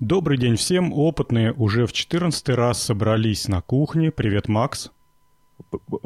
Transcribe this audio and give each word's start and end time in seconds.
Добрый 0.00 0.38
день 0.38 0.54
всем. 0.54 0.92
Опытные 0.92 1.52
уже 1.52 1.84
в 1.84 1.92
14 1.92 2.50
раз 2.50 2.80
собрались 2.80 3.48
на 3.48 3.60
кухне. 3.60 4.12
Привет, 4.12 4.46
Макс. 4.46 4.92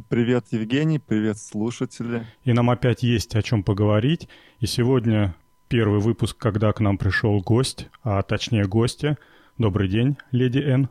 Привет, 0.08 0.46
Евгений. 0.50 0.98
Привет, 0.98 1.36
слушатели. 1.36 2.26
И 2.44 2.54
нам 2.54 2.70
опять 2.70 3.02
есть 3.02 3.36
о 3.36 3.42
чем 3.42 3.62
поговорить. 3.62 4.30
И 4.60 4.66
сегодня 4.66 5.36
первый 5.68 6.00
выпуск, 6.00 6.38
когда 6.38 6.72
к 6.72 6.80
нам 6.80 6.96
пришел 6.96 7.38
гость, 7.42 7.90
а 8.02 8.22
точнее 8.22 8.64
гостья. 8.64 9.18
Добрый 9.58 9.88
день, 9.88 10.16
леди 10.30 10.60
Н. 10.60 10.88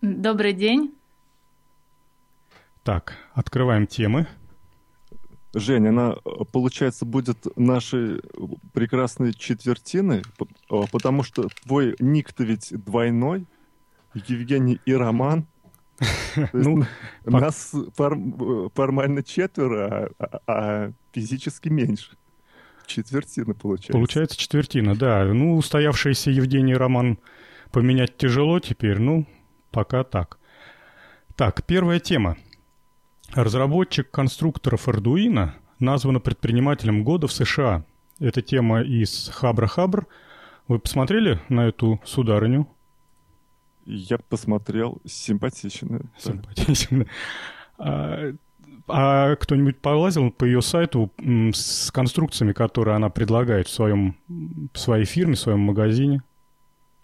Добрый 0.00 0.52
день. 0.52 0.94
Так, 2.84 3.16
открываем 3.34 3.88
темы. 3.88 4.28
Женя, 5.54 5.88
она, 5.88 6.16
получается, 6.52 7.04
будет 7.06 7.46
нашей 7.56 8.20
прекрасной 8.72 9.32
четвертиной, 9.32 10.22
потому 10.68 11.22
что 11.22 11.48
твой 11.64 11.96
ник-то 11.98 12.44
ведь 12.44 12.72
двойной, 12.72 13.46
Евгений 14.14 14.80
и 14.84 14.92
Роман. 14.92 15.46
Ну, 16.52 16.84
нас 17.24 17.74
формально 17.96 19.24
четверо, 19.24 20.10
а, 20.18 20.40
а 20.46 20.92
физически 21.12 21.68
меньше. 21.68 22.16
Четвертина 22.86 23.54
получается. 23.54 23.92
Получается 23.92 24.38
четвертина, 24.38 24.94
да. 24.94 25.24
Ну, 25.24 25.56
устоявшийся 25.56 26.30
Евгений 26.30 26.74
Роман 26.74 27.18
поменять 27.72 28.16
тяжело 28.16 28.60
теперь, 28.60 29.00
ну, 29.00 29.26
пока 29.72 30.04
так. 30.04 30.38
Так, 31.36 31.64
первая 31.66 31.98
тема. 31.98 32.36
Разработчик 33.34 34.10
конструкторов 34.10 34.88
Arduino 34.88 35.50
названа 35.78 36.18
предпринимателем 36.18 37.04
года 37.04 37.26
в 37.26 37.32
США. 37.32 37.84
Это 38.18 38.42
тема 38.42 38.82
из 38.82 39.30
Хабра-Хабр. 39.30 40.06
Вы 40.66 40.78
посмотрели 40.78 41.40
на 41.48 41.68
эту 41.68 42.00
сударыню? 42.04 42.68
Я 43.84 44.18
посмотрел. 44.18 45.00
Симпатично. 45.04 46.00
Симпатично. 46.18 47.06
А, 47.78 48.32
а 48.88 49.36
кто-нибудь 49.36 49.78
полазил 49.78 50.30
по 50.30 50.44
ее 50.44 50.62
сайту 50.62 51.12
с 51.18 51.90
конструкциями, 51.92 52.52
которые 52.52 52.96
она 52.96 53.08
предлагает 53.08 53.68
в, 53.68 53.70
своем, 53.70 54.16
в 54.72 54.78
своей 54.78 55.04
фирме, 55.04 55.34
в 55.34 55.38
своем 55.38 55.60
магазине? 55.60 56.22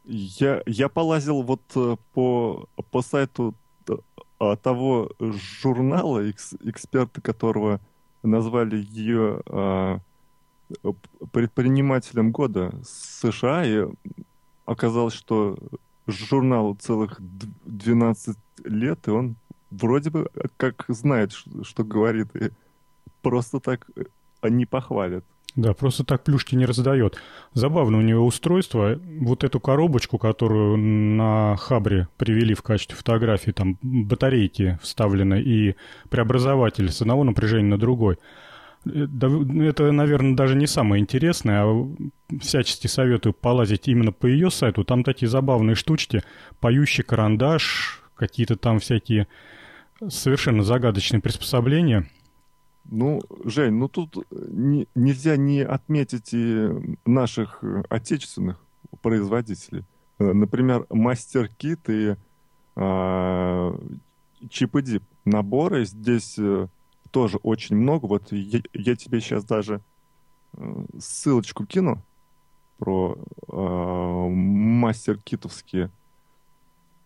Я, 0.04 0.62
я 0.66 0.88
полазил 0.88 1.42
вот 1.42 1.62
э, 1.76 1.96
по, 2.12 2.68
по 2.90 3.02
сайту 3.02 3.54
а, 4.52 4.56
того 4.56 5.10
журнала, 5.20 6.28
эксперты 6.30 7.20
которого 7.20 7.80
назвали 8.22 8.76
ее 8.76 9.40
а, 9.46 9.98
предпринимателем 11.32 12.32
года 12.32 12.72
США, 12.84 13.64
и 13.64 13.86
оказалось, 14.66 15.14
что 15.14 15.58
журналу 16.06 16.74
целых 16.74 17.20
12 17.64 18.36
лет, 18.64 19.08
и 19.08 19.10
он 19.10 19.36
вроде 19.70 20.10
бы 20.10 20.30
как 20.56 20.84
знает, 20.88 21.32
что 21.62 21.84
говорит, 21.84 22.34
и 22.36 22.50
просто 23.22 23.60
так 23.60 23.86
не 24.42 24.66
похвалит. 24.66 25.24
Да, 25.56 25.72
просто 25.72 26.02
так 26.02 26.24
плюшки 26.24 26.56
не 26.56 26.66
раздает. 26.66 27.16
Забавно 27.52 27.98
у 27.98 28.00
него 28.00 28.26
устройство. 28.26 28.98
Вот 29.20 29.44
эту 29.44 29.60
коробочку, 29.60 30.18
которую 30.18 30.76
на 30.76 31.56
Хабре 31.56 32.08
привели 32.16 32.54
в 32.54 32.62
качестве 32.62 32.96
фотографии, 32.96 33.52
там 33.52 33.78
батарейки 33.80 34.78
вставлены 34.82 35.40
и 35.40 35.76
преобразователь 36.10 36.90
с 36.90 37.00
одного 37.02 37.22
напряжения 37.22 37.68
на 37.68 37.78
другой. 37.78 38.18
Э, 38.84 39.06
это, 39.60 39.92
наверное, 39.92 40.34
даже 40.34 40.56
не 40.56 40.66
самое 40.66 41.00
интересное, 41.00 41.62
а 41.62 41.88
всячески 42.40 42.88
советую 42.88 43.32
полазить 43.32 43.86
именно 43.86 44.10
по 44.10 44.26
ее 44.26 44.50
сайту. 44.50 44.82
Там 44.82 45.04
такие 45.04 45.28
забавные 45.28 45.76
штучки, 45.76 46.24
поющий 46.58 47.04
карандаш, 47.04 48.02
какие-то 48.16 48.56
там 48.56 48.80
всякие 48.80 49.28
совершенно 50.08 50.64
загадочные 50.64 51.22
приспособления– 51.22 52.08
ну, 52.84 53.20
Жень, 53.44 53.74
ну 53.74 53.88
тут 53.88 54.16
не, 54.30 54.88
нельзя 54.94 55.36
не 55.36 55.62
отметить 55.62 56.32
и 56.32 56.68
наших 57.04 57.62
отечественных 57.88 58.60
производителей. 59.02 59.84
Э, 60.18 60.32
например, 60.32 60.86
Мастер 60.90 61.48
Кит 61.48 61.88
и 61.88 62.16
э, 62.76 63.78
Чип 64.50 64.76
и 64.76 64.82
Дип. 64.82 65.02
Наборы 65.24 65.84
здесь 65.84 66.38
э, 66.38 66.68
тоже 67.10 67.38
очень 67.38 67.76
много. 67.76 68.06
Вот 68.06 68.32
я, 68.32 68.60
я 68.72 68.96
тебе 68.96 69.20
сейчас 69.20 69.44
даже 69.44 69.80
э, 70.56 70.84
ссылочку 70.98 71.64
кину 71.66 72.02
про 72.78 73.16
э, 73.48 74.28
мастер 74.28 75.18
китовские 75.18 75.90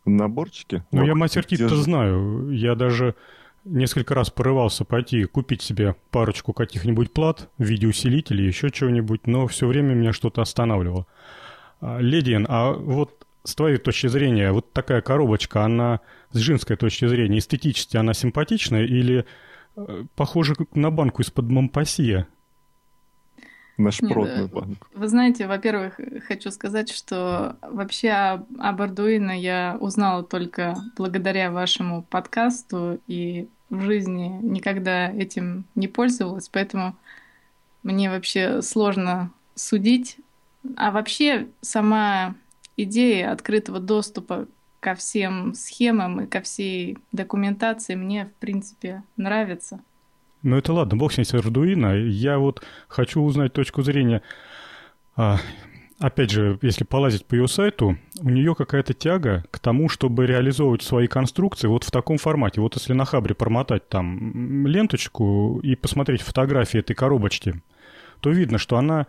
наборчики. 0.05 0.85
Ну, 0.91 1.01
вот, 1.01 1.07
я 1.07 1.15
мастер 1.15 1.45
кит-то 1.45 1.77
знаю. 1.77 2.51
Я 2.51 2.75
даже 2.75 3.15
несколько 3.65 4.15
раз 4.15 4.31
порывался 4.31 4.85
пойти 4.85 5.25
купить 5.25 5.63
себе 5.63 5.97
парочку 6.11 6.53
каких-нибудь 6.53 7.13
плат 7.13 7.49
в 7.59 7.65
виде 7.65 7.87
усилителей, 7.87 8.47
еще 8.47 8.71
чего-нибудь, 8.71 9.27
но 9.27 9.47
все 9.47 9.67
время 9.67 9.95
меня 9.95 10.13
что-то 10.13 10.43
останавливало. 10.43 11.07
А, 11.81 11.99
Ледиен, 11.99 12.47
а 12.49 12.73
вот 12.73 13.27
с 13.45 13.55
твоей 13.55 13.79
точки 13.79 14.09
зрения, 14.09 14.53
вот 14.53 14.73
такая 14.73 15.01
коробочка, 15.01 15.65
она 15.65 16.01
с 16.33 16.39
женской 16.39 16.77
точки 16.77 17.07
зрения 17.07 17.39
эстетически 17.39 17.97
она 17.97 18.13
симпатичная 18.15 18.85
или 18.85 19.25
э, 19.77 20.05
похожа 20.17 20.55
на 20.75 20.91
банку 20.91 21.23
из-под 21.23 21.51
Монпассия? 21.51 22.29
На 23.79 23.91
шпротную 23.91 24.49
банку. 24.49 24.87
Вы 24.93 25.09
знаете, 25.09 25.47
во-первых, 25.47 26.01
хочу 26.27 26.51
сказать, 26.51 26.91
что 26.91 27.57
вообще 27.63 28.11
об 28.11 28.83
Arduino 28.83 29.35
я 29.37 29.79
узнала 29.81 30.23
только 30.23 30.77
благодаря 30.97 31.51
вашему 31.51 32.03
подкасту 32.03 33.01
и 33.07 33.49
в 33.71 33.81
жизни 33.83 34.39
никогда 34.43 35.11
этим 35.11 35.65
не 35.75 35.89
пользовалась, 35.89 36.49
поэтому 36.49 36.97
мне 37.83 38.11
вообще 38.11 38.63
сложно 38.63 39.31
судить. 39.55 40.17
А 40.77 40.91
вообще 40.91 41.47
сама 41.61 42.35
идея 42.77 43.33
открытого 43.33 43.81
доступа 43.81 44.47
ко 44.81 44.95
всем 44.95 45.55
схемам 45.55 46.23
и 46.23 46.27
ко 46.27 46.41
всей 46.41 46.99
документации 47.13 47.95
мне, 47.95 48.27
в 48.27 48.33
принципе, 48.41 49.03
нравится. 49.17 49.81
Ну 50.43 50.57
это 50.57 50.73
ладно, 50.73 50.97
бог 50.97 51.13
с 51.13 51.19
ней 51.19 51.25
с 51.25 51.35
Arduino. 51.35 51.99
Я 52.09 52.39
вот 52.39 52.63
хочу 52.87 53.23
узнать 53.23 53.53
точку 53.53 53.83
зрения. 53.83 54.23
А, 55.17 55.39
опять 55.99 56.31
же, 56.31 56.59
если 56.63 56.85
полазить 56.85 57.27
по 57.27 57.35
ее 57.35 57.49
сайту, 57.49 57.99
у 58.21 58.31
нее 58.31 58.55
какая-то 58.55 58.95
тяга 58.95 59.45
к 59.51 59.59
тому, 59.59 59.89
чтобы 59.89 60.27
реализовывать 60.27 60.83
свои 60.83 61.09
конструкции 61.09 61.67
вот 61.67 61.85
в 61.85 61.91
таком 61.91 62.19
формате. 62.19 62.61
Вот 62.61 62.77
если 62.77 62.93
на 62.93 63.05
Хабре 63.05 63.35
промотать 63.35 63.89
там 63.89 64.67
ленточку 64.67 65.59
и 65.63 65.75
посмотреть 65.75 66.23
фотографии 66.23 66.81
этой 66.81 66.95
коробочки, 66.95 67.61
то 68.21 68.31
видно, 68.31 68.59
что 68.59 68.77
она 68.77 69.07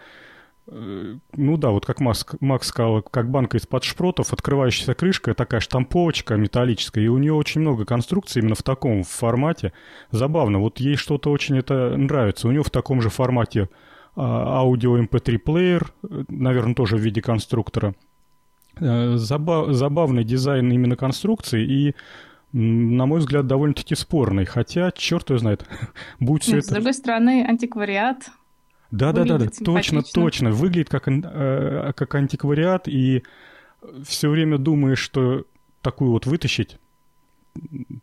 ну 0.71 1.57
да, 1.57 1.69
вот 1.71 1.85
как 1.85 1.99
Макс, 1.99 2.25
Макс 2.39 2.67
сказал, 2.67 3.01
как 3.01 3.29
банка 3.29 3.57
из-под 3.57 3.83
шпротов, 3.83 4.33
открывающаяся 4.33 4.93
крышка, 4.93 5.33
такая 5.33 5.61
штамповочка 5.61 6.35
металлическая, 6.35 7.03
и 7.03 7.07
у 7.07 7.17
нее 7.17 7.33
очень 7.33 7.61
много 7.61 7.85
конструкций 7.85 8.41
именно 8.41 8.55
в 8.55 8.63
таком 8.63 9.03
формате. 9.03 9.73
Забавно, 10.11 10.59
вот 10.59 10.79
ей 10.79 10.95
что-то 10.95 11.31
очень 11.31 11.57
это 11.57 11.95
нравится. 11.97 12.47
У 12.47 12.51
нее 12.51 12.63
в 12.63 12.69
таком 12.69 13.01
же 13.01 13.09
формате 13.09 13.69
а, 14.15 14.59
аудио 14.59 14.97
MP3 14.97 15.33
эм 15.33 15.39
плеер, 15.39 15.93
э, 16.03 16.23
наверное, 16.27 16.75
тоже 16.75 16.97
в 16.97 16.99
виде 16.99 17.21
конструктора. 17.21 17.95
Э, 18.79 19.15
забав, 19.15 19.73
забавный 19.73 20.23
дизайн 20.23 20.71
именно 20.71 20.95
конструкции 20.95 21.63
и 21.63 21.95
на 22.51 23.05
мой 23.05 23.19
взгляд, 23.19 23.45
довольно-таки 23.45 23.93
спорный. 23.93 24.45
Хотя, 24.45 24.91
черт 24.91 25.29
его 25.29 25.37
знает, 25.37 25.65
будет 26.19 26.43
все 26.43 26.55
Нет, 26.55 26.63
это... 26.63 26.71
С 26.71 26.73
другой 26.73 26.93
стороны, 26.93 27.45
антиквариат 27.47 28.31
да, 28.91 29.11
да, 29.11 29.23
да, 29.23 29.37
да, 29.37 29.47
точно, 29.63 30.01
точно. 30.01 30.51
Выглядит 30.51 30.89
как, 30.89 31.07
э, 31.07 31.93
как 31.95 32.15
антиквариат, 32.15 32.87
и 32.87 33.23
все 34.03 34.29
время 34.29 34.57
думаешь, 34.57 34.99
что 34.99 35.45
такую 35.81 36.11
вот 36.11 36.25
вытащить, 36.25 36.79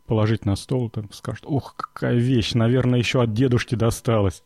положить 0.06 0.44
на 0.44 0.56
стол, 0.56 0.90
там 0.90 1.10
скажут, 1.12 1.44
ох, 1.46 1.74
какая 1.76 2.16
вещь, 2.16 2.54
наверное, 2.54 2.98
еще 2.98 3.22
от 3.22 3.32
дедушки 3.32 3.74
досталась. 3.74 4.42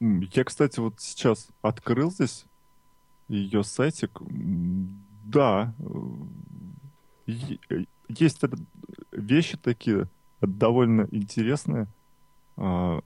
Я, 0.00 0.44
кстати, 0.44 0.80
вот 0.80 1.00
сейчас 1.00 1.48
открыл 1.62 2.10
здесь 2.10 2.44
ее 3.28 3.62
сайтик. 3.62 4.20
Да, 5.24 5.74
есть 7.26 8.40
вещи 9.12 9.56
такие 9.56 10.08
довольно 10.40 11.06
интересные. 11.12 11.86
А, 12.64 13.00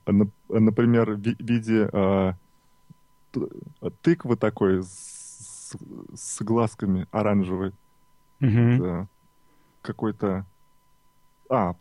например, 0.49 1.15
в 1.15 1.19
виде 1.19 1.89
а, 1.91 2.35
тыквы 4.03 4.35
такой 4.35 4.83
с, 4.83 5.75
с 6.13 6.41
глазками 6.43 7.07
оранжевой. 7.09 7.73
Угу. 8.39 9.07
Какой-то... 9.81 10.45
А, 11.49 11.73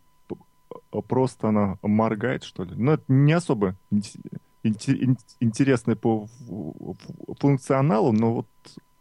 просто 1.07 1.49
она 1.49 1.77
моргает, 1.83 2.45
что 2.45 2.65
ли? 2.65 2.75
Но 2.77 2.95
это 2.95 3.05
не 3.09 3.35
особо 3.35 3.77
интересное 4.63 5.97
по 5.97 6.29
функционалу, 7.39 8.13
но 8.13 8.37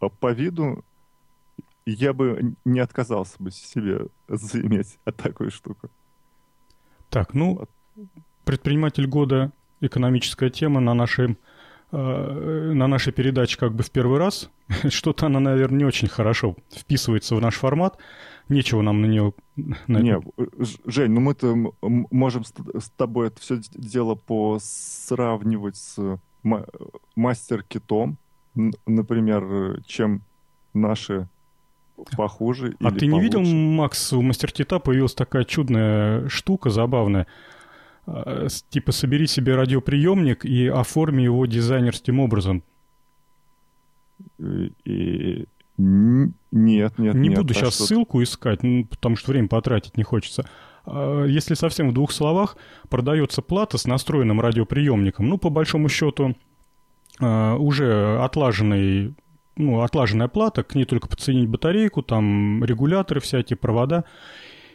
вот 0.00 0.10
по 0.20 0.32
виду 0.32 0.84
я 1.86 2.12
бы 2.12 2.54
не 2.66 2.80
отказался 2.80 3.42
бы 3.42 3.50
себе 3.50 4.08
заиметь 4.28 4.98
такую 5.16 5.50
штуку. 5.50 5.88
Так, 7.08 7.32
ну, 7.32 7.66
предприниматель 8.46 9.06
года, 9.06 9.50
экономическая 9.80 10.48
тема 10.48 10.80
на 10.80 10.94
нашей, 10.94 11.36
э, 11.92 12.72
на 12.72 12.86
нашей 12.86 13.12
передаче 13.12 13.58
как 13.58 13.74
бы 13.74 13.82
в 13.82 13.90
первый 13.90 14.18
раз. 14.18 14.50
Что-то 14.88 15.26
она, 15.26 15.40
наверное, 15.40 15.78
не 15.78 15.84
очень 15.84 16.08
хорошо 16.08 16.56
вписывается 16.74 17.34
в 17.36 17.40
наш 17.42 17.56
формат. 17.56 17.98
Нечего 18.48 18.80
нам 18.80 19.02
на 19.02 19.06
нее... 19.06 19.34
На 19.88 19.98
не, 19.98 20.18
Жень, 20.86 21.10
ну 21.10 21.20
мы-то 21.20 21.56
можем 21.82 22.44
с, 22.44 22.90
тобой 22.96 23.26
это 23.28 23.40
все 23.40 23.58
дело 23.74 24.14
посравнивать 24.14 25.76
с 25.76 26.20
мастер-китом, 27.16 28.18
например, 28.86 29.82
чем 29.84 30.22
наши 30.72 31.28
похуже. 32.16 32.76
А 32.80 32.92
ты 32.92 33.08
не 33.08 33.20
видел, 33.20 33.42
Макс, 33.42 34.12
у 34.12 34.22
мастер-кита 34.22 34.78
появилась 34.78 35.14
такая 35.14 35.42
чудная 35.44 36.28
штука, 36.28 36.70
забавная. 36.70 37.26
А, 38.06 38.46
типа 38.70 38.92
собери 38.92 39.26
себе 39.26 39.54
радиоприемник 39.56 40.44
и 40.44 40.68
оформи 40.68 41.22
его 41.22 41.46
дизайнерским 41.46 42.20
образом. 42.20 42.62
И... 44.84 45.46
Нет, 45.78 46.98
нет, 46.98 47.14
Не 47.14 47.28
нет, 47.28 47.38
буду 47.38 47.52
сейчас 47.52 47.74
что... 47.74 47.84
ссылку 47.84 48.22
искать, 48.22 48.62
ну, 48.62 48.86
потому 48.86 49.16
что 49.16 49.32
время 49.32 49.48
потратить 49.48 49.98
не 49.98 50.04
хочется. 50.04 50.48
А, 50.84 51.24
если 51.24 51.54
совсем 51.54 51.90
в 51.90 51.94
двух 51.94 52.12
словах, 52.12 52.56
продается 52.88 53.42
плата 53.42 53.76
с 53.76 53.86
настроенным 53.86 54.40
радиоприемником. 54.40 55.28
Ну, 55.28 55.36
по 55.36 55.50
большому 55.50 55.88
счету, 55.88 56.34
а, 57.20 57.56
уже 57.56 58.18
отлаженный 58.22 59.14
ну, 59.56 59.80
отлаженная 59.80 60.28
плата, 60.28 60.62
к 60.62 60.74
ней 60.74 60.84
только 60.84 61.08
подсоединить 61.08 61.48
батарейку, 61.48 62.02
там 62.02 62.62
регуляторы 62.62 63.20
всякие, 63.20 63.56
провода. 63.56 64.04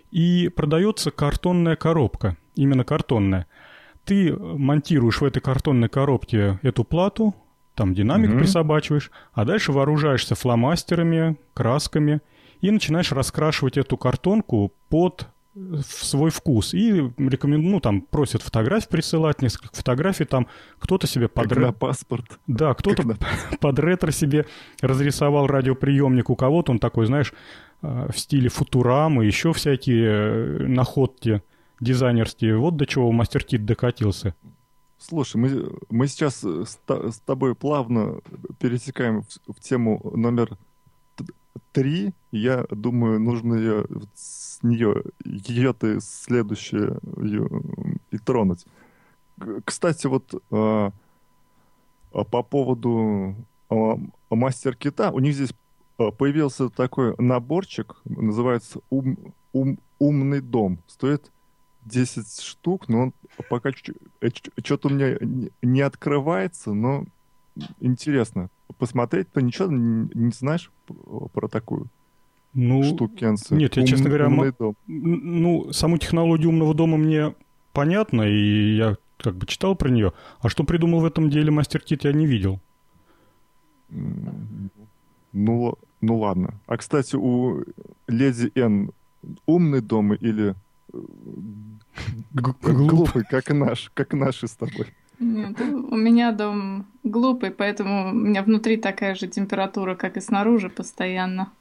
И 0.10 0.50
продается 0.50 1.12
картонная 1.12 1.76
коробка, 1.76 2.36
именно 2.56 2.84
картонная. 2.84 3.48
Ты 4.06 4.36
монтируешь 4.36 5.22
в 5.22 5.26
этой 5.26 5.42
картонной 5.42 5.90
коробке 5.90 6.60
эту 6.64 6.84
плату, 6.84 7.36
там 7.76 7.94
динамик 7.94 8.32
mm-hmm. 8.32 8.40
присобачиваешь, 8.40 9.12
а 9.34 9.46
дальше 9.46 9.72
вооружаешься 9.72 10.36
фломастерами, 10.36 11.38
красками 11.54 12.22
и 12.62 12.72
начинаешь 12.72 13.12
раскрашивать 13.12 13.78
эту 13.78 13.98
картонку 13.98 14.72
под 14.90 15.28
в 15.54 15.84
свой 15.84 16.32
вкус. 16.32 16.74
И 16.74 16.92
рекомендую, 17.18 17.74
ну, 17.74 17.80
там, 17.80 18.02
просят 18.02 18.42
фотографии 18.42 18.88
присылать, 18.88 19.42
несколько 19.42 19.76
фотографий, 19.76 20.26
там, 20.26 20.48
кто-то 20.80 21.08
себе 21.08 21.28
под... 21.28 21.50
Как 21.50 21.58
на 21.58 21.74
паспорт. 21.74 22.40
Да, 22.48 22.74
кто-то 22.74 23.06
на... 23.06 23.18
под 23.60 23.80
ретро 23.80 24.12
себе 24.12 24.46
разрисовал 24.82 25.48
радиоприемник, 25.48 26.30
у 26.30 26.36
кого-то 26.36 26.72
он 26.72 26.80
такой, 26.80 27.06
знаешь, 27.06 27.34
э, 27.82 28.08
в 28.12 28.18
стиле 28.18 28.50
футурамы, 28.50 29.26
еще 29.26 29.52
всякие 29.52 30.08
э, 30.08 30.68
находки 30.68 31.42
дизайнерские. 31.82 32.58
Вот 32.58 32.78
до 32.78 32.86
чего 32.86 33.12
мастер 33.12 33.44
Кит 33.44 33.66
докатился. 33.66 34.34
Слушай, 34.98 35.38
мы, 35.38 35.78
мы 35.90 36.08
сейчас 36.08 36.44
с, 36.44 36.80
с 36.88 37.20
тобой 37.26 37.56
плавно 37.56 38.22
пересекаем 38.60 39.24
в, 39.24 39.54
в 39.54 39.60
тему 39.60 40.00
номер 40.16 40.58
три. 41.74 42.14
Я 42.32 42.66
думаю, 42.70 43.20
нужно 43.20 43.56
ее 43.56 43.86
нее, 44.64 45.04
ее 45.24 45.74
ты 45.74 46.00
следующее 46.00 47.00
и 48.12 48.18
тронуть. 48.18 48.66
Кстати, 49.66 50.08
вот 50.08 50.34
э, 50.34 50.92
по 52.12 52.44
поводу 52.44 53.36
э, 53.70 53.96
мастер-кита, 54.30 55.12
у 55.12 55.20
них 55.20 55.34
здесь 55.34 55.54
появился 55.98 56.70
такой 56.70 57.16
наборчик, 57.18 57.98
называется 58.06 58.82
ум, 58.90 59.18
ум, 59.54 59.80
«Умный 60.00 60.42
дом». 60.42 60.80
Стоит 60.88 61.32
10 61.86 62.42
штук, 62.42 62.90
но 62.90 63.00
он 63.02 63.14
пока 63.50 63.72
что-то 64.64 64.88
у 64.88 64.92
меня 64.92 65.18
не 65.62 65.82
открывается, 65.82 66.74
но 66.74 67.06
интересно. 67.80 68.50
Посмотреть-то 68.78 69.42
ничего 69.42 69.70
не 69.70 70.32
знаешь 70.32 70.72
про 71.34 71.48
такую? 71.48 71.88
ну, 72.54 72.84
штукенцы. 72.84 73.56
Нет, 73.56 73.78
я, 73.78 73.84
Ум, 73.84 73.88
честно 73.88 74.10
говоря, 74.10 74.26
м- 74.26 74.54
ну, 74.88 75.72
саму 75.72 75.98
технологию 75.98 76.50
умного 76.50 76.74
дома 76.74 76.98
мне 76.98 77.34
понятно, 77.74 78.24
и 78.24 78.76
я 78.76 78.98
как 79.18 79.36
бы 79.36 79.46
читал 79.46 79.76
про 79.76 79.90
нее. 79.90 80.14
А 80.40 80.50
что 80.50 80.64
придумал 80.64 81.00
в 81.00 81.06
этом 81.06 81.30
деле 81.30 81.52
мастер 81.52 81.80
Кит, 81.80 82.04
я 82.04 82.12
не 82.12 82.26
видел. 82.26 82.60
Ну, 85.34 85.76
ну 86.02 86.18
ладно. 86.18 86.60
А, 86.66 86.78
кстати, 86.78 87.16
у 87.16 87.64
Леди 88.08 88.52
Н 88.56 88.92
умный 89.46 89.82
дом 89.82 90.14
или 90.14 90.56
э, 90.94 90.98
глупый, 92.34 93.24
как 93.30 93.50
наш, 93.50 93.92
как 93.94 94.14
наши 94.14 94.48
с 94.48 94.52
тобой? 94.52 94.88
Нет, 95.20 95.60
у 95.62 95.96
меня 95.96 96.32
дом 96.32 96.88
глупый, 97.04 97.52
поэтому 97.52 98.10
у 98.10 98.14
меня 98.14 98.42
внутри 98.42 98.78
такая 98.78 99.14
же 99.14 99.28
температура, 99.28 99.94
как 99.94 100.18
и 100.18 100.22
снаружи 100.22 100.68
постоянно. 100.70 101.52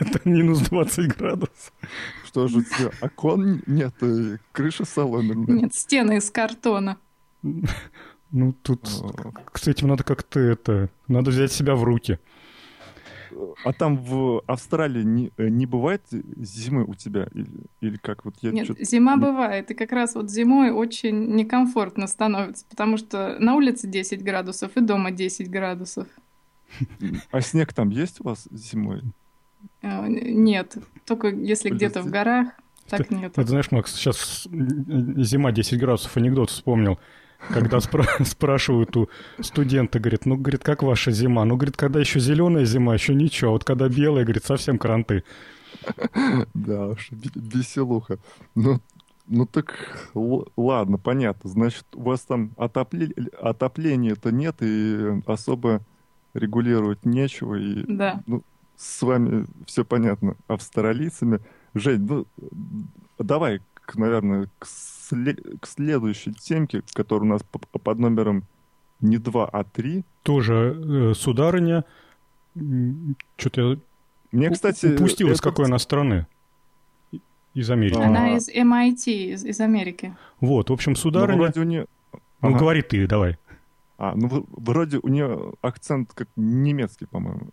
Это 0.00 0.20
минус 0.24 0.60
20 0.60 1.16
градусов. 1.16 1.72
Что 2.26 2.48
же 2.48 2.58
у 2.58 2.62
тебя, 2.62 2.90
окон 3.00 3.62
нет, 3.66 3.94
э, 4.02 4.36
крыша 4.52 4.84
соломенная? 4.84 5.62
Нет, 5.62 5.74
стены 5.74 6.18
из 6.18 6.30
картона. 6.30 6.98
Ну, 8.30 8.52
тут 8.62 8.86
с 9.54 9.68
этим 9.68 9.88
надо 9.88 10.04
как-то 10.04 10.38
это... 10.38 10.90
Надо 11.08 11.30
взять 11.30 11.52
себя 11.52 11.76
в 11.76 11.84
руки. 11.84 12.18
А 13.64 13.72
там 13.72 13.96
в 13.96 14.42
Австралии 14.46 15.02
не, 15.02 15.32
не 15.38 15.66
бывает 15.66 16.02
зимы 16.10 16.84
у 16.84 16.94
тебя? 16.94 17.28
Или, 17.32 17.48
или 17.80 17.96
как 17.96 18.24
вот 18.24 18.36
я 18.42 18.50
Нет, 18.50 18.76
зима 18.80 19.16
бывает. 19.16 19.70
И 19.70 19.74
как 19.74 19.92
раз 19.92 20.14
вот 20.14 20.30
зимой 20.30 20.70
очень 20.70 21.34
некомфортно 21.34 22.06
становится, 22.06 22.64
потому 22.68 22.96
что 22.96 23.36
на 23.38 23.54
улице 23.54 23.86
10 23.86 24.22
градусов 24.22 24.76
и 24.76 24.80
дома 24.80 25.10
10 25.10 25.50
градусов. 25.50 26.08
А 27.30 27.40
снег 27.40 27.72
там 27.72 27.90
есть 27.90 28.20
у 28.20 28.24
вас 28.24 28.48
зимой? 28.50 29.02
Э, 29.82 30.06
нет, 30.08 30.76
только 31.04 31.28
если 31.28 31.70
где-то 31.70 32.02
в 32.02 32.10
горах, 32.10 32.48
так 32.88 33.10
нет. 33.10 33.32
Ты 33.34 33.44
знаешь, 33.44 33.70
Макс, 33.70 33.94
сейчас 33.94 34.46
зима 34.50 35.52
10 35.52 35.78
градусов, 35.78 36.16
анекдот 36.16 36.50
вспомнил. 36.50 36.98
Когда 37.48 37.78
спра- 37.78 38.24
спрашивают 38.24 38.96
у 38.96 39.08
студента, 39.40 39.98
говорит, 39.98 40.26
ну, 40.26 40.36
говорит, 40.36 40.62
как 40.62 40.82
ваша 40.82 41.10
зима? 41.10 41.44
Ну, 41.44 41.56
говорит, 41.56 41.76
когда 41.76 42.00
еще 42.00 42.20
зеленая 42.20 42.64
зима, 42.64 42.94
еще 42.94 43.14
ничего, 43.14 43.50
а 43.50 43.52
вот 43.52 43.64
когда 43.64 43.88
белая, 43.88 44.24
говорит, 44.24 44.44
совсем 44.44 44.78
кранты. 44.78 45.24
Да 46.54 46.88
уж, 46.88 47.10
веселуха. 47.10 48.18
Ну, 48.54 48.80
ну 49.26 49.46
так, 49.46 49.74
ладно, 50.56 50.98
понятно. 50.98 51.50
Значит, 51.50 51.84
у 51.94 52.02
вас 52.02 52.20
там 52.22 52.52
отопле... 52.56 53.12
отопления-то 53.40 54.30
нет, 54.32 54.56
и 54.60 55.20
особо 55.26 55.82
регулировать 56.34 57.04
нечего. 57.04 57.54
И, 57.54 57.84
да. 57.86 58.22
Ну, 58.26 58.42
с 58.76 59.02
вами 59.02 59.46
все 59.66 59.84
понятно. 59.84 60.36
Австралийцами. 60.48 61.40
Жень, 61.74 62.06
ну, 62.08 62.26
давай, 63.18 63.60
наверное, 63.94 64.48
к 64.58 64.66
к 64.66 65.66
следующей 65.66 66.32
темке, 66.32 66.82
которая 66.92 67.30
у 67.30 67.32
нас 67.32 67.42
под 67.44 67.98
номером 67.98 68.44
не 69.00 69.18
2, 69.18 69.48
а 69.48 69.64
3. 69.64 70.04
Тоже 70.22 70.54
э, 70.54 71.14
сударыня. 71.14 71.84
Что-то 73.36 73.60
я 73.60 73.78
Мне, 74.32 74.50
кстати, 74.50 74.86
упустил, 74.86 75.30
из 75.30 75.40
какой 75.40 75.66
она 75.66 75.78
страны. 75.78 76.26
Из 77.54 77.70
Америки. 77.70 77.96
Она 77.96 78.26
а... 78.26 78.36
из 78.36 78.48
MIT, 78.48 79.32
из, 79.32 79.44
из 79.44 79.60
Америки. 79.60 80.16
Вот, 80.40 80.70
в 80.70 80.72
общем, 80.72 80.96
сударыня... 80.96 81.36
Ну, 81.36 81.42
вроде 81.42 81.60
у 81.60 81.64
нее... 81.64 81.86
Ну, 82.42 82.48
ага. 82.50 82.58
говори 82.58 82.82
ты, 82.82 83.06
давай. 83.06 83.38
А, 83.98 84.14
ну 84.14 84.46
вроде 84.50 84.98
у 85.02 85.08
нее 85.08 85.54
акцент 85.62 86.12
как 86.12 86.28
немецкий, 86.36 87.06
по-моему. 87.06 87.48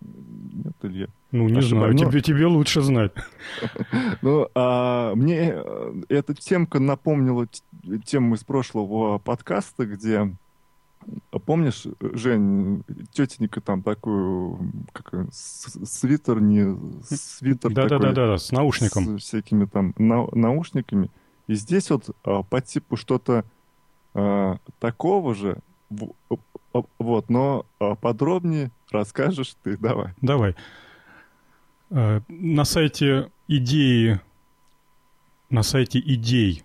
Нет, 0.52 0.76
Илья? 0.82 1.08
Ну, 1.32 1.48
не 1.48 1.60
Ошибаюсь. 1.60 1.98
знаю, 1.98 2.12
тебе, 2.12 2.22
тебе 2.22 2.46
лучше 2.48 2.82
знать. 2.82 3.14
Ну, 4.22 4.48
а, 4.56 5.16
мне 5.16 5.54
э, 5.56 5.94
эта 6.10 6.34
темка 6.34 6.80
напомнила 6.80 7.48
тему 8.06 8.36
из 8.36 8.44
прошлого 8.44 9.18
подкаста, 9.20 9.86
где 9.86 10.36
Помнишь, 11.46 11.86
Жень, 12.00 12.84
тетенька 13.12 13.62
там 13.62 13.84
такую, 13.84 14.72
как 14.94 15.14
свитер, 15.32 16.40
не 16.40 16.78
свитер 17.04 17.74
да, 17.74 17.84
такой, 17.84 18.00
да, 18.00 18.12
да, 18.14 18.28
да, 18.28 18.38
с 18.38 18.52
наушником. 18.52 19.20
С 19.20 19.24
всякими 19.24 19.66
там 19.66 19.94
на, 19.98 20.28
наушниками. 20.32 21.10
И 21.48 21.56
здесь 21.56 21.90
вот 21.90 22.10
а, 22.24 22.44
по 22.44 22.62
типу 22.62 22.96
что-то 22.96 23.44
а, 24.14 24.58
такого 24.80 25.36
же, 25.36 25.58
вот, 27.00 27.30
но 27.30 27.66
а, 27.80 27.96
подробнее 27.96 28.72
расскажешь 28.92 29.56
ты, 29.64 29.78
давай. 29.78 30.14
Давай. 30.22 30.56
А, 31.92 32.22
на 32.28 32.66
сайте 32.66 33.32
идеи, 33.48 34.20
на 35.50 35.64
сайте 35.64 36.00
идей 36.00 36.64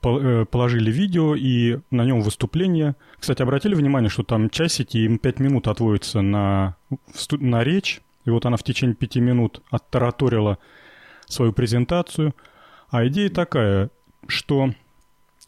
положили 0.00 0.90
видео 0.90 1.34
и 1.36 1.78
на 1.90 2.04
нем 2.04 2.20
выступление. 2.20 2.96
Кстати, 3.18 3.42
обратили 3.42 3.74
внимание, 3.74 4.10
что 4.10 4.22
там 4.22 4.50
часики, 4.50 4.98
им 4.98 5.18
5 5.18 5.38
минут 5.40 5.68
отводится 5.68 6.20
на, 6.20 6.76
на 7.30 7.62
речь. 7.62 8.00
И 8.24 8.30
вот 8.30 8.44
она 8.46 8.56
в 8.56 8.64
течение 8.64 8.96
5 8.96 9.16
минут 9.16 9.62
оттараторила 9.70 10.58
свою 11.26 11.52
презентацию. 11.52 12.34
А 12.90 13.06
идея 13.06 13.30
такая, 13.30 13.90
что 14.26 14.74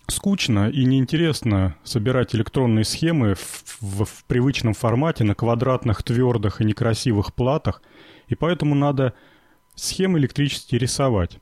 скучно 0.08 0.68
и 0.68 0.84
неинтересно 0.84 1.76
собирать 1.84 2.34
электронные 2.34 2.84
схемы 2.84 3.34
в, 3.34 3.64
в, 3.80 4.04
в 4.04 4.25
привычном 4.25 4.75
формате 4.75 5.25
на 5.25 5.34
квадратных, 5.34 6.02
твердых 6.02 6.61
и 6.61 6.64
некрасивых 6.64 7.34
платах, 7.34 7.82
и 8.28 8.34
поэтому 8.34 8.75
надо 8.75 9.14
схемы 9.75 10.18
электрические 10.18 10.78
рисовать. 10.78 11.38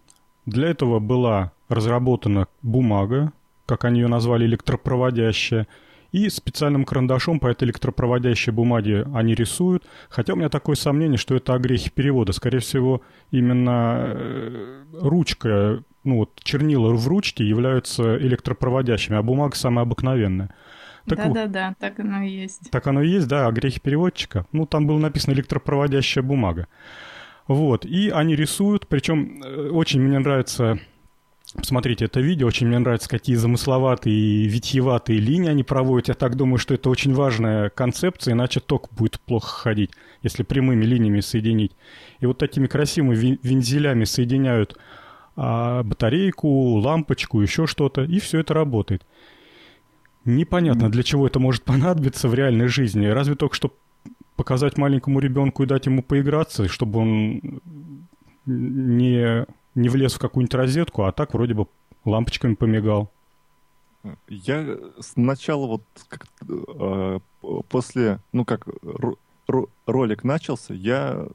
Для 0.46 0.68
этого 0.68 0.98
была 0.98 1.52
разработана 1.68 2.48
бумага, 2.62 3.32
как 3.66 3.84
они 3.84 4.00
ее 4.00 4.08
назвали, 4.08 4.44
электропроводящая, 4.46 5.66
и 6.12 6.28
специальным 6.28 6.84
карандашом 6.84 7.40
по 7.40 7.46
этой 7.46 7.64
электропроводящей 7.64 8.52
бумаге 8.52 9.06
они 9.14 9.34
рисуют. 9.34 9.84
Хотя 10.10 10.34
у 10.34 10.36
меня 10.36 10.50
такое 10.50 10.76
сомнение, 10.76 11.16
что 11.16 11.34
это 11.34 11.54
огрехи 11.54 11.90
перевода. 11.90 12.32
Скорее 12.32 12.58
всего, 12.58 13.00
именно 13.30 14.12
э, 14.14 14.84
ручка, 15.00 15.82
ну 16.04 16.18
вот 16.18 16.40
чернила 16.42 16.92
в 16.92 17.06
ручке 17.08 17.44
являются 17.44 18.16
электропроводящими, 18.18 19.16
а 19.16 19.22
бумага 19.22 19.56
самая 19.56 19.84
обыкновенная. 19.84 20.54
Да-да-да, 21.06 21.74
так 21.80 21.98
оно 21.98 22.22
и 22.22 22.30
есть. 22.30 22.70
Так 22.70 22.86
оно 22.86 23.02
и 23.02 23.08
есть, 23.08 23.26
да, 23.26 23.46
огрехи 23.46 23.80
переводчика. 23.80 24.46
Ну, 24.52 24.66
там 24.66 24.86
было 24.86 24.98
написано 24.98 25.34
электропроводящая 25.34 26.22
бумага. 26.22 26.68
Вот, 27.48 27.84
и 27.84 28.08
они 28.08 28.36
рисуют, 28.36 28.86
причем 28.86 29.42
э, 29.42 29.68
очень 29.70 30.00
мне 30.00 30.18
нравится 30.20 30.78
Посмотрите 31.54 32.06
это 32.06 32.20
видео, 32.20 32.46
очень 32.46 32.66
мне 32.66 32.78
нравится, 32.78 33.10
какие 33.10 33.36
замысловатые 33.36 34.16
и 34.16 34.48
витьеватые 34.48 35.18
линии 35.18 35.50
они 35.50 35.62
проводят. 35.62 36.08
Я 36.08 36.14
так 36.14 36.34
думаю, 36.34 36.56
что 36.56 36.72
это 36.72 36.88
очень 36.88 37.12
важная 37.12 37.68
концепция, 37.68 38.32
иначе 38.32 38.60
ток 38.60 38.88
будет 38.94 39.20
плохо 39.20 39.48
ходить, 39.48 39.90
если 40.22 40.44
прямыми 40.44 40.84
линиями 40.84 41.20
соединить. 41.20 41.72
И 42.20 42.26
вот 42.26 42.38
такими 42.38 42.68
красивыми 42.68 43.38
вензелями 43.42 44.04
соединяют 44.04 44.78
а, 44.78 44.80
батарейку, 45.36 46.48
лампочку, 46.78 47.40
еще 47.40 47.66
что-то, 47.66 48.02
и 48.02 48.18
все 48.18 48.40
это 48.40 48.54
работает. 48.54 49.06
Непонятно, 50.24 50.90
для 50.90 51.02
чего 51.02 51.26
это 51.26 51.40
может 51.40 51.64
понадобиться 51.64 52.28
в 52.28 52.34
реальной 52.34 52.68
жизни. 52.68 53.06
Разве 53.06 53.34
только, 53.34 53.56
чтобы 53.56 53.74
показать 54.36 54.78
маленькому 54.78 55.20
ребенку 55.20 55.62
и 55.62 55.66
дать 55.66 55.86
ему 55.86 56.02
поиграться, 56.02 56.68
чтобы 56.68 57.00
он 57.00 57.60
не 58.46 59.46
не 59.74 59.88
влез 59.88 60.14
в 60.14 60.18
какую-нибудь 60.18 60.54
розетку, 60.54 61.04
а 61.04 61.12
так 61.12 61.34
вроде 61.34 61.54
бы 61.54 61.66
лампочками 62.04 62.54
помигал. 62.54 63.10
Я 64.28 64.78
сначала 65.00 65.66
вот 65.66 65.82
как, 66.08 66.26
э, 66.48 67.20
после, 67.68 68.20
ну 68.32 68.44
как 68.44 68.66
р, 68.66 69.14
ролик 69.86 70.24
начался, 70.24 70.74
я 70.74 71.28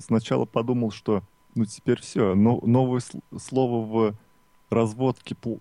сначала 0.00 0.44
подумал, 0.44 0.92
что 0.92 1.22
ну 1.56 1.64
теперь 1.64 2.00
все, 2.00 2.34
но, 2.34 2.60
новое 2.62 3.02
слово 3.38 3.84
в 3.84 4.16
разводке 4.70 5.34
пл 5.34 5.56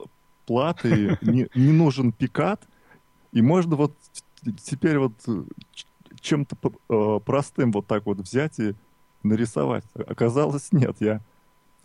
платы, 0.46 1.18
не, 1.22 1.48
не 1.56 1.72
нужен 1.72 2.12
пикат, 2.12 2.62
и 3.32 3.42
можно 3.42 3.76
вот 3.76 3.94
теперь 4.64 5.00
вот 5.00 5.14
чем-то 6.22 6.58
э, 6.90 7.20
простым 7.26 7.72
вот 7.72 7.88
так 7.88 8.06
вот 8.06 8.20
взять 8.20 8.60
и 8.60 8.76
нарисовать. 9.24 9.84
Оказалось, 9.96 10.72
нет, 10.72 10.98
я 11.00 11.22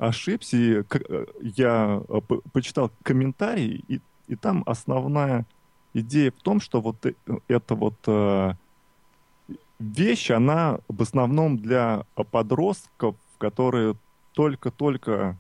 ошибся, 0.01 0.57
и 0.57 0.83
э, 0.83 1.27
я 1.41 2.03
э, 2.09 2.21
почитал 2.53 2.91
комментарии, 3.03 3.85
и, 3.89 4.01
и 4.29 4.37
там 4.37 4.63
основная 4.67 5.47
идея 5.95 6.31
в 6.31 6.43
том, 6.43 6.61
что 6.61 6.81
вот 6.81 7.05
э, 7.07 7.15
эта 7.49 7.75
вот 7.75 8.57
вещь, 9.79 10.31
она 10.31 10.79
в 10.89 11.03
основном 11.03 11.57
для 11.57 12.05
подростков, 12.31 13.17
которые 13.41 13.97
только-только 14.35 15.37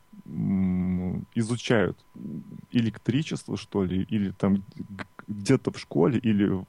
изучают 1.34 1.98
электричество, 2.72 3.56
что 3.56 3.84
ли, 3.84 4.02
или 4.08 4.30
там 4.30 4.64
где-то 5.28 5.70
в 5.70 5.78
школе, 5.78 6.18
или 6.18 6.46
в 6.46 6.64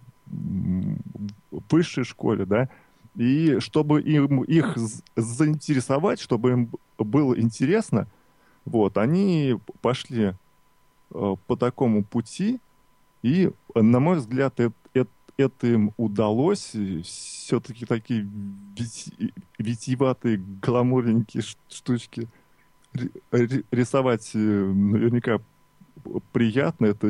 высшей 1.69 2.03
школе, 2.03 2.45
да, 2.45 2.69
и 3.15 3.59
чтобы 3.59 4.01
им, 4.01 4.43
их 4.43 4.77
заинтересовать, 5.15 6.19
чтобы 6.19 6.51
им 6.51 6.69
было 6.97 7.39
интересно, 7.39 8.07
вот, 8.65 8.97
они 8.97 9.57
пошли 9.81 10.33
э, 11.13 11.35
по 11.47 11.55
такому 11.55 12.03
пути, 12.03 12.59
и, 13.23 13.51
на 13.75 13.99
мой 13.99 14.17
взгляд, 14.17 14.59
это, 14.59 14.73
это, 15.41 15.67
им 15.67 15.93
удалось. 15.97 16.75
Все-таки 17.03 17.85
такие 17.85 18.27
витиеватые, 19.57 20.37
гламурненькие 20.61 21.43
штучки 21.69 22.27
рисовать 23.71 24.31
э, 24.33 24.37
наверняка 24.37 25.39
приятно. 26.31 26.87
Это 26.87 27.07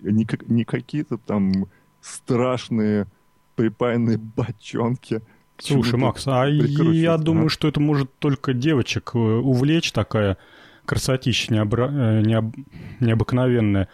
не, 0.00 0.26
не 0.46 0.64
какие-то 0.64 1.18
там 1.18 1.66
страшные 2.00 3.06
припаянные 3.56 4.18
бочонки. 4.18 5.22
Слушай, 5.58 5.98
Макс, 5.98 6.26
а 6.26 6.46
я 6.46 7.18
думаю, 7.18 7.50
что 7.50 7.68
это 7.68 7.80
может 7.80 8.10
только 8.18 8.54
девочек 8.54 9.10
э, 9.14 9.18
увлечь 9.18 9.92
такая 9.92 10.38
красотища 10.86 11.52
необра... 11.52 11.90
Э, 11.90 12.22
необ... 12.22 12.54
необыкновенная. 13.00 13.88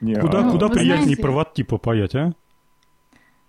Не, 0.00 0.14
куда 0.14 0.46
а... 0.46 0.50
куда 0.50 0.68
приятнее 0.68 1.02
знаете... 1.02 1.22
проводки 1.22 1.62
попаять, 1.62 2.14
а? 2.14 2.32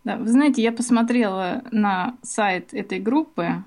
Да, 0.03 0.17
вы 0.17 0.27
знаете, 0.27 0.61
я 0.61 0.71
посмотрела 0.71 1.63
на 1.71 2.17
сайт 2.21 2.73
этой 2.73 2.99
группы, 2.99 3.63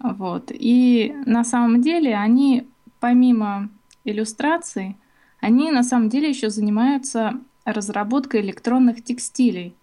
вот, 0.00 0.50
и 0.50 1.14
на 1.26 1.44
самом 1.44 1.80
деле 1.80 2.16
они, 2.16 2.66
помимо 3.00 3.68
иллюстраций, 4.04 4.96
они 5.40 5.70
на 5.70 5.82
самом 5.82 6.08
деле 6.08 6.28
еще 6.28 6.50
занимаются 6.50 7.40
разработкой 7.64 8.40
электронных 8.40 9.04
текстилей. 9.04 9.74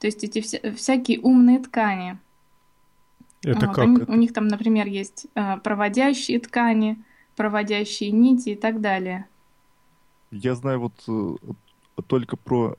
То 0.00 0.06
есть 0.06 0.24
эти 0.24 0.40
вся, 0.40 0.58
всякие 0.74 1.20
умные 1.20 1.58
ткани. 1.58 2.18
Это 3.42 3.66
вот. 3.66 3.74
как? 3.74 3.84
Они, 3.84 3.96
У 4.06 4.14
них 4.14 4.32
там, 4.32 4.48
например, 4.48 4.86
есть 4.86 5.26
э, 5.34 5.58
проводящие 5.58 6.40
ткани, 6.40 7.02
проводящие 7.36 8.10
нити 8.10 8.50
и 8.50 8.56
так 8.56 8.80
далее. 8.80 9.26
Я 10.30 10.54
знаю 10.54 10.80
вот 10.80 10.94
э, 11.06 11.36
только 12.06 12.36
про 12.36 12.76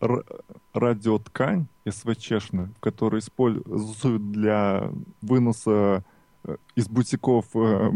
радиоткань 0.73 1.67
СВЧшную, 1.87 2.69
которую 2.79 3.21
используют 3.21 4.31
для 4.31 4.91
выноса 5.21 6.03
э, 6.43 6.57
из 6.75 6.87
бутиков 6.87 7.45
э, 7.55 7.91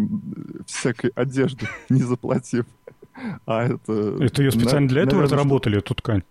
всякой 0.65 1.11
одежды, 1.15 1.67
не 1.89 2.01
заплатив. 2.01 2.65
А 3.45 3.63
это... 3.63 4.17
Это 4.19 4.43
ее 4.43 4.51
специально 4.51 4.87
для 4.87 5.03
этого 5.03 5.23
разработали, 5.23 5.77
эту 5.77 5.95
ткань? 5.95 6.23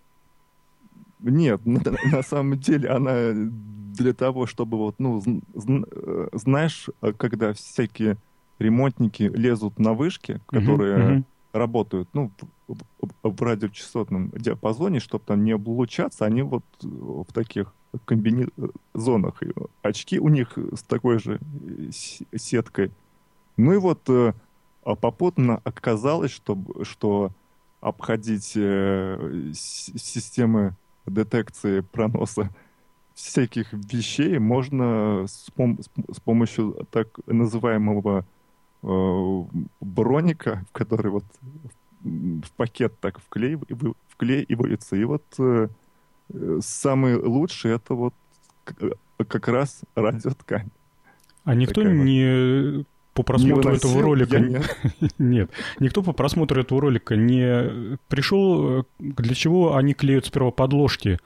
Нет, 1.19 1.61
на, 1.65 1.81
на 2.11 2.21
самом 2.21 2.59
деле 2.59 2.89
она 2.89 3.31
для 3.93 4.13
того, 4.13 4.45
чтобы 4.47 4.77
вот, 4.77 4.95
ну, 4.99 5.21
э, 5.55 6.27
знаешь, 6.33 6.89
э, 7.01 7.13
когда 7.13 7.53
всякие 7.53 8.17
ремонтники 8.59 9.23
лезут 9.23 9.79
на 9.79 9.93
вышки, 9.93 10.41
которые. 10.47 11.23
Работают, 11.53 12.09
ну, 12.13 12.31
в, 12.67 13.41
радиочастотном 13.41 14.31
диапазоне, 14.31 14.99
чтобы 14.99 15.23
там 15.25 15.43
не 15.43 15.51
облучаться, 15.51 16.25
они 16.25 16.41
вот 16.41 16.63
в 16.81 17.31
таких 17.31 17.73
комбинезонах. 18.05 19.41
Очки 19.83 20.19
у 20.19 20.29
них 20.29 20.57
с 20.57 20.81
такой 20.83 21.19
же 21.19 21.39
сеткой. 21.91 22.91
Ну 23.55 23.73
и 23.73 23.77
вот 23.77 24.09
а 24.85 24.95
попутно 24.95 25.61
оказалось, 25.63 26.31
что, 26.31 26.57
что 26.81 27.31
обходить 27.79 28.53
э, 28.55 29.51
системы 29.53 30.75
детекции 31.05 31.81
проноса 31.81 32.49
всяких 33.13 33.71
вещей 33.73 34.39
можно 34.39 35.25
с, 35.27 35.49
пом- 35.55 35.81
с 36.11 36.19
помощью 36.19 36.87
так 36.91 37.07
называемого 37.27 38.25
э, 38.83 39.43
броника, 39.81 40.65
который 40.71 41.11
вот 41.11 41.25
в 42.03 42.51
пакет 42.57 42.99
так 42.99 43.19
вклеив, 43.19 43.61
вклеивается. 44.09 44.95
И 44.95 45.03
вот 45.05 45.23
э, 45.39 45.69
самый 46.59 47.15
лучший 47.15 47.71
это 47.71 47.95
вот 47.95 48.13
как 49.17 49.47
раз 49.47 49.81
радиоткань. 49.95 50.69
А 51.43 51.55
никто 51.55 51.81
Такая 51.81 51.97
не 51.97 52.85
по 53.13 53.23
просмотру 53.23 53.69
не 53.69 53.77
этого 53.77 54.01
ролика... 54.01 54.39
Нет. 54.39 54.77
нет. 55.19 55.51
Никто 55.79 56.01
по 56.01 56.13
просмотру 56.13 56.61
этого 56.61 56.81
ролика 56.81 57.15
не 57.15 57.97
пришел... 58.07 58.79
Э, 58.79 58.83
для 58.99 59.35
чего 59.35 59.75
они 59.75 59.93
клеют 59.93 60.25
сперва 60.25 60.51
подложки 60.51 61.19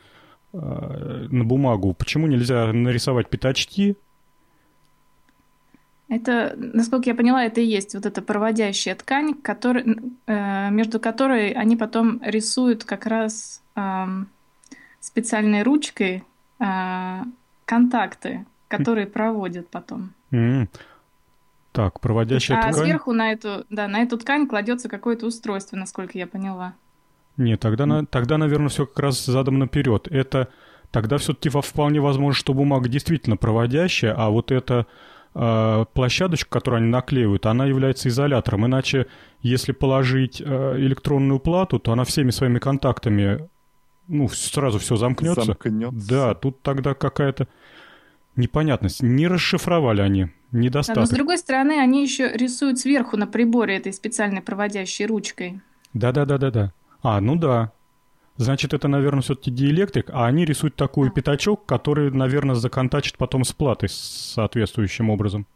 э, 0.53 1.27
на 1.29 1.45
бумагу? 1.45 1.93
Почему 1.93 2.27
нельзя 2.27 2.73
нарисовать 2.73 3.29
пятачки? 3.29 3.95
Это, 6.09 6.53
насколько 6.55 7.09
я 7.09 7.15
поняла, 7.15 7.43
это 7.43 7.59
и 7.59 7.65
есть 7.65 7.93
вот 7.93 8.05
эта 8.05 8.21
проводящая 8.21 8.95
ткань, 8.95 9.33
который, 9.33 9.97
э, 10.25 10.69
между 10.71 10.99
которой 10.99 11.51
они 11.51 11.75
потом 11.75 12.21
рисуют 12.23 12.85
как 12.85 13.05
раз 13.05 13.61
специальной 14.99 15.63
ручкой 15.63 16.23
э, 16.59 17.23
контакты, 17.65 18.45
которые 18.67 19.07
проводят 19.07 19.69
потом. 19.69 20.13
Mm. 20.31 20.67
Так, 21.71 21.99
проводящая 21.99 22.57
а 22.57 22.61
ткань. 22.61 22.73
А 22.73 22.77
сверху 22.85 23.13
на 23.13 23.31
эту, 23.31 23.65
да, 23.69 23.87
на 23.87 24.01
эту 24.01 24.17
ткань 24.17 24.47
кладется 24.47 24.89
какое-то 24.89 25.27
устройство, 25.27 25.77
насколько 25.77 26.17
я 26.17 26.27
поняла. 26.27 26.73
Нет, 27.37 27.59
тогда, 27.59 27.85
mm. 27.85 28.07
тогда, 28.07 28.37
наверное, 28.37 28.69
все 28.69 28.85
как 28.85 28.99
раз 28.99 29.25
задом 29.25 29.59
наперед. 29.59 30.07
Это 30.09 30.49
тогда 30.91 31.17
все-таки 31.17 31.49
вполне 31.49 32.01
возможно, 32.01 32.33
что 32.33 32.53
бумага 32.53 32.89
действительно 32.89 33.37
проводящая, 33.37 34.13
а 34.17 34.29
вот 34.29 34.51
эта 34.51 34.79
э, 34.79 34.85
площадочка, 35.33 36.49
которую 36.49 36.81
они 36.81 36.89
наклеивают, 36.89 37.45
она 37.45 37.65
является 37.65 38.09
изолятором. 38.09 38.65
Иначе, 38.65 39.07
если 39.41 39.71
положить 39.71 40.41
э, 40.41 40.75
электронную 40.77 41.39
плату, 41.39 41.79
то 41.79 41.91
она 41.91 42.03
всеми 42.03 42.31
своими 42.31 42.59
контактами 42.59 43.47
ну, 44.07 44.29
сразу 44.29 44.79
все 44.79 44.95
замкнется. 44.95 45.43
Замкнется. 45.43 46.09
Да, 46.09 46.33
тут 46.33 46.61
тогда 46.61 46.93
какая-то 46.93 47.47
непонятность. 48.35 49.03
Не 49.03 49.27
расшифровали 49.27 50.01
они, 50.01 50.27
недостаток. 50.51 50.95
Да, 50.95 51.01
но 51.01 51.07
с 51.07 51.09
другой 51.11 51.37
стороны, 51.37 51.79
они 51.79 52.03
еще 52.03 52.31
рисуют 52.31 52.79
сверху 52.79 53.17
на 53.17 53.27
приборе 53.27 53.77
этой 53.77 53.93
специальной 53.93 54.41
проводящей 54.41 55.05
ручкой. 55.05 55.61
Да-да-да-да-да. 55.93 56.73
А, 57.01 57.19
ну 57.21 57.35
да. 57.35 57.71
Значит, 58.37 58.73
это, 58.73 58.87
наверное, 58.87 59.21
все-таки 59.21 59.51
диэлектрик, 59.51 60.09
а 60.11 60.27
они 60.27 60.45
рисуют 60.45 60.75
такой 60.75 61.09
а. 61.09 61.11
пятачок, 61.11 61.65
который, 61.65 62.11
наверное, 62.11 62.55
законтачит 62.55 63.17
потом 63.17 63.43
с 63.43 63.51
платой 63.51 63.89
соответствующим 63.89 65.09
образом. 65.09 65.47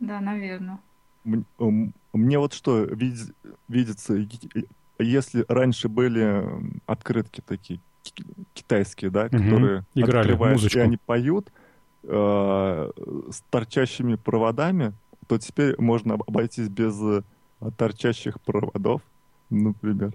Да, 0.00 0.20
наверное. 0.20 0.80
Мне 1.24 2.38
вот 2.38 2.54
что 2.54 2.88
видится, 3.68 4.26
если 4.98 5.44
раньше 5.48 5.88
были 5.88 6.44
открытки 6.86 7.42
такие 7.46 7.80
китайские, 8.54 9.10
да, 9.10 9.26
угу. 9.26 9.38
которые 9.38 9.84
играли 9.94 10.34
музычку. 10.34 10.78
и 10.78 10.82
они 10.82 10.96
поют 10.96 11.52
э, 12.02 12.90
с 13.30 13.40
торчащими 13.50 14.16
проводами, 14.16 14.92
то 15.28 15.38
теперь 15.38 15.74
можно 15.78 16.14
обойтись 16.14 16.68
без 16.68 17.00
э, 17.00 17.22
торчащих 17.76 18.40
проводов, 18.40 19.02
например. 19.50 20.12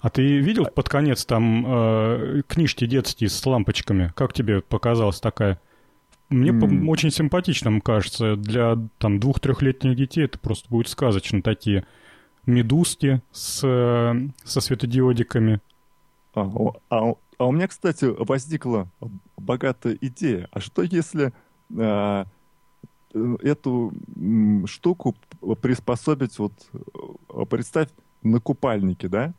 А 0.00 0.10
ты 0.10 0.38
видел 0.38 0.66
под 0.66 0.88
конец 0.88 1.24
там 1.24 1.64
э, 1.66 2.42
книжки 2.46 2.86
детские 2.86 3.30
с 3.30 3.44
лампочками? 3.44 4.12
Как 4.14 4.32
тебе 4.32 4.60
показалась 4.60 5.20
такая? 5.20 5.60
Мне 6.28 6.50
mm. 6.50 6.88
очень 6.88 7.10
симпатично, 7.10 7.80
кажется. 7.80 8.36
Для 8.36 8.76
там 8.98 9.20
двух-трехлетних 9.20 9.96
детей 9.96 10.24
это 10.24 10.38
просто 10.38 10.68
будет 10.68 10.88
сказочно 10.88 11.42
такие 11.42 11.86
медузки 12.46 13.22
с, 13.32 13.60
со 14.44 14.60
светодиодиками. 14.60 15.60
А, 16.34 16.48
а, 16.90 17.14
а 17.38 17.46
у 17.46 17.52
меня, 17.52 17.68
кстати, 17.68 18.04
возникла 18.04 18.88
богатая 19.36 19.96
идея. 20.00 20.48
А 20.50 20.60
что 20.60 20.82
если 20.82 21.32
э, 21.76 22.24
эту 23.14 23.92
штуку 24.66 25.14
приспособить, 25.60 26.38
вот 26.38 26.52
представь, 27.48 27.88
на 28.22 28.40
купальнике, 28.40 29.08
да? 29.08 29.34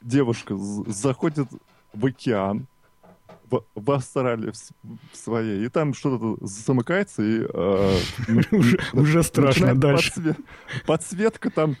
Девушка 0.00 0.56
заходит 0.56 1.48
в 1.92 2.06
океан, 2.06 2.66
в, 3.50 3.64
в 3.74 3.90
Австралии 3.90 4.52
в 4.52 5.16
своей, 5.16 5.64
и 5.64 5.68
там 5.68 5.94
что-то 5.94 6.44
замыкается, 6.44 7.22
и... 7.22 7.46
Э, 7.52 7.98
уже 8.92 9.22
страшно 9.22 9.74
дальше. 9.74 10.36
Подсветка 10.86 11.50
там 11.50 11.76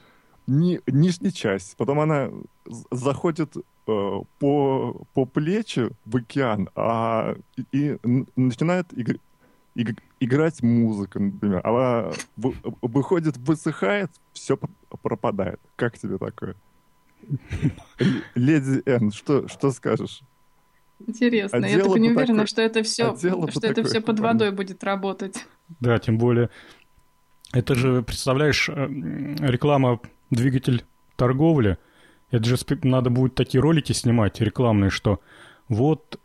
ни, 0.46 0.80
нижняя 0.86 1.32
часть. 1.32 1.76
Потом 1.76 2.00
она 2.00 2.30
заходит 2.90 3.56
э, 3.56 3.62
по, 4.38 5.06
по 5.14 5.24
плечи 5.24 5.90
в 6.04 6.16
океан, 6.16 6.68
а, 6.74 7.36
и, 7.56 7.64
и 7.72 7.98
начинает 8.36 8.92
иг, 8.92 9.20
иг, 9.74 9.98
играть 10.20 10.62
музыка, 10.62 11.18
например. 11.18 11.60
Она 11.64 12.10
в, 12.36 12.54
выходит, 12.82 13.36
высыхает, 13.38 14.10
все 14.32 14.58
пропадает. 15.02 15.60
Как 15.76 15.98
тебе 15.98 16.18
такое? 16.18 16.56
Леди 18.34 18.82
Н, 18.88 19.10
что, 19.10 19.48
что 19.48 19.70
скажешь? 19.70 20.22
Интересно, 21.06 21.58
а 21.58 21.68
я 21.68 21.78
так 21.78 21.96
не 21.96 22.10
уверена, 22.10 22.26
такой... 22.26 22.46
что 22.46 22.62
это 22.62 22.82
все, 22.82 23.12
а 23.12 23.50
что 23.50 23.66
это 23.66 23.84
все 23.84 24.00
под 24.00 24.20
водой 24.20 24.52
будет 24.52 24.82
работать. 24.84 25.46
Да, 25.80 25.98
тем 25.98 26.18
более. 26.18 26.50
Это 27.52 27.74
же, 27.74 28.02
представляешь, 28.02 28.68
э, 28.68 28.74
реклама 28.74 30.00
двигатель 30.30 30.84
торговли, 31.16 31.78
это 32.30 32.44
же 32.44 32.56
надо 32.82 33.10
будет 33.10 33.34
такие 33.34 33.60
ролики 33.60 33.92
снимать 33.92 34.40
рекламные, 34.40 34.90
что 34.90 35.20
вот 35.68 36.18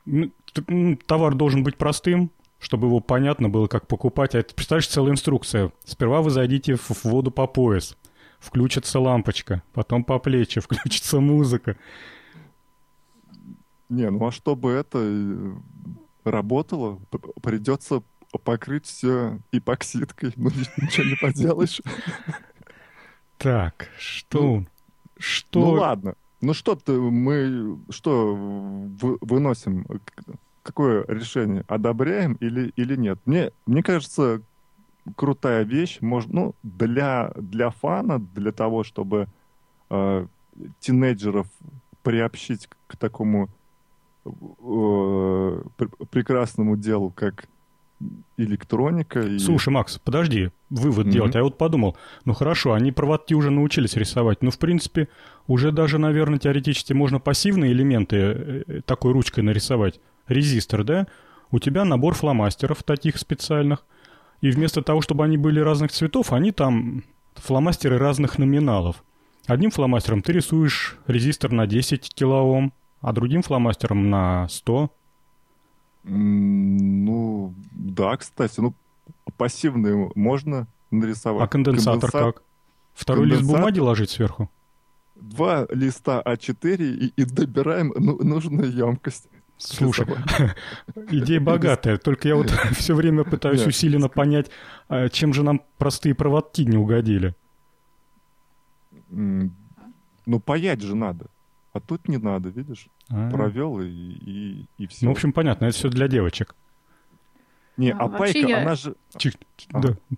товар 1.06 1.36
должен 1.36 1.64
быть 1.64 1.78
простым, 1.78 2.32
чтобы 2.60 2.88
его 2.88 3.00
понятно 3.00 3.50
было, 3.50 3.68
как 3.68 3.88
покупать. 3.88 4.36
А 4.36 4.40
это, 4.40 4.54
представляешь, 4.56 4.88
целая 4.88 5.12
инструкция. 5.12 5.72
Сперва 5.86 6.22
вы 6.22 6.32
зайдите 6.32 6.76
в 6.76 7.06
воду 7.06 7.32
по 7.32 7.48
пояс, 7.48 7.96
включится 8.40 9.00
лампочка, 9.00 9.64
потом 9.74 10.04
по 10.04 10.20
плечи, 10.20 10.62
включится 10.62 11.20
музыка. 11.20 11.76
Не, 13.90 14.10
ну 14.10 14.28
а 14.28 14.32
чтобы 14.32 14.72
это 14.72 15.00
э, 15.02 15.54
работало, 16.24 17.00
придется 17.42 18.04
покрыть 18.44 18.86
все 18.86 19.40
эпоксидкой. 19.52 20.34
Ну, 20.36 20.50
ничего 20.78 21.06
не 21.08 21.16
поделаешь. 21.16 21.82
Так, 23.38 23.90
что... 23.98 24.42
Ну, 24.42 24.68
что... 25.18 25.60
Ну 25.60 25.72
ладно. 25.72 26.16
Ну 26.42 26.54
что 26.54 26.76
ты, 26.76 26.94
мы 26.94 27.80
что 27.90 28.36
выносим? 28.36 29.86
Какое 30.64 31.04
решение? 31.08 31.66
Одобряем 31.68 32.34
или, 32.36 32.72
или 32.76 32.96
нет? 32.96 33.20
Мне, 33.26 33.52
мне 33.66 33.82
кажется, 33.82 34.42
крутая 35.16 35.64
вещь. 35.64 36.00
Может, 36.02 36.32
ну, 36.32 36.56
для, 36.64 37.32
для 37.36 37.70
фана, 37.70 38.20
для 38.20 38.52
того, 38.52 38.84
чтобы 38.84 39.28
э, 39.90 40.26
тинейджеров 40.80 41.48
приобщить 42.04 42.70
к 42.88 42.98
такому 42.98 43.50
э, 44.26 45.62
прекрасному 46.12 46.78
делу, 46.78 47.12
как 47.12 47.48
электроника. 48.38 49.22
И... 49.22 49.40
Слушай, 49.40 49.70
Макс, 49.70 49.98
подожди, 49.98 50.52
вывод 50.70 51.08
mm-hmm. 51.08 51.12
делать. 51.12 51.36
А 51.36 51.40
я 51.40 51.44
вот 51.44 51.58
подумал, 51.58 51.98
ну 52.26 52.34
хорошо, 52.34 52.74
они 52.74 52.92
проводки 52.92 53.34
уже 53.34 53.52
научились 53.52 53.96
рисовать. 53.96 54.42
Ну, 54.42 54.52
в 54.52 54.58
принципе, 54.58 55.10
уже 55.48 55.72
даже, 55.72 55.98
наверное, 55.98 56.40
теоретически 56.40 56.94
можно 56.94 57.20
пассивные 57.20 57.72
элементы 57.72 58.16
э, 58.16 58.64
э, 58.68 58.82
такой 58.82 59.12
ручкой 59.12 59.42
нарисовать. 59.42 60.00
Резистор, 60.28 60.84
да? 60.84 61.08
У 61.52 61.60
тебя 61.60 61.84
набор 61.84 62.14
фломастеров 62.14 62.84
таких 62.84 63.18
специальных. 63.18 63.86
И 64.42 64.52
вместо 64.52 64.82
того, 64.82 65.02
чтобы 65.02 65.26
они 65.26 65.38
были 65.38 65.60
разных 65.60 65.92
цветов, 65.92 66.32
они 66.32 66.52
там 66.52 67.04
фломастеры 67.36 67.98
разных 67.98 68.38
номиналов. 68.38 69.04
Одним 69.48 69.72
фломастером 69.72 70.22
ты 70.22 70.34
рисуешь 70.34 70.98
резистор 71.08 71.52
на 71.52 71.68
10 71.68 72.14
килоом, 72.14 72.74
а 73.02 73.14
другим 73.14 73.42
фломастером 73.42 74.10
на 74.10 74.48
100. 74.48 74.92
Ну, 76.04 77.54
да, 77.72 78.16
кстати, 78.18 78.60
ну, 78.60 78.74
пассивные 79.38 80.12
можно 80.16 80.68
нарисовать. 80.92 81.44
А 81.44 81.48
конденсатор 81.48 82.12
Конденсат... 82.12 82.36
как? 82.36 82.44
Второй 82.94 83.24
конденсатор... 83.24 83.48
лист 83.48 83.60
бумаги 83.60 83.80
ложить 83.80 84.10
сверху? 84.10 84.50
Два 85.16 85.68
листа 85.70 86.22
А4 86.26 86.78
и, 86.78 87.08
и 87.08 87.26
добираем 87.26 87.94
ну, 87.98 88.18
нужную 88.24 88.72
емкость. 88.72 89.28
Слушай, 89.60 90.08
идея 91.12 91.42
богатая, 91.42 91.98
только 91.98 92.30
я 92.30 92.36
вот 92.36 92.50
все 92.72 92.96
время 92.96 93.26
пытаюсь 93.26 93.66
усиленно 93.68 94.08
понять, 94.08 94.50
а 94.88 95.10
чем 95.10 95.34
же 95.34 95.44
нам 95.44 95.62
простые 95.78 96.16
проводки 96.16 96.62
не 96.62 96.78
угодили. 96.78 97.36
Ну, 99.10 100.40
паять 100.40 100.82
же 100.82 100.96
надо. 100.96 101.28
А 101.74 101.82
тут 101.82 102.08
не 102.08 102.18
надо, 102.18 102.50
видишь? 102.50 102.88
А-а-а. 103.10 103.32
Провел 103.32 103.82
и, 103.82 103.88
и, 103.88 104.66
и 104.78 104.88
все. 104.88 105.06
Ну, 105.06 105.12
в 105.12 105.16
общем, 105.16 105.34
понятно, 105.34 105.66
это 105.66 105.76
все 105.76 105.90
для 105.90 106.08
девочек. 106.08 106.56
Не, 107.76 107.92
а, 107.92 107.98
а 107.98 108.10
пайка, 108.10 108.40
я... 108.40 108.62
она 108.62 108.76
же... 108.76 108.96
Чик, 109.18 109.36
ага. 109.74 109.90
Да. 110.10 110.18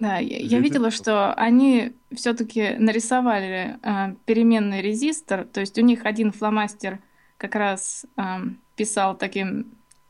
Да, 0.00 0.16
я, 0.16 0.38
я 0.38 0.58
видела, 0.58 0.90
что 0.90 1.32
они 1.34 1.92
все-таки 2.12 2.76
нарисовали 2.78 3.76
э, 3.82 4.14
переменный 4.24 4.80
резистор, 4.80 5.44
то 5.44 5.60
есть 5.60 5.78
у 5.78 5.82
них 5.82 6.06
один 6.06 6.32
фломастер 6.32 7.00
как 7.36 7.54
раз 7.54 8.06
э, 8.16 8.22
писал 8.80 9.14
таким 9.14 9.66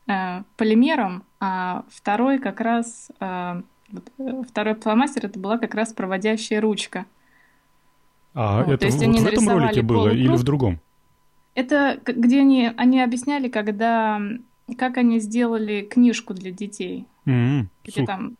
э, 0.07 0.43
полимером, 0.55 1.23
а 1.41 1.83
второй 1.89 2.39
как 2.39 2.61
раз 2.61 3.11
э, 3.19 3.61
второй 4.47 4.75
фломастер 4.75 5.25
это 5.25 5.37
была 5.37 5.57
как 5.57 5.75
раз 5.75 5.91
проводящая 5.91 6.61
ручка. 6.61 7.05
А 8.33 8.63
вот, 8.63 8.81
это 8.81 8.87
вот 8.87 9.19
в 9.19 9.27
этом 9.27 9.49
ролике 9.49 9.81
было 9.81 10.05
полукруг. 10.05 10.17
или 10.17 10.35
в 10.37 10.43
другом? 10.43 10.79
Это 11.53 11.99
где 12.05 12.39
они, 12.39 12.71
они 12.77 13.01
объясняли, 13.01 13.49
когда 13.49 14.21
как 14.77 14.97
они 14.97 15.19
сделали 15.19 15.81
книжку 15.81 16.33
для 16.33 16.51
детей. 16.51 17.05
Mm-hmm. 17.25 17.65
Где 17.83 18.05
там 18.05 18.37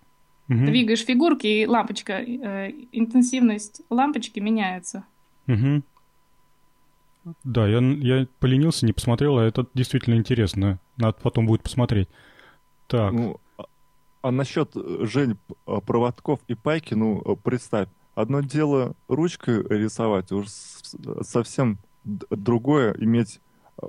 Угу. 0.50 0.65
Двигаешь 0.65 1.06
фигурки, 1.06 1.48
и 1.48 1.65
лампочка, 1.65 2.13
э, 2.13 2.72
интенсивность 2.91 3.84
лампочки 3.89 4.41
меняется. 4.41 5.06
Угу. 5.48 5.82
Да, 7.44 7.68
я, 7.68 7.80
я 7.80 8.28
поленился, 8.40 8.86
не 8.86 8.94
посмотрел, 8.94 9.38
а 9.38 9.44
это 9.44 9.68
действительно 9.74 10.16
интересно. 10.16 10.80
Надо 10.98 11.18
потом 11.22 11.46
будет 11.46 11.64
посмотреть. 11.64 12.10
Так. 12.88 13.14
Ну, 13.14 13.40
а, 13.58 13.64
а 14.22 14.32
насчет, 14.32 14.76
э, 14.76 15.06
Жень, 15.06 15.38
а, 15.66 15.82
проводков 15.82 16.40
и 16.48 16.56
пайки, 16.56 16.94
ну, 16.94 17.22
э, 17.24 17.36
представь, 17.42 17.90
одно 18.16 18.42
дело 18.42 18.96
ручкой 19.08 19.64
рисовать, 19.70 20.32
уж 20.32 20.48
совсем 21.22 21.78
другое 22.04 22.96
иметь 23.00 23.40
э, 23.82 23.86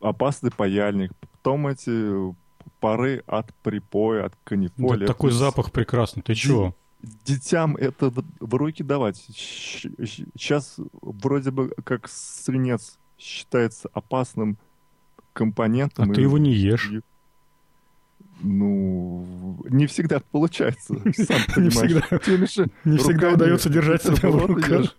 опасный 0.00 0.50
паяльник, 0.50 1.12
потом 1.20 1.66
эти 1.66 2.34
пары 2.80 3.22
от 3.26 3.52
припоя, 3.62 4.26
от 4.26 4.34
канифоли. 4.44 5.00
Да, 5.00 5.06
такой 5.06 5.32
запах 5.32 5.72
прекрасный, 5.72 6.22
ты 6.22 6.34
чего? 6.34 6.74
Детям 7.24 7.76
это 7.76 8.12
в 8.40 8.54
руки 8.54 8.82
давать. 8.82 9.16
Сейчас 9.16 10.76
вроде 11.00 11.50
бы 11.50 11.72
как 11.84 12.08
свинец 12.08 12.98
считается 13.18 13.88
опасным 13.92 14.58
компонентом. 15.32 16.10
А 16.10 16.14
ты 16.14 16.22
его 16.22 16.38
не 16.38 16.52
ешь. 16.52 16.90
Ну, 18.40 19.26
не 19.68 19.86
всегда 19.86 20.20
получается, 20.30 20.94
сам 21.16 21.62
Не 21.62 21.70
всегда, 21.70 22.02
не 22.84 22.98
всегда 22.98 23.32
удается 23.32 23.70
держать 23.70 24.02
себя 24.02 24.28
в 24.28 24.46
руках. 24.46 24.96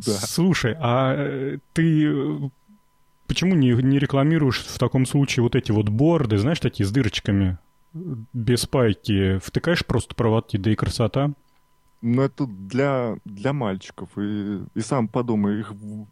Слушай, 0.02 0.76
а 0.78 1.14
э, 1.16 1.58
ты 1.72 2.06
э, 2.06 2.38
почему 3.26 3.54
не, 3.54 3.70
не 3.70 3.98
рекламируешь 3.98 4.60
в 4.60 4.78
таком 4.78 5.06
случае 5.06 5.42
вот 5.42 5.56
эти 5.56 5.72
вот 5.72 5.88
борды, 5.88 6.36
знаешь, 6.38 6.60
такие 6.60 6.86
с 6.86 6.92
дырочками, 6.92 7.58
без 7.92 8.66
пайки? 8.66 9.38
Втыкаешь 9.38 9.84
просто 9.84 10.14
проводки, 10.14 10.56
да 10.56 10.70
и 10.70 10.76
красота. 10.76 11.32
Ну, 12.02 12.22
это 12.22 12.46
для, 12.46 13.16
для 13.24 13.52
мальчиков. 13.52 14.08
И, 14.16 14.62
и 14.74 14.80
сам 14.80 15.08
подумай, 15.08 15.60
их 15.60 15.72
в, 15.72 16.06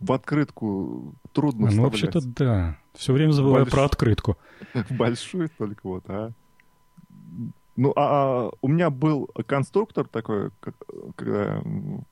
в 0.00 0.12
открытку 0.12 1.14
трудно 1.32 1.70
Ну, 1.70 1.82
вообще-то 1.82 2.20
да. 2.22 2.78
Все 2.94 3.12
время 3.12 3.32
забываю 3.32 3.64
Больш... 3.64 3.72
про 3.72 3.84
открытку. 3.84 4.36
Большую 4.90 5.48
только 5.58 5.80
вот, 5.82 6.04
а. 6.08 6.32
Ну, 7.74 7.92
а, 7.96 8.02
а 8.46 8.50
у 8.60 8.68
меня 8.68 8.90
был 8.90 9.30
конструктор 9.46 10.06
такой, 10.06 10.50
когда 11.16 11.62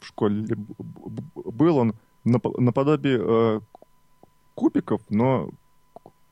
в 0.01 0.07
школе 0.07 0.57
был 1.35 1.77
он 1.77 1.95
наподобие 2.25 3.21
э, 3.21 3.61
кубиков, 4.55 5.03
но 5.11 5.51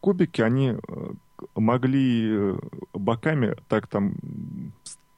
кубики, 0.01 0.41
они 0.41 0.69
э, 0.69 1.11
могли 1.55 2.29
э, 2.31 2.59
боками 2.93 3.57
так 3.69 3.87
там 3.87 4.15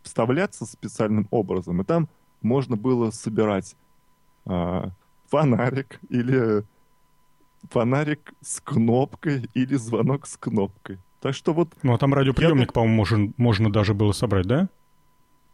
вставляться 0.03 0.67
специальным 0.67 1.27
образом, 1.31 1.81
и 1.81 1.85
там 1.85 2.09
можно 2.43 2.77
было 2.77 3.11
собирать 3.11 3.77
э, 4.47 4.85
фонарик 5.29 6.01
или 6.09 6.65
фонарик 7.71 8.33
с 8.41 8.61
кнопкой 8.61 9.49
или 9.55 9.75
звонок 9.77 10.27
с 10.27 10.37
кнопкой. 10.37 10.99
Так 11.21 11.35
что 11.35 11.53
вот... 11.53 11.69
Ну, 11.83 11.93
а 11.93 11.99
там 11.99 12.15
радиоприемник, 12.15 12.69
я... 12.69 12.73
по-моему, 12.73 12.97
можно, 12.97 13.33
можно 13.37 13.71
даже 13.71 13.93
было 13.93 14.13
собрать, 14.13 14.47
да? 14.47 14.69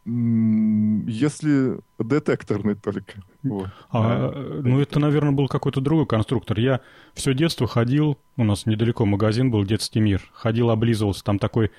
Если 0.06 1.80
детекторный 1.98 2.76
только. 2.76 3.14
Вот. 3.42 3.68
А, 3.90 4.30
а, 4.32 4.60
ну, 4.62 4.80
это, 4.80 5.00
наверное, 5.00 5.32
был 5.32 5.48
какой-то 5.48 5.80
другой 5.80 6.06
конструктор. 6.06 6.60
Я 6.60 6.80
все 7.14 7.34
детство 7.34 7.66
ходил, 7.66 8.16
у 8.36 8.44
нас 8.44 8.66
недалеко 8.66 9.04
магазин 9.04 9.50
был 9.50 9.64
«Детский 9.64 9.98
мир», 9.98 10.22
ходил, 10.32 10.70
облизывался, 10.70 11.24
там 11.24 11.40
такой 11.40 11.72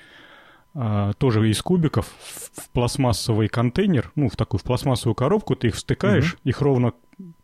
а, 0.74 1.14
тоже 1.14 1.48
из 1.48 1.62
кубиков 1.62 2.06
в, 2.06 2.60
в 2.60 2.70
пластмассовый 2.70 3.48
контейнер, 3.48 4.12
ну, 4.14 4.28
в 4.28 4.36
такую 4.36 4.60
в 4.60 4.62
пластмассовую 4.62 5.14
коробку, 5.14 5.56
ты 5.56 5.68
их 5.68 5.76
встыкаешь, 5.76 6.34
угу. 6.34 6.40
их 6.44 6.60
ровно 6.60 6.92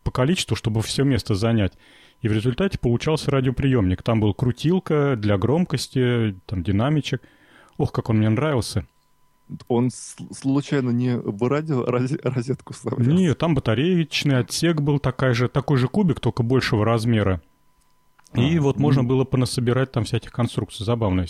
по 0.03 0.11
количеству, 0.11 0.55
чтобы 0.55 0.83
все 0.83 1.05
место 1.05 1.35
занять. 1.35 1.73
И 2.21 2.29
в 2.29 2.33
результате 2.33 2.79
получался 2.79 3.31
радиоприемник. 3.31 4.03
Там 4.03 4.21
был 4.21 4.35
крутилка 4.35 5.17
для 5.17 5.37
громкости, 5.39 6.37
там 6.47 6.63
динамичек. 6.63 7.23
Ох, 7.77 7.93
как 7.93 8.11
он 8.11 8.19
мне 8.19 8.29
нравился. 8.29 8.87
Он 9.69 9.91
случайно 9.91 10.91
не 10.91 11.17
в 11.17 11.49
радио 11.49 11.85
розетку 11.85 12.73
вставлял? 12.73 13.15
Нет, 13.15 13.39
там 13.39 13.55
батареечный 13.55 14.39
отсек 14.39 14.81
был 14.81 14.99
такой 14.99 15.35
же, 15.35 15.49
такой 15.49 15.77
же 15.77 15.89
кубик, 15.89 16.21
только 16.21 16.43
большего 16.43 16.85
размера. 16.85 17.43
И 18.35 18.57
а, 18.57 18.61
вот 18.63 18.79
можно 18.79 19.03
ну... 19.03 19.09
было 19.09 19.25
понасобирать 19.25 19.93
там 19.93 20.05
всяких 20.05 20.33
конструкций. 20.33 20.85
Забавно. 20.87 21.27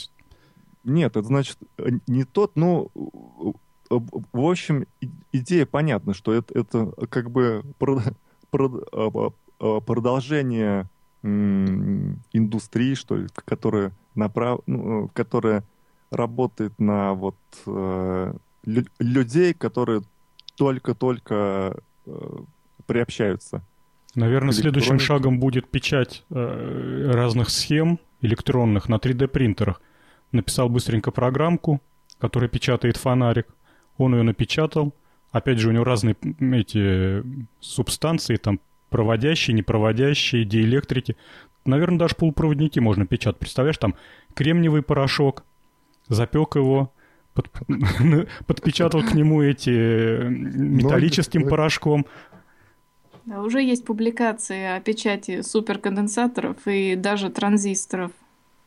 Нет, 0.85 1.17
это 1.17 1.27
значит 1.27 1.59
э, 1.79 1.91
не 2.07 2.25
тот, 2.25 2.53
ну, 2.57 2.91
в 2.95 4.51
общем, 4.51 4.87
идея 5.33 5.67
понятна, 5.67 6.15
что 6.15 6.33
это, 6.33 6.59
это 6.59 6.93
как 7.09 7.31
бы 7.31 7.63
а, 8.53 9.31
Э, 9.61 9.81
продолжение 9.81 10.89
индустрии, 11.23 12.93
что 12.93 13.17
ли, 13.17 13.29
которая, 13.47 13.93
направ... 14.15 14.61
ну, 14.67 15.09
которая 15.15 15.65
работает 16.15 16.79
на 16.79 17.15
вот 17.15 17.37
э, 17.67 18.35
лю- 18.65 18.87
людей, 18.99 19.55
которые 19.55 20.03
только-только 20.57 21.77
э, 22.07 22.39
приобщаются. 22.87 23.63
Наверное, 24.15 24.53
следующим 24.53 24.99
шагом 25.01 25.41
будет 25.41 25.69
печать 25.69 26.25
э, 26.31 27.11
разных 27.13 27.51
схем 27.51 27.99
электронных 28.21 28.89
на 28.89 28.97
3D-принтерах. 28.97 29.81
Написал 30.33 30.69
быстренько 30.69 31.11
программку, 31.11 31.81
которая 32.19 32.49
печатает 32.49 32.97
фонарик. 32.97 33.47
Он 33.99 34.15
ее 34.15 34.23
напечатал. 34.23 34.95
Опять 35.33 35.59
же, 35.59 35.69
у 35.69 35.73
него 35.73 35.85
разные 35.85 36.17
эти 36.41 37.25
субстанции, 37.61 38.37
там 38.37 38.61
проводящие, 38.89 39.55
непроводящие, 39.55 40.45
диэлектрики. 40.45 41.17
Наверное, 41.65 41.99
даже 41.99 42.15
полупроводники 42.15 42.79
можно 42.79 43.07
печатать. 43.07 43.41
Представляешь, 43.41 43.79
там 43.79 43.97
кремниевый 44.35 44.83
порошок, 44.83 45.45
запек 46.09 46.57
его, 46.57 46.93
под, 47.35 47.51
подпечатал 48.47 49.03
к 49.03 49.15
нему 49.15 49.43
эти 49.43 49.71
э, 49.71 50.29
металлическим 50.29 51.49
порошком. 51.49 52.07
Да, 53.25 53.41
уже 53.41 53.63
есть 53.63 53.85
публикации 53.85 54.77
о 54.77 54.81
печати 54.81 55.43
суперконденсаторов 55.43 56.57
и 56.67 56.95
даже 56.95 57.31
транзисторов. 57.31 58.13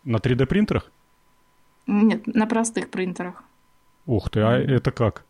На 0.03 0.17
3D 0.17 0.45
принтерах? 0.47 0.91
Нет, 1.85 2.27
на 2.27 2.47
простых 2.47 2.89
принтерах. 2.89 3.43
Ух 4.05 4.29
ты, 4.29 4.41
а 4.41 4.57
это 4.57 4.91
как? 4.91 5.25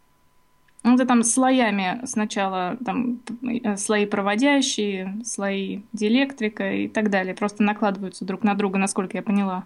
Ну, 0.83 0.95
это 0.95 1.05
там 1.05 1.23
слоями 1.23 1.99
сначала 2.05 2.77
там 2.85 3.19
э, 3.43 3.75
слои 3.75 4.05
проводящие, 4.05 5.17
слои 5.25 5.81
диэлектрика 5.91 6.71
и 6.71 6.87
так 6.87 7.09
далее. 7.09 7.35
Просто 7.35 7.63
накладываются 7.63 8.23
друг 8.23 8.43
на 8.43 8.53
друга, 8.53 8.77
насколько 8.77 9.17
я 9.17 9.23
поняла. 9.23 9.65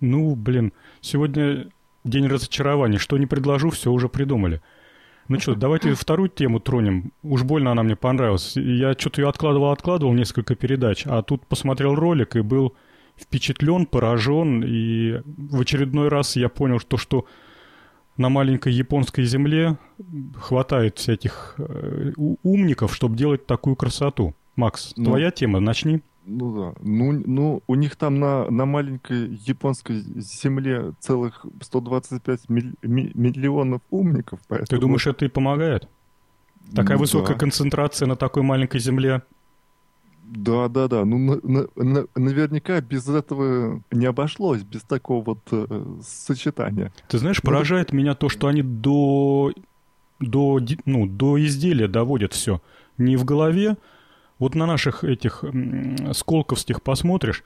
Ну, 0.00 0.34
блин, 0.34 0.72
сегодня 1.00 1.68
день 2.04 2.26
разочарований. 2.26 2.98
Что 2.98 3.18
не 3.18 3.26
предложу, 3.26 3.70
все 3.70 3.90
уже 3.90 4.08
придумали. 4.08 4.60
Ну 5.28 5.40
что, 5.40 5.54
давайте 5.56 5.94
вторую 5.94 6.28
тему 6.28 6.60
тронем. 6.60 7.12
Уж 7.22 7.42
больно 7.42 7.72
она 7.72 7.82
мне 7.82 7.96
понравилась. 7.96 8.54
Я 8.56 8.92
что-то 8.92 9.22
ее 9.22 9.28
откладывал, 9.28 9.72
откладывал 9.72 10.12
несколько 10.12 10.54
передач, 10.54 11.02
а 11.04 11.22
тут 11.22 11.44
посмотрел 11.46 11.96
ролик 11.96 12.36
и 12.36 12.42
был 12.42 12.74
впечатлен, 13.16 13.86
поражен. 13.86 14.62
И 14.64 15.20
в 15.24 15.60
очередной 15.60 16.08
раз 16.08 16.36
я 16.36 16.48
понял, 16.48 16.78
что, 16.78 16.96
что 16.96 17.26
на 18.16 18.28
маленькой 18.28 18.72
японской 18.72 19.24
земле 19.24 19.78
хватает 20.36 20.98
всяких 20.98 21.56
э, 21.58 22.12
умников, 22.16 22.94
чтобы 22.94 23.16
делать 23.16 23.46
такую 23.46 23.74
красоту. 23.74 24.34
Макс, 24.54 24.92
ну, 24.96 25.06
твоя 25.06 25.30
тема, 25.30 25.60
начни. 25.60 26.02
Ну 26.26 26.54
да. 26.54 26.74
Ну, 26.82 27.22
ну, 27.24 27.62
у 27.66 27.74
них 27.76 27.96
там 27.96 28.18
на, 28.18 28.50
на 28.50 28.66
маленькой 28.66 29.28
японской 29.46 30.00
земле 30.16 30.92
целых 31.00 31.46
125 31.60 32.48
милли, 32.48 32.74
миллионов 32.82 33.80
умников. 33.90 34.40
Поэтому... 34.48 34.66
Ты 34.66 34.78
думаешь, 34.78 35.06
это 35.06 35.24
и 35.24 35.28
помогает? 35.28 35.88
Такая 36.74 36.96
ну, 36.96 37.02
высокая 37.02 37.34
да. 37.34 37.40
концентрация 37.40 38.06
на 38.06 38.16
такой 38.16 38.42
маленькой 38.42 38.80
земле 38.80 39.22
да, 40.26 40.68
да, 40.68 40.88
да. 40.88 41.04
Ну, 41.04 41.18
на, 41.18 41.40
на, 41.42 41.68
на, 41.76 42.06
наверняка 42.16 42.80
без 42.80 43.08
этого 43.08 43.82
не 43.92 44.06
обошлось, 44.06 44.62
без 44.62 44.82
такого 44.82 45.22
вот 45.22 45.38
э, 45.52 45.66
сочетания. 46.02 46.92
Ты 47.08 47.18
знаешь, 47.18 47.40
ну, 47.42 47.46
поражает 47.46 47.92
ну, 47.92 47.98
меня 47.98 48.14
то, 48.14 48.28
что 48.28 48.48
они 48.48 48.62
до, 48.62 49.52
до, 50.18 50.60
ну, 50.84 51.06
до 51.06 51.44
изделия 51.44 51.86
доводят 51.86 52.32
все. 52.32 52.60
Не 52.98 53.16
в 53.16 53.24
голове. 53.24 53.76
Вот 54.38 54.54
на 54.54 54.66
наших 54.66 55.04
этих 55.04 55.44
сколковских 56.12 56.82
посмотришь, 56.82 57.42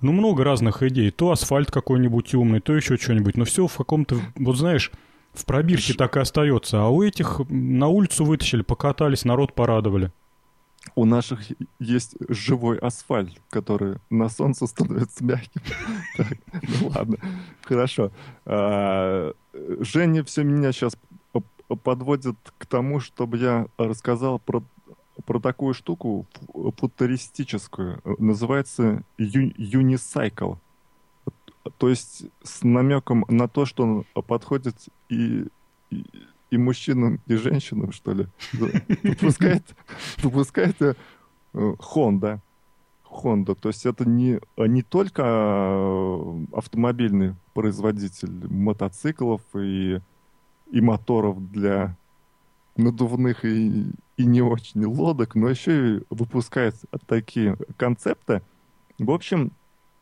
ну, 0.00 0.12
много 0.12 0.44
разных 0.44 0.82
идей. 0.82 1.10
То 1.10 1.32
асфальт 1.32 1.70
какой-нибудь 1.70 2.34
умный, 2.34 2.60
то 2.60 2.74
еще 2.74 2.96
что-нибудь. 2.96 3.36
Но 3.36 3.44
все 3.44 3.66
в 3.66 3.76
каком-то, 3.76 4.20
вот 4.36 4.56
знаешь, 4.56 4.92
в 5.32 5.44
пробирке 5.44 5.94
так 5.94 6.16
и 6.16 6.20
остается. 6.20 6.82
А 6.82 6.88
у 6.88 7.02
этих 7.02 7.40
на 7.48 7.88
улицу 7.88 8.24
вытащили, 8.24 8.62
покатались, 8.62 9.24
народ 9.24 9.54
порадовали. 9.54 10.12
у 10.94 11.04
наших 11.04 11.40
есть 11.80 12.14
живой 12.28 12.78
асфальт, 12.78 13.32
который 13.50 13.96
на 14.10 14.28
солнце 14.28 14.66
становится 14.66 15.24
мягким. 15.24 15.62
Так, 16.16 16.38
ну 16.52 16.88
ладно, 16.88 17.16
хорошо. 17.62 18.10
А, 18.46 19.32
Женя 19.52 20.22
все 20.24 20.44
меня 20.44 20.72
сейчас 20.72 20.96
подводит 21.82 22.36
к 22.56 22.66
тому, 22.66 23.00
чтобы 23.00 23.36
я 23.36 23.66
рассказал 23.76 24.38
про, 24.38 24.62
про 25.28 25.40
такую 25.40 25.74
штуку 25.74 26.26
футуристическую. 26.78 28.00
Называется 28.18 29.02
юнисайкл. 29.18 30.54
То 31.76 31.90
есть 31.90 32.24
с 32.42 32.62
намеком 32.62 33.26
на 33.28 33.46
то, 33.46 33.66
что 33.66 33.82
он 33.82 34.04
подходит 34.22 34.76
и, 35.10 35.44
и 35.90 36.04
и 36.50 36.56
мужчинам, 36.56 37.20
и 37.26 37.34
женщинам, 37.34 37.92
что 37.92 38.14
ли, 38.14 38.26
выпускает, 38.54 39.64
выпускает 40.22 40.80
э, 40.80 40.94
Honda. 41.52 42.40
Honda. 43.04 43.54
То 43.54 43.68
есть 43.68 43.84
это 43.84 44.08
не, 44.08 44.40
не 44.56 44.80
только 44.80 45.22
э, 45.26 46.44
автомобильный 46.54 47.34
производитель 47.52 48.50
мотоциклов 48.50 49.42
и, 49.54 50.00
и 50.70 50.80
моторов 50.80 51.50
для 51.50 51.98
надувных 52.76 53.44
и, 53.44 53.90
и 54.18 54.26
не 54.26 54.42
очень 54.42 54.84
лодок, 54.84 55.34
но 55.34 55.48
еще 55.48 55.96
и 55.96 56.00
выпускает 56.10 56.74
такие 57.06 57.56
концепты. 57.76 58.42
В 58.98 59.10
общем, 59.12 59.52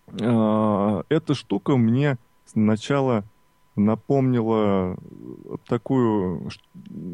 э, 0.09 1.02
эта 1.11 1.35
штука 1.35 1.76
мне 1.76 2.16
сначала 2.46 3.24
напомнила 3.76 4.96
такую 5.68 6.48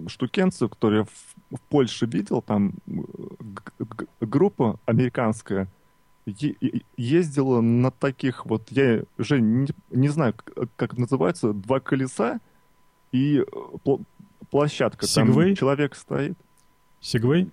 штукенцию, 0.06 0.68
которую 0.68 1.00
я 1.00 1.04
в, 1.04 1.56
в 1.58 1.60
Польше 1.62 2.06
видел. 2.06 2.40
Там 2.40 2.74
группа 4.20 4.78
американская 4.86 5.66
ездила 6.24 7.60
на 7.60 7.90
таких 7.90 8.46
вот, 8.46 8.70
я 8.70 9.02
уже 9.18 9.40
не, 9.40 9.66
не 9.90 10.08
знаю, 10.08 10.34
как 10.76 10.96
называется, 10.96 11.52
два 11.52 11.80
колеса 11.80 12.38
и 13.10 13.44
площадка. 14.52 15.04
Сигвей? 15.04 15.48
Там 15.48 15.56
человек 15.56 15.96
стоит. 15.96 16.38
Сигвей? 17.02 17.50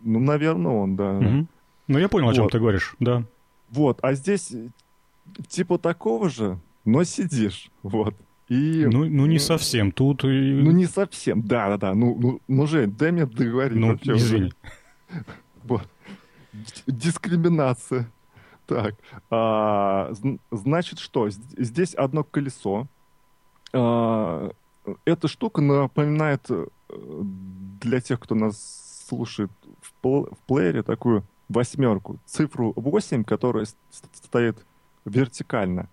Ну, 0.00 0.18
наверное, 0.18 0.72
он, 0.72 0.96
да. 0.96 1.18
Угу. 1.18 1.46
Ну, 1.88 1.98
я 1.98 2.08
понял, 2.08 2.28
о 2.30 2.34
чем 2.34 2.44
вот. 2.44 2.52
ты 2.52 2.58
говоришь, 2.58 2.96
да. 2.98 3.22
Вот, 3.70 3.98
а 4.02 4.14
здесь 4.14 4.52
типа 5.48 5.78
такого 5.78 6.28
же, 6.28 6.58
но 6.84 7.04
сидишь, 7.04 7.70
вот. 7.82 8.14
И, 8.48 8.86
ну, 8.86 9.04
ну, 9.04 9.26
не 9.26 9.38
совсем. 9.38 9.90
Тут 9.90 10.24
и... 10.24 10.28
Ну, 10.28 10.70
не 10.70 10.86
совсем. 10.86 11.42
Да, 11.42 11.68
да, 11.70 11.76
да. 11.78 11.94
Ну, 11.94 12.16
ну, 12.18 12.40
ну 12.46 12.66
Жень, 12.66 12.92
дай 12.92 13.10
мне 13.10 13.26
договорить. 13.26 13.76
Ну, 13.76 13.88
вообще, 13.88 14.14
извини. 14.14 14.52
Вот. 15.64 15.82
Дискриминация. 16.86 18.08
Так. 18.66 18.94
А, 19.30 20.12
значит, 20.52 21.00
что? 21.00 21.28
Здесь 21.28 21.94
одно 21.94 22.22
колесо. 22.22 22.86
А, 23.72 24.52
эта 25.04 25.26
штука 25.26 25.60
напоминает 25.60 26.46
э, 26.48 26.66
для 27.80 28.00
тех, 28.00 28.20
кто 28.20 28.36
нас 28.36 28.85
слушает 29.06 29.50
в, 29.80 29.92
пл 30.00 30.24
в 30.24 30.38
плеере, 30.46 30.82
такую 30.82 31.24
восьмерку. 31.48 32.18
Цифру 32.26 32.72
8, 32.76 33.24
которая 33.24 33.66
стоит 34.12 34.64
вертикально. 35.04 35.88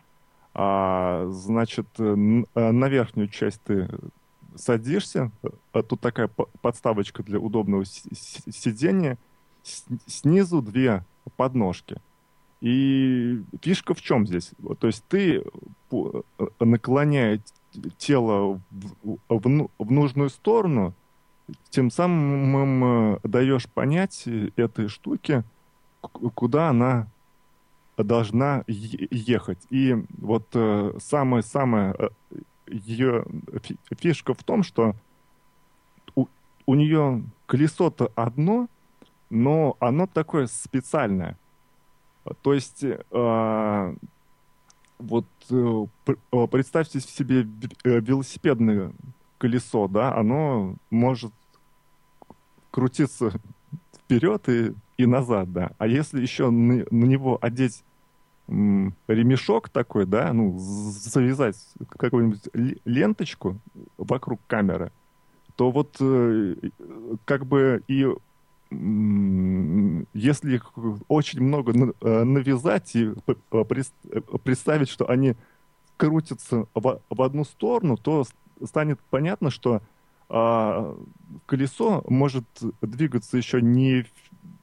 А, 0.54 1.28
значит, 1.30 1.88
э, 1.98 2.44
э, 2.56 2.72
на 2.72 2.90
верхнюю 2.90 3.28
часть 3.28 3.62
ты 3.64 3.90
садишься, 4.56 5.32
а 5.72 5.82
тут 5.82 6.00
такая 6.00 6.28
подставочка 6.62 7.24
для 7.24 7.40
удобного 7.40 7.86
сидения, 7.86 9.18
снизу 10.06 10.62
две 10.62 11.06
подножки. 11.38 11.98
И 12.62 13.44
фишка 13.62 13.94
в 13.94 14.02
чем 14.02 14.28
здесь? 14.28 14.52
То 14.80 14.88
есть 14.88 15.04
ты, 15.10 15.44
наклоняя 16.60 17.42
тело 17.98 18.62
в, 18.70 19.18
в, 19.28 19.70
в 19.80 19.92
нужную 19.92 20.30
сторону, 20.30 20.94
тем 21.70 21.92
самым 21.92 23.20
даешь 23.24 23.68
понять 23.70 24.28
этой 24.56 24.88
штуке, 24.88 25.44
куда 26.02 26.70
она 26.70 27.08
должна 27.98 28.64
ехать. 28.68 29.60
И 29.70 29.96
вот 30.18 30.48
э, 30.54 30.94
самая-самая 31.00 31.96
э, 31.98 32.10
ее 32.68 33.26
фишка 34.00 34.34
в 34.34 34.44
том, 34.44 34.64
что 34.64 34.96
у, 36.16 36.28
у 36.66 36.76
нее 36.76 37.24
колесо-то 37.46 38.12
одно, 38.16 38.68
но 39.30 39.78
оно 39.80 40.08
такое 40.08 40.48
специальное. 40.48 41.38
То 42.42 42.54
есть 42.54 42.84
э, 42.84 43.96
вот 44.98 45.28
э, 45.50 45.86
э 46.32 46.48
представьте 46.48 47.00
себе 47.00 47.48
велосипедное 47.84 48.94
колесо, 49.44 49.90
да, 49.90 50.16
оно 50.16 50.76
может 50.90 51.34
крутиться 52.72 53.34
вперед 54.06 54.48
и 54.48 54.74
и 54.96 55.06
назад, 55.06 55.52
да. 55.52 55.72
А 55.80 55.88
если 55.88 56.22
еще 56.22 56.50
на, 56.50 56.86
на 56.90 57.06
него 57.06 57.38
одеть 57.42 57.84
м, 58.48 58.96
ремешок 59.08 59.68
такой, 59.70 60.06
да, 60.06 60.32
ну, 60.32 60.58
завязать 60.58 61.58
какую-нибудь 61.90 62.48
ленточку 62.86 63.60
вокруг 63.98 64.40
камеры, 64.48 64.92
то 65.56 65.72
вот 65.72 65.98
э, 66.00 66.56
как 67.26 67.46
бы 67.46 67.84
и 67.88 68.08
если 68.72 70.56
их 70.56 70.72
очень 71.08 71.42
много 71.42 71.74
э, 71.74 72.24
навязать 72.24 72.96
и 72.96 73.12
представить, 74.44 74.90
что 74.90 75.10
они 75.10 75.36
крутятся 75.98 76.66
в 76.74 77.22
одну 77.22 77.44
сторону, 77.44 77.98
то 77.98 78.26
станет 78.66 79.00
понятно, 79.10 79.50
что 79.50 79.82
а, 80.30 80.98
колесо 81.46 82.04
может 82.08 82.46
двигаться 82.82 83.38
еще 83.38 83.62
не 83.62 84.06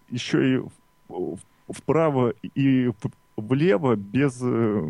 еще 0.09 0.57
и 0.57 0.63
вправо 1.69 2.35
и 2.55 2.91
влево 3.37 3.97
без 3.97 4.39
э, 4.43 4.83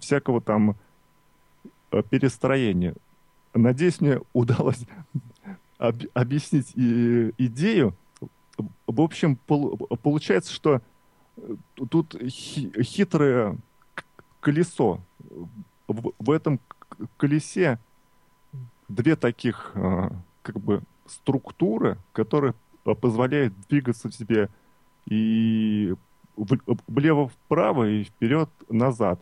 всякого 0.00 0.40
там 0.40 0.76
э, 1.90 2.02
перестроения. 2.08 2.94
Надеюсь, 3.54 4.00
мне 4.00 4.20
удалось 4.32 4.84
об, 5.78 6.02
объяснить 6.14 6.72
и, 6.74 7.32
идею. 7.38 7.94
В 8.86 9.00
общем, 9.00 9.36
пол, 9.36 9.76
получается, 10.02 10.52
что 10.52 10.80
э, 11.36 11.56
тут 11.90 12.14
хитрое 12.30 13.58
колесо. 14.40 15.00
В, 15.88 16.12
в 16.18 16.30
этом 16.30 16.60
колесе 17.16 17.78
две 18.88 19.16
таких 19.16 19.72
как 20.42 20.60
бы 20.60 20.82
структуры, 21.06 21.98
которые 22.12 22.54
позволяют 23.00 23.54
двигаться 23.68 24.10
себе 24.10 24.48
и 25.06 25.94
влево-вправо 26.36 27.88
и 27.88 28.04
вперед-назад. 28.04 29.20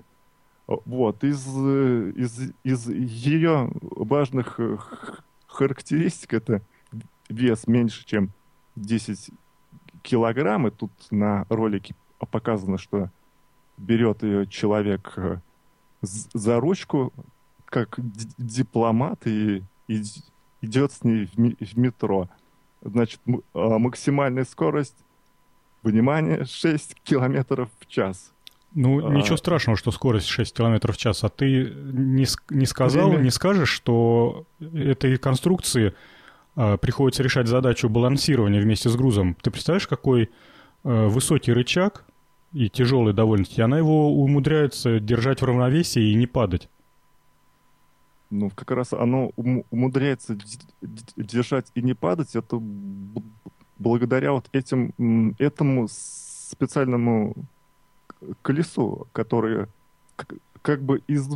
Вот. 0.67 1.25
Из, 1.25 1.47
из, 1.47 2.53
из 2.63 2.89
ее 2.89 3.71
важных 3.81 4.59
характеристик 5.47 6.35
это 6.35 6.63
вес 7.29 7.67
меньше, 7.67 8.05
чем 8.07 8.33
10 8.77 9.31
килограмм. 10.03 10.69
И 10.69 10.71
тут 10.71 10.91
на 11.11 11.47
ролике 11.49 11.95
показано, 12.19 12.79
что 12.79 13.11
берет 13.77 14.23
ее 14.23 14.47
человек 14.47 15.13
э, 15.17 15.39
за 16.03 16.61
ручку, 16.61 17.13
как 17.75 17.99
дипломат, 18.39 19.27
и, 19.27 19.63
и 19.89 20.03
идет 20.63 20.93
с 20.93 21.03
ней 21.03 21.29
в 21.35 21.77
метро. 21.79 22.29
Значит, 22.83 23.21
а, 23.55 23.79
максимальная 23.79 24.45
скорость 24.45 24.97
Внимание, 25.85 26.47
6 26.47 26.97
километров 27.05 27.69
в 27.79 27.87
час. 27.87 28.33
Ну, 28.75 29.07
а... 29.07 29.13
ничего 29.13 29.37
страшного, 29.37 29.77
что 29.77 29.91
скорость 29.91 30.29
6 30.29 30.57
километров 30.57 30.97
в 30.97 30.99
час. 30.99 31.23
А 31.25 31.29
ты 31.29 31.75
не, 31.93 32.27
не 32.49 32.65
сказал, 32.65 33.11
Время... 33.11 33.23
не 33.23 33.31
скажешь, 33.31 33.69
что 33.69 34.47
этой 34.61 35.19
конструкции 35.19 35.93
а, 36.57 36.79
приходится 36.79 37.23
решать 37.23 37.49
задачу 37.49 37.91
балансирования 37.91 38.63
вместе 38.63 38.89
с 38.89 38.97
грузом. 38.97 39.37
Ты 39.43 39.51
представляешь, 39.51 39.87
какой 39.87 40.31
а, 40.85 41.09
высокий 41.09 41.53
рычаг 41.53 42.07
и 42.55 42.71
тяжелый 42.71 43.13
довольно-таки, 43.13 43.61
она 43.61 43.77
его 43.77 44.11
умудряется 44.11 45.01
держать 45.01 45.43
в 45.43 45.45
равновесии 45.45 46.13
и 46.13 46.15
не 46.15 46.27
падать. 46.27 46.71
Ну, 48.35 48.51
как 48.51 48.71
раз 48.73 48.93
оно 48.93 49.31
умудряется 49.71 50.37
держать 51.17 51.67
и 51.75 51.83
не 51.83 51.95
падать, 51.95 52.35
это 52.35 52.61
благодаря 53.79 54.33
вот 54.33 54.49
этим, 54.53 55.37
этому 55.39 55.87
специальному 55.89 57.35
колесу, 58.43 59.07
которое 59.13 59.69
как 60.63 60.83
бы 60.83 61.03
из, 61.07 61.29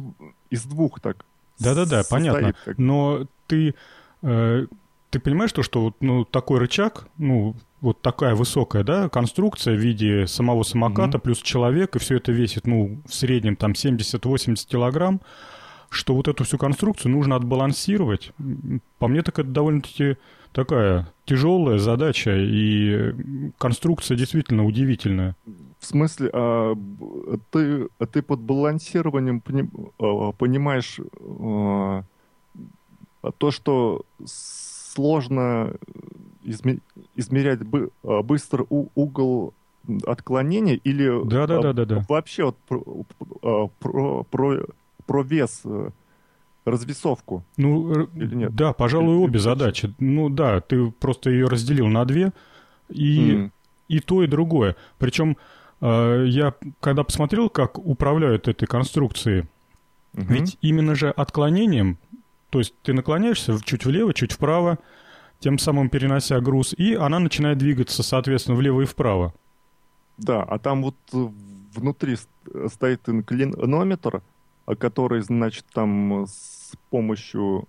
из 0.51 0.65
двух 0.65 1.01
так 1.01 1.25
Да-да-да, 1.59 2.03
понятно. 2.09 2.55
Как... 2.65 2.79
Но 2.79 3.27
ты 3.47 3.75
э, 4.23 4.67
ты 5.11 5.21
понимаешь 5.21 5.53
то, 5.53 5.63
что 5.63 5.83
вот, 5.83 5.97
ну, 6.01 6.25
такой 6.25 6.59
рычаг, 6.59 7.07
ну, 7.17 7.55
вот 7.81 8.03
такая 8.03 8.35
высокая, 8.35 8.83
да, 8.83 9.09
конструкция 9.09 9.75
в 9.75 9.79
виде 9.79 10.27
самого 10.27 10.63
самоката 10.65 11.17
mm-hmm. 11.17 11.21
плюс 11.21 11.39
человек, 11.39 11.97
и 11.97 11.99
все 11.99 12.17
это 12.17 12.33
весит, 12.33 12.67
ну, 12.67 13.01
в 13.07 13.15
среднем 13.15 13.57
там 13.57 13.73
70-80 13.73 14.67
килограмм, 14.67 15.21
что 15.91 16.15
вот 16.15 16.29
эту 16.29 16.45
всю 16.45 16.59
конструкцию 16.59 17.13
нужно 17.13 17.37
отбалансировать. 17.37 18.33
По 18.99 19.09
мне 19.09 19.23
так 19.23 19.39
это 19.39 19.49
довольно-таки 19.49 20.17
такая 20.53 21.09
тяжелая 21.25 21.79
задача, 21.79 22.37
и 22.37 23.15
конструкция 23.59 24.17
действительно 24.17 24.65
удивительная. 24.65 25.37
В 25.79 25.87
смысле, 25.87 26.31
а, 26.33 26.75
ты, 27.51 27.89
ты 28.11 28.23
под 28.23 28.41
балансированием 28.41 29.43
а, 29.99 30.33
понимаешь 30.33 30.99
а, 31.21 32.03
то, 33.39 33.51
что 33.51 34.03
сложно 34.27 35.75
измерять 36.45 37.61
а, 38.03 38.23
быстро 38.23 38.67
угол 38.69 39.55
отклонения 40.07 40.75
или 40.75 41.25
да, 41.25 41.47
да, 41.47 41.61
да, 41.61 41.73
да, 41.73 41.85
да. 41.85 42.05
вообще 42.09 42.45
вот 42.45 42.57
про, 42.69 43.69
про, 43.81 44.25
про, 44.25 44.65
про 45.09 45.23
вес 45.23 45.63
э, 45.65 45.91
развесовку. 46.65 47.43
Ну, 47.57 48.05
или 48.15 48.35
нет? 48.35 48.55
Да, 48.55 48.73
пожалуй, 48.73 49.17
или, 49.17 49.25
обе 49.25 49.39
задачи. 49.41 49.93
Ну 49.99 50.29
да, 50.29 50.61
ты 50.61 50.91
просто 50.91 51.31
ее 51.31 51.47
разделил 51.47 51.89
на 51.89 52.05
две, 52.05 52.33
и, 52.91 53.33
mm. 53.33 53.51
и 53.89 54.01
то, 54.01 54.23
и 54.23 54.27
другое. 54.27 54.77
Причем 54.99 55.39
э, 55.81 56.25
я, 56.29 56.55
когда 56.81 57.03
посмотрел, 57.03 57.49
как 57.49 57.79
управляют 57.79 58.49
этой 58.49 58.67
конструкцией, 58.67 59.41
mm-hmm. 59.41 60.27
ведь 60.29 60.59
именно 60.61 60.95
же 60.95 61.11
отклонением, 61.11 61.99
то 62.51 62.59
есть 62.59 62.75
ты 62.83 62.93
наклоняешься 62.93 63.59
чуть 63.65 63.87
влево, 63.87 64.13
чуть 64.13 64.33
вправо, 64.33 64.79
тем 65.41 65.59
самым 65.59 65.89
перенося 65.89 66.39
груз, 66.41 66.75
и 66.77 66.95
она 66.95 67.19
начинает 67.19 67.57
двигаться, 67.59 68.03
соответственно, 68.03 68.57
влево 68.57 68.83
и 68.83 68.85
вправо. 68.85 69.33
Да, 70.19 70.43
а 70.43 70.59
там 70.59 70.83
вот 70.83 70.97
внутри 71.75 72.17
стоит 72.67 73.09
инклинометр, 73.09 74.21
который, 74.77 75.23
значит, 75.23 75.65
там 75.73 76.27
с 76.27 76.73
помощью 76.91 77.67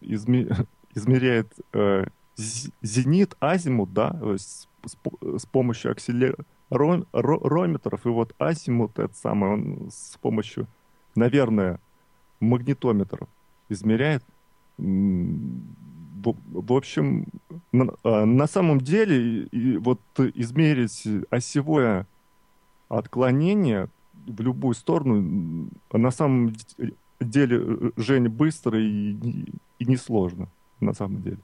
изме, 0.00 0.48
измеряет 0.94 1.52
э, 1.72 2.06
зенит, 2.36 3.34
азимут, 3.40 3.92
да, 3.92 4.16
с, 4.36 4.68
с, 4.84 4.96
с 5.22 5.46
помощью 5.46 5.92
акселерометров, 5.92 8.06
и 8.06 8.08
вот 8.08 8.34
азимут, 8.38 8.98
это 8.98 9.14
самое, 9.14 9.52
он 9.54 9.88
с 9.90 10.18
помощью, 10.20 10.66
наверное, 11.14 11.80
магнитометров 12.40 13.28
измеряет. 13.68 14.24
В, 14.78 16.34
в 16.50 16.72
общем, 16.72 17.26
на, 17.72 17.92
а, 18.02 18.24
на 18.24 18.46
самом 18.46 18.80
деле, 18.80 19.42
и, 19.44 19.76
вот 19.76 20.00
измерить 20.18 21.06
осевое 21.30 22.06
отклонение 22.88 23.88
в 24.26 24.40
любую 24.40 24.74
сторону 24.74 25.68
на 25.92 26.10
самом 26.10 26.54
деле, 27.20 27.60
э, 27.60 27.90
Жень, 27.96 28.28
быстро 28.28 28.78
и, 28.78 29.12
и 29.78 29.84
несложно, 29.84 30.48
на 30.80 30.92
самом 30.92 31.22
деле. 31.22 31.38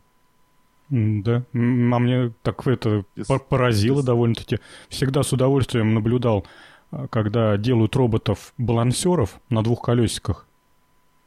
Да, 0.88 1.42
а 1.54 1.56
мне 1.98 2.32
так 2.42 2.66
это 2.66 3.04
поразило 3.48 4.00
yes. 4.00 4.04
довольно-таки. 4.04 4.58
Всегда 4.90 5.22
с 5.22 5.32
удовольствием 5.32 5.94
наблюдал, 5.94 6.46
а, 6.90 7.08
когда 7.08 7.56
делают 7.56 7.96
роботов-балансеров 7.96 9.40
на 9.48 9.62
двух 9.62 9.80
колесиках. 9.80 10.46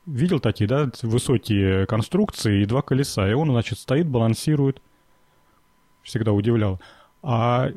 Видел 0.06 0.40
такие, 0.40 0.68
да, 0.68 0.92
высокие 1.02 1.88
конструкции 1.88 2.62
и 2.62 2.66
два 2.66 2.84
колеса, 2.84 3.28
и 3.28 3.34
он, 3.34 3.50
значит, 3.50 3.80
стоит, 3.80 4.08
балансирует. 4.08 4.82
Всегда 6.04 6.32
удивлял. 6.32 6.80
А 7.28 7.72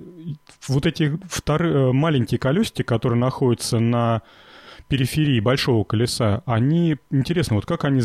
вот 0.67 0.85
эти 0.85 1.19
вторые, 1.27 1.89
э, 1.89 1.93
маленькие 1.93 2.39
колесики, 2.39 2.83
которые 2.83 3.19
находятся 3.19 3.79
на 3.79 4.21
периферии 4.89 5.41
большого 5.41 5.85
колеса, 5.85 6.43
они, 6.45 6.99
интересно, 7.11 7.57
вот 7.57 7.65
как 7.65 7.85
они, 7.85 8.03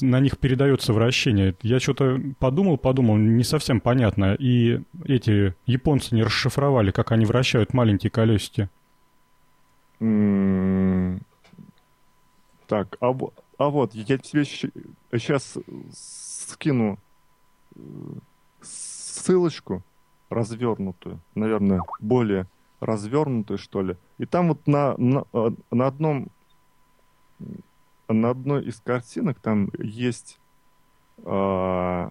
на 0.00 0.18
них 0.18 0.38
передается 0.38 0.94
вращение? 0.94 1.54
Я 1.60 1.78
что-то 1.78 2.18
подумал, 2.38 2.78
подумал, 2.78 3.18
не 3.18 3.44
совсем 3.44 3.80
понятно. 3.82 4.34
И 4.38 4.80
эти 5.04 5.54
японцы 5.66 6.14
не 6.14 6.22
расшифровали, 6.22 6.90
как 6.90 7.12
они 7.12 7.26
вращают 7.26 7.74
маленькие 7.74 8.10
колесики. 8.10 8.70
Так, 12.66 12.96
а, 13.00 13.14
а 13.58 13.68
вот, 13.68 13.94
я 13.94 14.16
тебе 14.16 14.46
сейчас 14.46 15.58
скину 15.92 16.98
э, 17.74 17.80
ссылочку 18.62 19.82
развернутую, 20.30 21.20
наверное, 21.34 21.80
более 22.00 22.46
развернутую, 22.80 23.58
что 23.58 23.82
ли. 23.82 23.96
И 24.18 24.26
там 24.26 24.48
вот 24.48 24.66
на, 24.66 24.96
на, 24.96 25.24
э, 25.32 25.50
на 25.70 25.86
одном 25.86 26.28
на 28.08 28.30
одной 28.30 28.64
из 28.64 28.80
картинок 28.80 29.38
там 29.38 29.70
есть 29.78 30.38
э, 31.18 32.10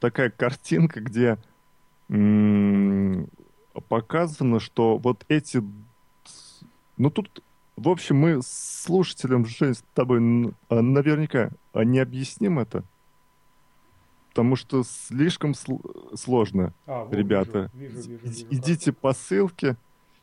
такая 0.00 0.30
картинка, 0.30 1.00
где 1.00 1.38
м- 2.08 3.28
показано, 3.88 4.60
что 4.60 4.98
вот 4.98 5.24
эти... 5.28 5.62
Ну 6.96 7.10
тут, 7.10 7.42
в 7.76 7.88
общем, 7.88 8.16
мы 8.18 8.40
слушателям 8.42 9.46
Жень, 9.46 9.74
с 9.74 9.84
тобой 9.94 10.20
наверняка 10.20 11.50
не 11.74 11.98
объясним 11.98 12.58
это, 12.58 12.84
потому 14.34 14.56
что 14.56 14.82
слишком 14.82 15.52
сл- 15.52 16.16
сложно, 16.16 16.74
а, 16.86 17.04
вот, 17.04 17.14
ребята. 17.14 17.70
Вижу, 17.72 17.94
вижу, 17.94 18.10
вижу, 18.10 18.24
вижу, 18.24 18.46
идите 18.50 18.92
по 18.92 19.12
ссылке, 19.12 19.76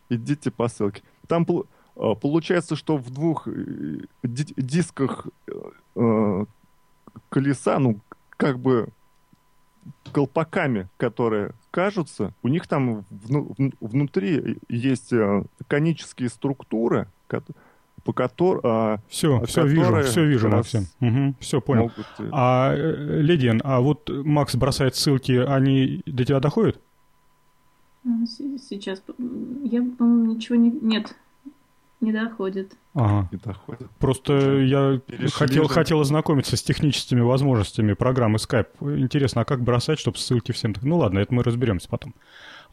идите 0.10 0.52
по 0.52 0.68
ссылке. 0.68 1.02
Там 1.28 1.48
а, 1.96 2.16
получается, 2.16 2.76
что 2.76 2.98
в 2.98 3.10
двух 3.10 3.48
э, 3.48 4.00
дисках 4.22 5.28
э, 5.96 6.46
колеса, 7.30 7.80
ну, 7.80 8.02
как 8.32 8.60
бы 8.60 8.90
колпаками, 10.12 10.90
которые 10.98 11.54
кажутся, 11.72 12.34
у 12.44 12.50
них 12.50 12.68
там 12.68 13.06
внутри 13.80 14.58
есть 14.68 15.14
э, 15.14 15.46
конические 15.70 16.28
структуры, 16.28 17.08
по 18.04 18.14
которым... 18.14 19.00
Все, 19.08 19.44
все 19.46 19.66
вижу, 19.66 20.02
все 20.04 20.26
вижу, 20.26 20.50
Максим. 20.50 20.88
Угу, 21.00 21.36
все 21.40 21.62
понял. 21.62 21.84
Могут... 21.84 22.08
Э, 22.20 22.30
а, 22.32 22.74
э, 22.76 23.22
Ледин, 23.22 23.62
а 23.64 23.82
вот 23.82 24.10
Макс 24.10 24.56
бросает 24.56 24.96
ссылки, 24.96 25.32
они 25.32 26.02
до 26.06 26.26
тебя 26.26 26.40
доходят? 26.40 26.80
Сейчас, 28.26 29.04
я, 29.64 29.82
по-моему, 29.82 30.34
ничего 30.34 30.56
не... 30.56 30.72
Нет, 30.72 31.16
не 32.02 32.12
доходит. 32.12 32.76
Ага. 32.96 33.30
Не 33.32 33.38
доходит. 33.38 33.88
Просто 34.00 34.58
я 34.60 35.00
хотел, 35.34 35.68
хотел 35.68 36.02
ознакомиться 36.02 36.58
с 36.58 36.64
техническими 36.64 37.22
возможностями 37.22 37.94
программы 37.94 38.38
Skype. 38.38 39.00
Интересно, 39.00 39.42
а 39.42 39.46
как 39.46 39.62
бросать, 39.62 40.00
чтобы 40.00 40.18
ссылки 40.18 40.52
всем... 40.52 40.74
Ну 40.82 40.98
ладно, 40.98 41.20
это 41.20 41.34
мы 41.34 41.44
разберемся 41.44 41.88
потом. 41.90 42.16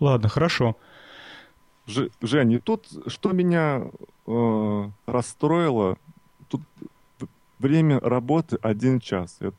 Ладно, 0.00 0.30
хорошо. 0.30 0.76
Ж, 1.88 2.10
Жень, 2.20 2.60
тут 2.60 2.86
что 3.06 3.32
меня 3.32 3.82
э, 4.26 4.90
расстроило, 5.06 5.96
тут 6.48 6.60
время 7.58 7.98
работы 8.00 8.58
один 8.62 9.00
час. 9.00 9.36
Это, 9.40 9.56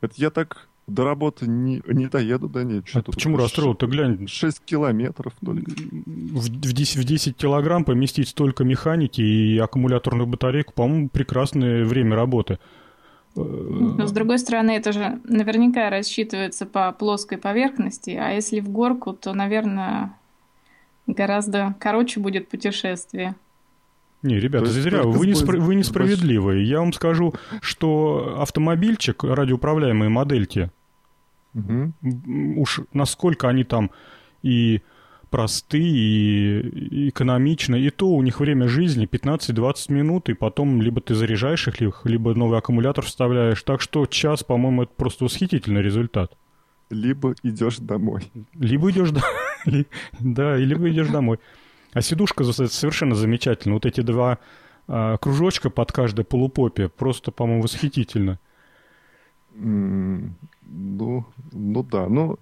это 0.00 0.14
я 0.16 0.30
так 0.30 0.68
до 0.86 1.04
работы 1.04 1.46
не, 1.46 1.82
не 1.86 2.06
доеду 2.06 2.48
до 2.48 2.64
нее. 2.64 2.82
А 2.94 3.02
почему 3.02 3.36
расстроил? 3.36 3.74
Ты 3.74 3.86
глянь. 3.86 4.26
6 4.26 4.60
километров 4.64 5.32
только. 5.44 5.70
В, 5.72 6.46
в, 6.46 6.72
10, 6.72 6.96
в 6.96 7.04
10 7.04 7.36
килограмм 7.36 7.84
поместить 7.84 8.28
столько 8.28 8.64
механики 8.64 9.20
и 9.20 9.58
аккумуляторную 9.58 10.26
батарейку, 10.26 10.72
по-моему, 10.74 11.08
прекрасное 11.08 11.84
время 11.84 12.16
работы. 12.16 12.58
Но, 13.34 14.06
с 14.06 14.12
другой 14.12 14.38
стороны, 14.38 14.72
это 14.72 14.92
же 14.92 15.20
наверняка 15.24 15.88
рассчитывается 15.88 16.66
по 16.66 16.92
плоской 16.92 17.38
поверхности, 17.38 18.10
а 18.10 18.30
если 18.30 18.60
в 18.60 18.68
горку, 18.68 19.14
то, 19.14 19.32
наверное, 19.32 20.14
гораздо 21.06 21.74
короче 21.80 22.20
будет 22.20 22.48
путешествие. 22.48 23.34
Не, 24.22 24.38
ребята, 24.38 24.66
есть, 24.66 24.76
зря, 24.76 25.02
вы, 25.02 25.26
неспро... 25.26 25.58
вы 25.58 25.74
несправедливы. 25.74 26.62
Я 26.62 26.78
вам 26.78 26.92
скажу, 26.92 27.34
что 27.60 28.36
автомобильчик, 28.38 29.24
радиоуправляемые 29.24 30.08
модельки, 30.08 30.70
угу. 31.54 31.92
уж 32.56 32.80
насколько 32.92 33.48
они 33.48 33.64
там 33.64 33.90
и 34.42 34.80
просты, 35.32 35.80
и 35.80 37.08
экономичны, 37.08 37.80
и 37.80 37.90
то 37.90 38.10
у 38.10 38.22
них 38.22 38.38
время 38.38 38.68
жизни 38.68 39.08
15-20 39.08 39.92
минут, 39.92 40.28
и 40.28 40.34
потом 40.34 40.80
либо 40.80 41.00
ты 41.00 41.14
заряжаешь 41.14 41.66
их, 41.66 42.02
либо 42.04 42.34
новый 42.34 42.58
аккумулятор 42.58 43.04
вставляешь. 43.04 43.62
Так 43.62 43.80
что 43.80 44.06
час, 44.06 44.44
по-моему, 44.44 44.84
это 44.84 44.92
просто 44.94 45.24
восхитительный 45.24 45.82
результат. 45.82 46.36
Либо 46.90 47.34
идешь 47.42 47.78
домой. 47.78 48.30
Либо 48.54 48.90
идешь 48.90 49.10
домой. 49.10 49.30
Да, 50.20 50.56
или 50.58 50.74
идешь 50.90 51.08
домой. 51.08 51.38
А 51.92 52.00
сидушка 52.00 52.44
совершенно 52.44 53.14
замечательно. 53.14 53.74
Вот 53.74 53.86
эти 53.86 54.00
два 54.00 54.38
а, 54.88 55.16
кружочка 55.18 55.70
под 55.70 55.92
каждой 55.92 56.24
полупопе 56.24 56.88
просто, 56.88 57.30
по-моему, 57.30 57.62
восхитительно. 57.62 58.38
Ну, 59.54 60.30
Ну, 60.62 61.26
ну 61.52 61.82
да, 61.82 62.08
ну, 62.08 62.38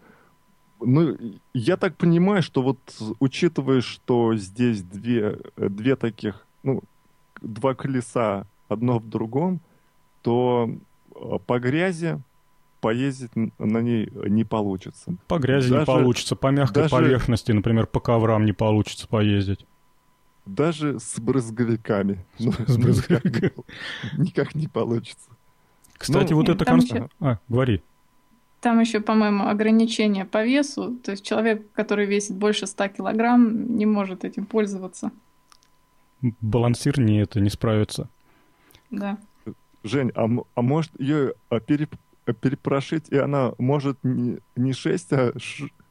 ну, 0.80 1.16
я 1.52 1.76
так 1.76 1.96
понимаю, 1.96 2.42
что 2.42 2.62
вот 2.62 2.78
учитывая, 3.18 3.80
что 3.80 4.36
здесь 4.36 4.82
две, 4.82 5.38
две 5.56 5.96
таких, 5.96 6.46
ну, 6.62 6.82
два 7.42 7.74
колеса 7.74 8.46
одно 8.68 8.98
в 8.98 9.08
другом, 9.08 9.60
то 10.22 10.70
а, 11.14 11.38
по 11.38 11.58
грязи 11.58 12.22
поездить 12.80 13.30
на 13.34 13.78
ней 13.78 14.10
не 14.26 14.44
получится. 14.44 15.14
По 15.28 15.38
грязи 15.38 15.70
даже, 15.70 15.80
не 15.80 15.86
получится, 15.86 16.36
по 16.36 16.48
мягкой 16.48 16.84
даже, 16.84 16.94
поверхности, 16.94 17.52
например, 17.52 17.86
по 17.86 18.00
коврам 18.00 18.44
не 18.44 18.52
получится 18.52 19.06
поездить. 19.08 19.66
Даже 20.46 20.98
с 20.98 21.18
брызговиками. 21.20 22.24
Ну, 22.38 22.52
с 22.52 22.76
брызговиками. 22.76 23.52
Никак 24.16 24.54
не 24.54 24.66
получится. 24.66 25.30
Кстати, 25.96 26.32
ну, 26.32 26.38
вот 26.38 26.48
это... 26.48 26.64
Конст... 26.64 26.92
Еще... 26.92 27.08
А, 27.20 27.38
говори. 27.48 27.82
Там 28.60 28.80
еще, 28.80 29.00
по-моему, 29.00 29.48
ограничение 29.48 30.24
по 30.24 30.44
весу. 30.44 30.96
То 31.04 31.12
есть 31.12 31.24
человек, 31.24 31.70
который 31.72 32.06
весит 32.06 32.36
больше 32.36 32.66
100 32.66 32.88
килограмм, 32.88 33.76
не 33.76 33.86
может 33.86 34.24
этим 34.24 34.46
пользоваться. 34.46 35.12
Балансир 36.40 36.98
не 36.98 37.18
это, 37.20 37.40
не 37.40 37.50
справится. 37.50 38.08
Да. 38.90 39.18
Жень, 39.82 40.10
а, 40.14 40.28
а 40.54 40.62
может 40.62 40.98
ее 40.98 41.34
а, 41.48 41.60
переп, 41.60 41.94
перепрошить, 42.32 43.08
и 43.08 43.16
она 43.16 43.52
может 43.58 43.98
не, 44.02 44.38
не 44.56 44.72
6, 44.72 45.12
а 45.12 45.32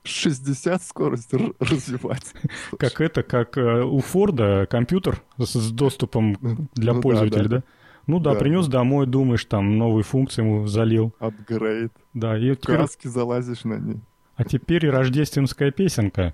60 0.04 0.82
скорость 0.84 1.34
развивать? 1.60 2.34
Как 2.80 3.02
это, 3.02 3.24
как 3.24 3.58
э, 3.58 3.84
у 3.84 4.00
Форда 4.00 4.68
компьютер 4.70 5.22
с 5.38 5.72
доступом 5.72 6.38
для 6.76 6.94
ну, 6.94 7.02
пользователя, 7.02 7.44
да? 7.44 7.58
да? 7.58 7.64
Ну 8.08 8.20
да, 8.20 8.34
да 8.34 8.40
принес 8.40 8.66
да. 8.66 8.80
домой, 8.80 9.06
думаешь, 9.06 9.46
там 9.46 9.78
новые 9.78 10.04
функции 10.04 10.42
ему 10.42 10.68
залил. 10.68 11.14
Апгрейд. 11.20 11.92
Да, 12.14 12.38
и 12.38 12.56
теперь... 12.56 12.78
Краски 12.78 13.08
залазишь 13.08 13.64
на 13.66 13.76
ней. 13.76 14.00
А 14.36 14.46
теперь 14.46 14.86
и 14.86 14.90
рождественская 14.90 15.72
песенка. 15.72 16.34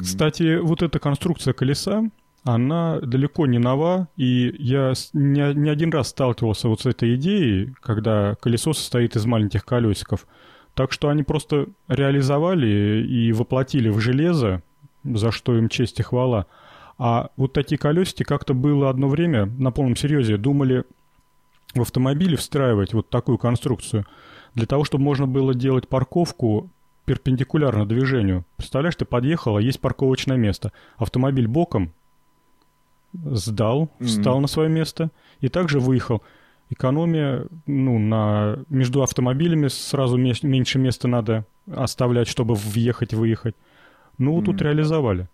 Кстати, 0.00 0.58
вот 0.58 0.82
эта 0.82 0.98
конструкция 0.98 1.52
колеса, 1.52 2.10
она 2.46 3.00
далеко 3.00 3.46
не 3.46 3.58
нова, 3.58 4.08
и 4.16 4.54
я 4.60 4.92
не, 5.12 5.52
не 5.54 5.68
один 5.68 5.90
раз 5.90 6.10
сталкивался 6.10 6.68
вот 6.68 6.80
с 6.80 6.86
этой 6.86 7.16
идеей, 7.16 7.74
когда 7.80 8.36
колесо 8.40 8.72
состоит 8.72 9.16
из 9.16 9.26
маленьких 9.26 9.64
колесиков. 9.64 10.28
Так 10.74 10.92
что 10.92 11.08
они 11.08 11.24
просто 11.24 11.66
реализовали 11.88 13.04
и 13.04 13.32
воплотили 13.32 13.88
в 13.88 13.98
железо, 13.98 14.62
за 15.02 15.32
что 15.32 15.56
им 15.58 15.68
честь 15.68 15.98
и 15.98 16.04
хвала. 16.04 16.46
А 16.98 17.30
вот 17.36 17.52
такие 17.52 17.78
колесики 17.78 18.22
как-то 18.22 18.54
было 18.54 18.90
одно 18.90 19.08
время 19.08 19.46
на 19.46 19.72
полном 19.72 19.96
серьезе. 19.96 20.36
Думали 20.36 20.84
в 21.74 21.80
автомобиле 21.80 22.36
встраивать 22.36 22.94
вот 22.94 23.10
такую 23.10 23.38
конструкцию 23.38 24.06
для 24.54 24.66
того, 24.66 24.84
чтобы 24.84 25.02
можно 25.02 25.26
было 25.26 25.52
делать 25.52 25.88
парковку 25.88 26.70
перпендикулярно 27.06 27.86
движению. 27.86 28.44
Представляешь, 28.56 28.94
ты 28.94 29.04
подъехал, 29.04 29.56
а 29.56 29.62
есть 29.62 29.80
парковочное 29.80 30.36
место. 30.36 30.72
Автомобиль 30.96 31.48
боком, 31.48 31.92
сдал, 33.12 33.90
встал 34.00 34.38
mm-hmm. 34.38 34.40
на 34.40 34.46
свое 34.46 34.68
место 34.68 35.10
и 35.40 35.48
также 35.48 35.80
выехал. 35.80 36.22
Экономия, 36.68 37.46
ну, 37.66 37.98
на... 37.98 38.58
между 38.68 39.02
автомобилями 39.02 39.68
сразу 39.68 40.16
меньше 40.16 40.78
места 40.78 41.06
надо 41.06 41.44
оставлять, 41.72 42.28
чтобы 42.28 42.54
въехать-выехать. 42.54 43.54
Ну, 44.18 44.38
mm-hmm. 44.38 44.44
тут 44.44 44.62
реализовали. 44.62 45.28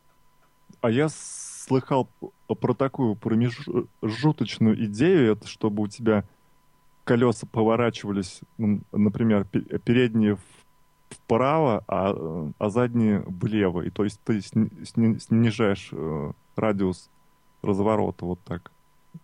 А 0.81 0.91
я 0.91 1.09
слыхал 1.09 2.09
про 2.47 2.75
такую 2.75 3.17
промежуточную 3.17 4.85
идею, 4.87 5.33
это 5.33 5.47
чтобы 5.47 5.83
у 5.85 5.89
тебя 5.89 6.25
колеса 7.05 7.47
поворачивались, 7.51 8.41
например, 8.59 9.45
передние 9.85 10.39
вправо, 11.09 11.85
а, 11.89 12.51
а 12.59 12.71
задние 12.71 13.21
влево. 13.21 13.83
И 13.83 13.91
то 13.91 14.05
есть 14.05 14.21
ты 14.25 14.41
снижаешь 14.41 15.91
э, 15.93 16.33
радиус 16.57 17.11
разворота 17.63 18.25
вот 18.25 18.41
так. 18.45 18.71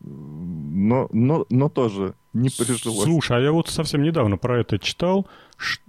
Но, 0.00 1.08
но, 1.12 1.46
но 1.48 1.68
тоже 1.68 2.14
не 2.32 2.50
прижилось. 2.50 3.04
Слушай, 3.04 3.38
а 3.38 3.40
я 3.40 3.52
вот 3.52 3.68
совсем 3.68 4.02
недавно 4.02 4.36
про 4.36 4.60
это 4.60 4.78
читал. 4.78 5.26
Ш... 5.56 5.80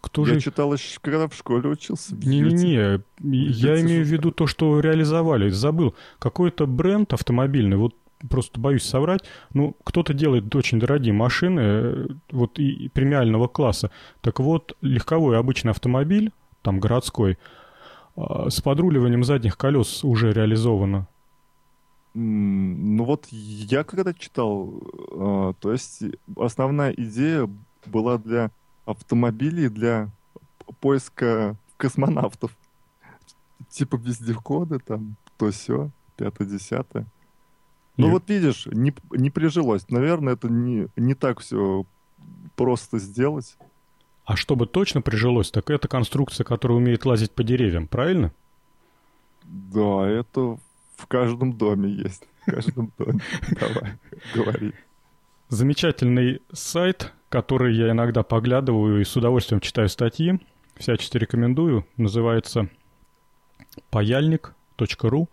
Кто 0.00 0.26
я 0.26 0.34
же... 0.34 0.40
читал 0.40 0.72
еще, 0.72 0.98
когда 1.00 1.28
в 1.28 1.34
школе 1.34 1.68
учился. 1.68 2.14
Не-не-не, 2.14 3.02
я 3.20 3.80
имею 3.80 4.04
в 4.04 4.08
виду 4.08 4.30
то, 4.30 4.46
что 4.46 4.78
реализовали. 4.80 5.50
Забыл. 5.50 5.94
Какой-то 6.18 6.66
бренд 6.66 7.12
автомобильный, 7.12 7.76
вот 7.76 7.94
просто 8.28 8.60
боюсь 8.60 8.84
соврать, 8.84 9.24
ну, 9.54 9.76
кто-то 9.84 10.12
делает 10.12 10.54
очень 10.54 10.78
дорогие 10.78 11.12
машины, 11.12 11.60
э, 11.60 12.06
вот 12.30 12.58
и 12.58 12.88
премиального 12.90 13.48
класса. 13.48 13.90
Так 14.20 14.40
вот, 14.40 14.76
легковой 14.82 15.38
обычный 15.38 15.70
автомобиль, 15.70 16.30
там 16.62 16.80
городской, 16.80 17.38
с 18.48 18.60
подруливанием 18.60 19.24
задних 19.24 19.56
колес 19.56 20.04
уже 20.04 20.32
реализовано? 20.32 21.06
Ну 22.12 23.04
вот 23.04 23.26
я 23.28 23.84
когда 23.84 24.12
читал, 24.12 24.82
а, 25.12 25.52
то 25.60 25.72
есть 25.72 26.02
основная 26.36 26.92
идея 26.92 27.48
была 27.86 28.18
для 28.18 28.50
автомобилей, 28.84 29.68
для 29.68 30.10
поиска 30.80 31.56
космонавтов. 31.76 32.56
Типа 33.68 33.96
вездеходы 33.96 34.80
там, 34.80 35.16
то 35.36 35.50
все, 35.50 35.90
пятое-десятое. 36.16 37.06
Ну 37.96 38.10
вот 38.10 38.28
видишь, 38.28 38.66
не, 38.66 38.94
не 39.10 39.30
прижилось. 39.30 39.88
Наверное, 39.90 40.32
это 40.32 40.48
не, 40.48 40.88
не 40.96 41.14
так 41.14 41.40
все 41.40 41.84
просто 42.56 42.98
сделать. 42.98 43.56
А 44.24 44.36
чтобы 44.36 44.66
точно 44.66 45.02
прижилось, 45.02 45.50
так 45.50 45.70
это 45.70 45.88
конструкция, 45.88 46.44
которая 46.44 46.78
умеет 46.78 47.04
лазить 47.04 47.32
по 47.32 47.42
деревьям, 47.42 47.88
правильно? 47.88 48.32
Да, 49.44 50.08
это 50.08 50.58
в 50.96 51.06
каждом 51.08 51.54
доме 51.54 51.90
есть. 51.90 52.24
В 52.46 52.52
каждом 52.52 52.92
доме. 52.98 53.20
Давай, 53.60 53.98
говори. 54.34 54.72
Замечательный 55.48 56.40
сайт, 56.52 57.12
который 57.28 57.74
я 57.74 57.90
иногда 57.90 58.22
поглядываю 58.22 59.00
и 59.00 59.04
с 59.04 59.16
удовольствием 59.16 59.60
читаю 59.60 59.88
статьи. 59.88 60.38
Всячески 60.76 61.18
рекомендую. 61.18 61.86
Называется 61.96 62.68
паяльник.ру. 63.90 65.28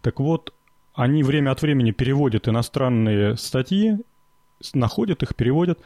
Так 0.00 0.20
вот, 0.20 0.54
они 0.94 1.22
время 1.22 1.50
от 1.50 1.62
времени 1.62 1.90
переводят 1.90 2.48
иностранные 2.48 3.36
статьи, 3.36 3.98
находят 4.72 5.22
их, 5.22 5.36
переводят. 5.36 5.78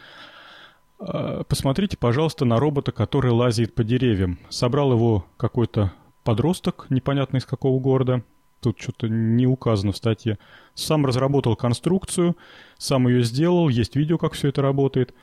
А, 1.04 1.42
посмотрите, 1.44 1.96
пожалуйста, 1.96 2.44
на 2.44 2.58
робота, 2.58 2.92
который 2.92 3.32
лазит 3.32 3.74
по 3.74 3.84
деревьям. 3.84 4.38
Собрал 4.48 4.92
его 4.92 5.26
какой-то 5.36 5.92
подросток, 6.24 6.86
непонятно 6.90 7.38
из 7.38 7.44
какого 7.44 7.80
города. 7.80 8.22
Тут 8.60 8.80
что-то 8.80 9.08
не 9.08 9.46
указано 9.46 9.90
в 9.92 9.96
статье. 9.96 10.38
Сам 10.74 11.04
разработал 11.04 11.56
конструкцию, 11.56 12.36
сам 12.78 13.08
ее 13.08 13.24
сделал, 13.24 13.68
есть 13.68 13.96
видео, 13.96 14.18
как 14.18 14.34
все 14.34 14.48
это 14.48 14.62
работает. 14.62 15.14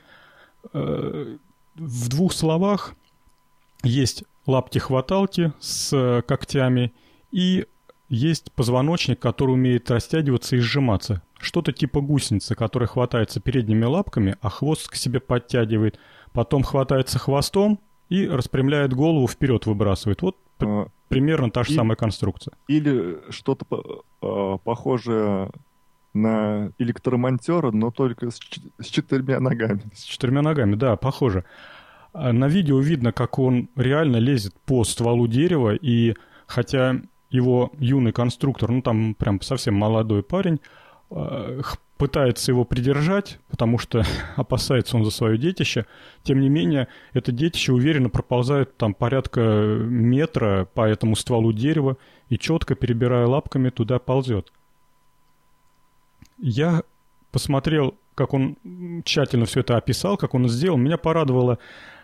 Э, 0.74 1.36
в 1.74 2.08
двух 2.10 2.34
словах 2.34 2.94
есть 3.82 4.24
лапти-хваталки 4.46 5.54
с 5.58 6.22
когтями 6.28 6.92
и 7.32 7.64
есть 8.10 8.52
позвоночник, 8.52 9.18
который 9.18 9.52
умеет 9.52 9.90
растягиваться 9.90 10.56
и 10.56 10.58
сжиматься. 10.58 11.22
Что-то 11.40 11.72
типа 11.72 12.00
гусеницы, 12.00 12.54
которая 12.54 12.86
хватается 12.86 13.40
передними 13.40 13.84
лапками, 13.84 14.36
а 14.40 14.50
хвост 14.50 14.88
к 14.88 14.94
себе 14.94 15.20
подтягивает. 15.20 15.98
Потом 16.32 16.62
хватается 16.62 17.18
хвостом 17.18 17.80
и 18.08 18.26
распрямляет 18.26 18.92
голову 18.92 19.26
вперед 19.26 19.66
выбрасывает. 19.66 20.20
Вот 20.22 20.36
а, 20.58 20.88
примерно 21.08 21.50
та 21.50 21.62
же 21.64 21.72
и, 21.72 21.76
самая 21.76 21.96
конструкция. 21.96 22.52
Или 22.68 23.18
что-то 23.30 23.64
э, 24.22 24.58
похожее 24.62 25.50
на 26.12 26.72
электромонтера, 26.78 27.70
но 27.70 27.90
только 27.90 28.30
с, 28.30 28.38
с 28.78 28.86
четырьмя 28.86 29.40
ногами. 29.40 29.82
С 29.94 30.02
четырьмя 30.02 30.42
ногами, 30.42 30.74
да, 30.74 30.96
похоже. 30.96 31.44
А 32.12 32.32
на 32.32 32.48
видео 32.48 32.80
видно, 32.80 33.12
как 33.12 33.38
он 33.38 33.68
реально 33.76 34.16
лезет 34.16 34.54
по 34.66 34.84
стволу 34.84 35.28
дерева, 35.28 35.74
и 35.74 36.14
хотя 36.46 37.00
его 37.30 37.70
юный 37.78 38.12
конструктор, 38.12 38.70
ну 38.70 38.82
там 38.82 39.14
прям 39.14 39.40
совсем 39.40 39.74
молодой 39.74 40.22
парень, 40.22 40.60
пытается 41.96 42.52
его 42.52 42.64
придержать, 42.64 43.38
потому 43.50 43.78
что 43.78 44.04
опасается 44.36 44.96
он 44.96 45.04
за 45.04 45.10
свое 45.10 45.36
детище. 45.36 45.86
Тем 46.22 46.40
не 46.40 46.48
менее, 46.48 46.88
это 47.12 47.32
детище 47.32 47.72
уверенно 47.72 48.08
проползает 48.08 48.76
там 48.76 48.94
порядка 48.94 49.40
метра 49.40 50.68
по 50.72 50.88
этому 50.88 51.16
стволу 51.16 51.52
дерева 51.52 51.96
и 52.28 52.38
четко, 52.38 52.74
перебирая 52.74 53.26
лапками, 53.26 53.70
туда 53.70 53.98
ползет. 53.98 54.52
Я 56.38 56.84
посмотрел, 57.32 57.96
как 58.14 58.32
он 58.32 58.56
тщательно 59.04 59.46
все 59.46 59.60
это 59.60 59.76
описал, 59.76 60.16
как 60.16 60.34
он 60.34 60.48
сделал. 60.48 60.78
Меня 60.78 60.96
порадовало 60.96 61.58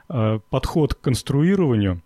э, 0.09 0.40
подход 0.50 0.94
к 0.94 1.00
конструированию, 1.00 2.02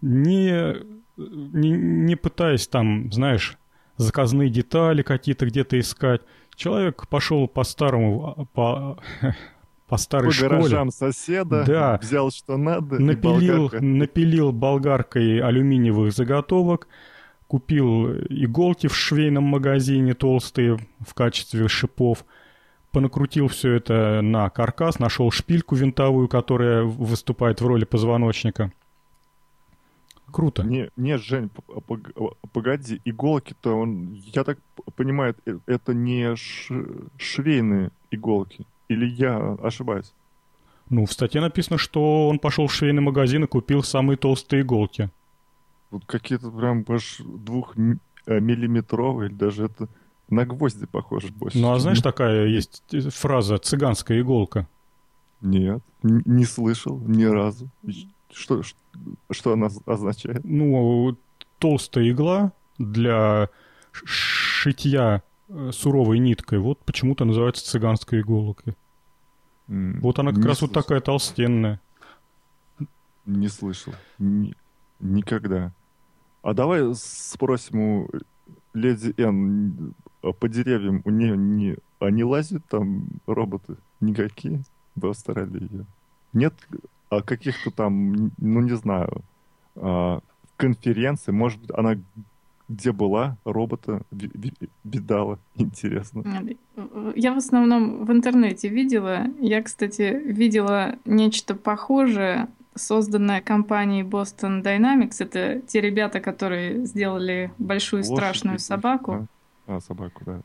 не, 0.00 0.76
не, 1.16 1.70
не 1.70 2.16
пытаясь 2.16 2.68
там, 2.68 3.12
знаешь, 3.12 3.58
заказные 3.98 4.48
детали 4.50 5.02
какие-то 5.02 5.46
где-то 5.46 5.78
искать. 5.78 6.22
Человек 6.56 7.06
пошел 7.08 7.46
по 7.46 7.62
старому, 7.64 8.48
по, 8.54 8.98
по 9.88 9.96
старой 9.96 10.28
по 10.28 10.32
школе. 10.32 10.50
гаражам 10.50 10.90
соседа, 10.90 11.64
Да. 11.66 11.98
взял 12.02 12.30
что 12.30 12.56
надо, 12.56 12.98
напилил, 12.98 13.64
болгарка. 13.64 13.84
напилил 13.84 14.52
болгаркой 14.52 15.40
алюминиевых 15.40 16.12
заготовок, 16.12 16.88
купил 17.46 18.10
иголки 18.28 18.88
в 18.88 18.96
швейном 18.96 19.44
магазине 19.44 20.14
толстые 20.14 20.78
в 21.06 21.14
качестве 21.14 21.68
шипов, 21.68 22.24
понакрутил 22.92 23.48
все 23.48 23.72
это 23.74 24.20
на 24.22 24.50
каркас, 24.50 24.98
нашел 24.98 25.30
шпильку 25.30 25.74
винтовую, 25.74 26.28
которая 26.28 26.82
выступает 26.84 27.60
в 27.60 27.66
роли 27.66 27.84
позвоночника. 27.84 28.72
Круто. 30.30 30.62
Не, 30.62 30.90
не, 30.96 31.16
Жень, 31.18 31.48
п- 31.48 31.62
пог- 31.86 32.36
погоди, 32.52 33.00
иголки-то, 33.04 33.74
он, 33.74 34.12
я 34.34 34.44
так 34.44 34.58
понимаю, 34.96 35.34
э- 35.46 35.58
это 35.66 35.94
не 35.94 36.36
ш- 36.36 36.84
швейные 37.16 37.90
иголки. 38.10 38.66
Или 38.88 39.06
я 39.06 39.56
ошибаюсь? 39.62 40.12
Ну, 40.90 41.04
в 41.06 41.12
статье 41.12 41.40
написано, 41.40 41.78
что 41.78 42.28
он 42.28 42.38
пошел 42.38 42.66
в 42.66 42.72
швейный 42.74 43.02
магазин 43.02 43.44
и 43.44 43.46
купил 43.46 43.82
самые 43.82 44.16
толстые 44.16 44.62
иголки. 44.62 45.10
Вот 45.90 46.04
какие-то 46.06 46.50
прям 46.50 46.84
аж 46.88 47.20
двухмиллиметровые, 48.26 49.28
или 49.30 49.36
даже 49.36 49.64
это 49.66 49.88
на 50.28 50.44
гвозди 50.44 50.86
похоже 50.86 51.28
больше. 51.32 51.58
Ну, 51.58 51.72
а 51.72 51.78
знаешь, 51.78 52.00
такая 52.02 52.46
есть 52.46 52.82
фраза 53.14 53.58
«цыганская 53.58 54.20
иголка». 54.20 54.68
Нет, 55.40 55.82
не 56.02 56.44
слышал 56.44 56.98
ни 56.98 57.24
разу. 57.24 57.70
Что, 58.32 58.62
что 59.30 59.52
она 59.52 59.68
означает? 59.86 60.44
Ну, 60.44 61.16
толстая 61.58 62.10
игла 62.10 62.52
для 62.78 63.48
шитья 63.92 65.22
э, 65.48 65.70
суровой 65.72 66.18
ниткой, 66.18 66.58
вот 66.58 66.78
почему-то 66.84 67.24
называется 67.24 67.64
цыганской 67.64 68.20
иголкой. 68.20 68.76
М, 69.68 70.00
Вот 70.00 70.18
она 70.18 70.32
как 70.32 70.44
раз 70.44 70.60
вот 70.60 70.70
слышал. 70.70 70.82
такая 70.82 71.00
толстенная. 71.00 71.80
Не 73.26 73.48
слышал. 73.48 73.94
Ни- 74.18 74.54
никогда. 75.00 75.72
А 76.42 76.54
давай 76.54 76.94
спросим 76.94 77.80
у 77.80 78.10
леди 78.72 79.12
Н, 79.20 79.94
а 80.22 80.32
по 80.32 80.48
деревьям 80.48 81.02
у 81.04 81.10
нее 81.10 81.36
не, 81.36 81.76
а 81.98 82.10
не 82.10 82.24
лазят 82.24 82.64
там 82.68 83.08
роботы 83.26 83.76
никакие 84.00 84.62
в 84.94 85.06
Австралии? 85.06 85.68
Нет 86.32 86.54
а 86.70 86.76
каких-то 87.10 87.70
там, 87.70 88.30
ну 88.38 88.60
не 88.60 88.76
знаю, 88.76 89.22
а, 89.76 90.20
конференций, 90.56 91.32
может 91.32 91.60
быть, 91.60 91.70
она 91.78 91.96
где 92.70 92.92
была, 92.92 93.36
робота 93.44 94.02
ви- 94.12 94.30
ви- 94.34 94.68
видала, 94.84 95.38
интересно. 95.56 96.22
Я 97.16 97.32
в 97.32 97.38
основном 97.38 98.04
в 98.04 98.10
интернете 98.10 98.68
видела. 98.68 99.26
Я, 99.40 99.62
кстати, 99.62 100.22
видела 100.26 100.94
нечто 101.06 101.54
похожее, 101.54 102.46
созданное 102.74 103.40
компанией 103.40 104.04
Boston 104.04 104.62
Dynamics. 104.62 105.16
Это 105.20 105.60
те 105.66 105.80
ребята, 105.80 106.20
которые 106.20 106.84
сделали 106.84 107.50
большую 107.58 108.02
Лошадь 108.02 108.16
страшную 108.16 108.58
собаку. 108.58 109.26
А, 109.66 109.76
а, 109.76 109.80
собаку, 109.80 110.22
да. 110.26 110.40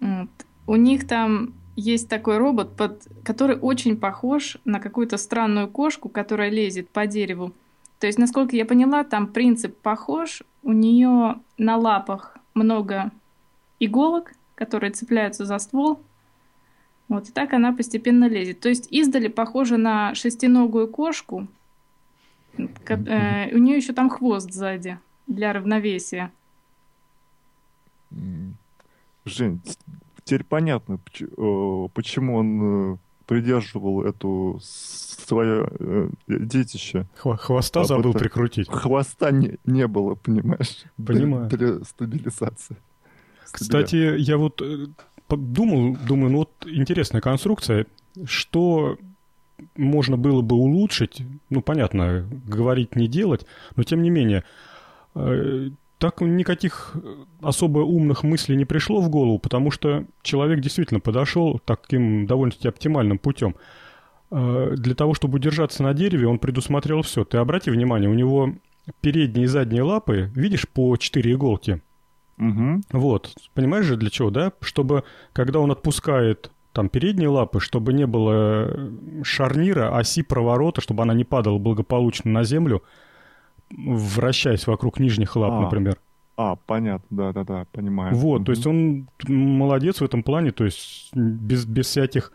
Вот. 0.00 0.28
У 0.66 0.76
них 0.76 1.06
там 1.06 1.52
есть 1.76 2.08
такой 2.08 2.38
робот, 2.38 2.74
под... 2.74 3.06
который 3.22 3.56
очень 3.56 3.96
похож 3.96 4.56
на 4.64 4.80
какую-то 4.80 5.18
странную 5.18 5.68
кошку, 5.68 6.08
которая 6.08 6.50
лезет 6.50 6.88
по 6.88 7.06
дереву. 7.06 7.52
То 8.00 8.06
есть, 8.06 8.18
насколько 8.18 8.56
я 8.56 8.64
поняла, 8.64 9.04
там 9.04 9.26
принцип 9.26 9.76
похож. 9.78 10.42
У 10.62 10.72
нее 10.72 11.38
на 11.58 11.76
лапах 11.76 12.36
много 12.54 13.10
иголок, 13.78 14.32
которые 14.54 14.90
цепляются 14.90 15.44
за 15.44 15.58
ствол. 15.58 16.00
Вот, 17.08 17.28
и 17.28 17.32
так 17.32 17.52
она 17.52 17.72
постепенно 17.72 18.28
лезет. 18.28 18.60
То 18.60 18.68
есть 18.68 18.88
издали 18.90 19.28
похоже 19.28 19.76
на 19.76 20.14
шестиногую 20.14 20.88
кошку. 20.88 21.46
Э, 22.58 23.54
у 23.54 23.58
нее 23.58 23.76
еще 23.76 23.92
там 23.92 24.08
хвост 24.10 24.50
сзади 24.50 24.98
для 25.26 25.52
равновесия. 25.52 26.32
Жень, 29.24 29.60
теперь 30.26 30.44
понятно, 30.44 30.98
э, 31.20 31.88
почему 31.94 32.36
он 32.36 32.92
э, 32.92 32.96
придерживал 33.26 34.02
эту 34.02 34.58
свое 34.60 35.68
э, 35.78 36.08
детище. 36.28 37.06
Хвоста 37.16 37.80
А, 37.80 37.84
забыл 37.84 38.12
прикрутить. 38.12 38.68
Хвоста 38.68 39.30
не, 39.30 39.56
не 39.64 39.86
было, 39.86 40.14
понимаешь? 40.16 40.84
Для- 40.98 41.06
Понимаю. 41.06 41.48
Для, 41.48 41.84
стабилизации. 41.84 42.76
Кстати, 43.50 44.16
я 44.18 44.36
вот 44.36 44.60
э, 44.60 44.86
подумал, 45.28 45.96
думаю, 46.06 46.30
ну 46.32 46.38
вот 46.38 46.50
интересная 46.66 47.20
конструкция, 47.20 47.86
что 48.24 48.98
можно 49.76 50.16
было 50.16 50.42
бы 50.42 50.56
улучшить, 50.56 51.22
ну 51.50 51.62
понятно, 51.62 52.28
говорить 52.46 52.96
не 52.96 53.06
делать, 53.08 53.46
но 53.76 53.84
тем 53.84 54.02
не 54.02 54.10
менее, 54.10 54.42
так 56.06 56.20
никаких 56.20 56.92
э, 56.94 57.24
особо 57.42 57.80
умных 57.80 58.22
мыслей 58.22 58.56
не 58.56 58.64
пришло 58.64 59.00
в 59.00 59.08
голову, 59.08 59.40
потому 59.40 59.72
что 59.72 60.04
человек 60.22 60.60
действительно 60.60 61.00
подошел 61.00 61.58
таким 61.64 62.26
довольно-таки 62.26 62.68
оптимальным 62.68 63.18
путем. 63.18 63.56
Э, 64.30 64.74
Для 64.76 64.94
того, 64.94 65.14
чтобы 65.14 65.36
удержаться 65.36 65.82
на 65.82 65.94
дереве, 65.94 66.28
он 66.28 66.38
предусмотрел 66.38 67.02
все. 67.02 67.24
Ты 67.24 67.38
обрати 67.38 67.72
внимание, 67.72 68.08
у 68.08 68.14
него 68.14 68.54
передние 69.00 69.44
и 69.44 69.48
задние 69.48 69.82
лапы, 69.82 70.30
видишь, 70.36 70.68
по 70.68 70.96
четыре 70.96 71.32
иголки. 71.32 71.82
Мгм. 72.36 72.82
Вот, 72.92 73.34
понимаешь 73.54 73.86
же 73.86 73.96
для 73.96 74.10
чего, 74.10 74.30
да? 74.30 74.52
Чтобы, 74.60 75.02
когда 75.32 75.58
он 75.58 75.72
отпускает 75.72 76.52
там 76.72 76.88
передние 76.88 77.30
лапы, 77.30 77.58
чтобы 77.58 77.92
не 77.92 78.06
было 78.06 78.68
э, 78.68 79.22
шарнира, 79.24 79.96
оси 79.96 80.22
проворота, 80.22 80.80
чтобы 80.82 81.02
она 81.02 81.14
не 81.14 81.24
падала 81.24 81.58
благополучно 81.58 82.30
на 82.30 82.44
землю, 82.44 82.84
вращаясь 83.70 84.66
вокруг 84.66 85.00
нижних 85.00 85.36
лап, 85.36 85.52
А, 85.52 85.60
например. 85.62 85.98
А, 86.36 86.56
понятно, 86.56 87.06
да-да-да, 87.16 87.66
понимаю. 87.72 88.14
Вот, 88.14 88.44
то 88.44 88.52
Мгм. 88.52 88.52
есть 88.52 88.66
он 88.66 89.08
молодец 89.26 90.00
в 90.00 90.04
этом 90.04 90.22
плане, 90.22 90.50
то 90.52 90.64
есть 90.64 91.10
без, 91.14 91.64
без 91.64 91.86
всяких 91.86 92.32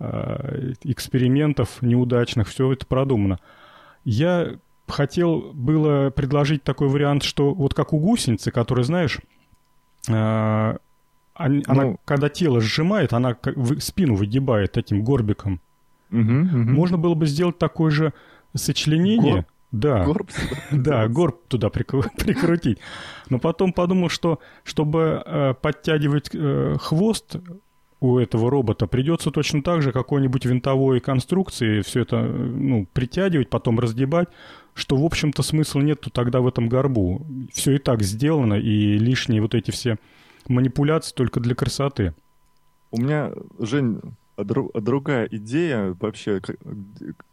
э, 0.00 0.72
экспериментов 0.82 1.82
неудачных, 1.82 2.48
все 2.48 2.72
это 2.72 2.86
продумано. 2.86 3.38
Я 4.04 4.56
хотел 4.88 5.52
было 5.52 6.10
предложить 6.10 6.64
такой 6.64 6.88
вариант, 6.88 7.22
что 7.22 7.54
вот 7.54 7.74
как 7.74 7.92
у 7.92 7.98
гусеницы, 7.98 8.50
которая, 8.50 8.84
знаешь, 8.84 9.18
э, 10.08 10.12
она, 11.34 11.58
Ну. 11.84 11.96
когда 12.04 12.28
тело 12.28 12.60
сжимает, 12.60 13.12
она 13.12 13.36
спину 13.78 14.14
выгибает 14.16 14.72
таким 14.72 15.02
горбиком. 15.02 15.60
Мгм, 16.10 16.40
мгм. 16.42 16.74
Можно 16.74 16.98
было 16.98 17.14
бы 17.14 17.26
сделать 17.26 17.58
такое 17.58 17.90
же 17.90 18.12
сочленение. 18.54 19.46
Да. 19.72 20.04
Горб 20.04 20.30
Да, 20.70 21.08
горб 21.08 21.40
туда 21.48 21.68
прикру- 21.68 22.04
прикрутить. 22.18 22.78
Но 23.30 23.38
потом 23.38 23.72
подумал, 23.72 24.08
что 24.10 24.38
чтобы 24.64 25.22
э, 25.24 25.54
подтягивать 25.60 26.30
э, 26.34 26.76
хвост 26.78 27.36
у 28.00 28.18
этого 28.18 28.50
робота, 28.50 28.86
придется 28.86 29.30
точно 29.30 29.62
так 29.62 29.80
же 29.80 29.92
какой-нибудь 29.92 30.44
винтовой 30.44 31.00
конструкции 31.00 31.80
все 31.80 32.00
это 32.02 32.16
э, 32.16 32.28
ну, 32.28 32.86
притягивать, 32.92 33.48
потом 33.48 33.80
разгибать, 33.80 34.28
что, 34.74 34.96
в 34.96 35.04
общем-то, 35.04 35.42
смысла 35.42 35.80
нету 35.80 36.10
тогда 36.10 36.40
в 36.40 36.46
этом 36.48 36.68
горбу. 36.68 37.26
Все 37.52 37.72
и 37.72 37.78
так 37.78 38.02
сделано, 38.02 38.54
и 38.54 38.98
лишние 38.98 39.40
вот 39.40 39.54
эти 39.54 39.70
все 39.70 39.98
манипуляции 40.48 41.14
только 41.14 41.40
для 41.40 41.54
красоты. 41.54 42.14
У 42.90 43.00
меня, 43.00 43.30
Жень, 43.58 44.00
дру- 44.36 44.78
другая 44.80 45.26
идея 45.30 45.96
вообще, 45.98 46.40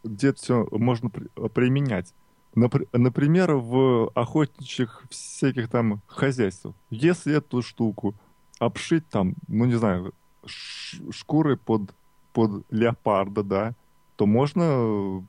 где- 0.04 0.32
все 0.34 0.66
можно 0.70 1.10
при- 1.10 1.28
применять. 1.48 2.14
Напр- 2.54 2.88
Например, 2.92 3.54
в 3.54 4.10
охотничьих 4.14 5.04
всяких 5.10 5.68
там 5.68 6.00
хозяйствах. 6.06 6.74
Если 6.90 7.36
эту 7.36 7.62
штуку 7.62 8.14
обшить 8.58 9.08
там, 9.08 9.34
ну 9.48 9.64
не 9.66 9.76
знаю, 9.76 10.12
ш- 10.44 10.98
шкурой 11.12 11.56
под, 11.56 11.94
под 12.32 12.64
леопарда, 12.70 13.42
да, 13.42 13.74
то 14.16 14.26
можно 14.26 15.24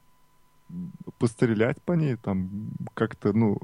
пострелять 1.19 1.82
по 1.82 1.93
ней 1.93 2.15
там 2.15 2.49
как-то, 2.93 3.34
ну, 3.34 3.57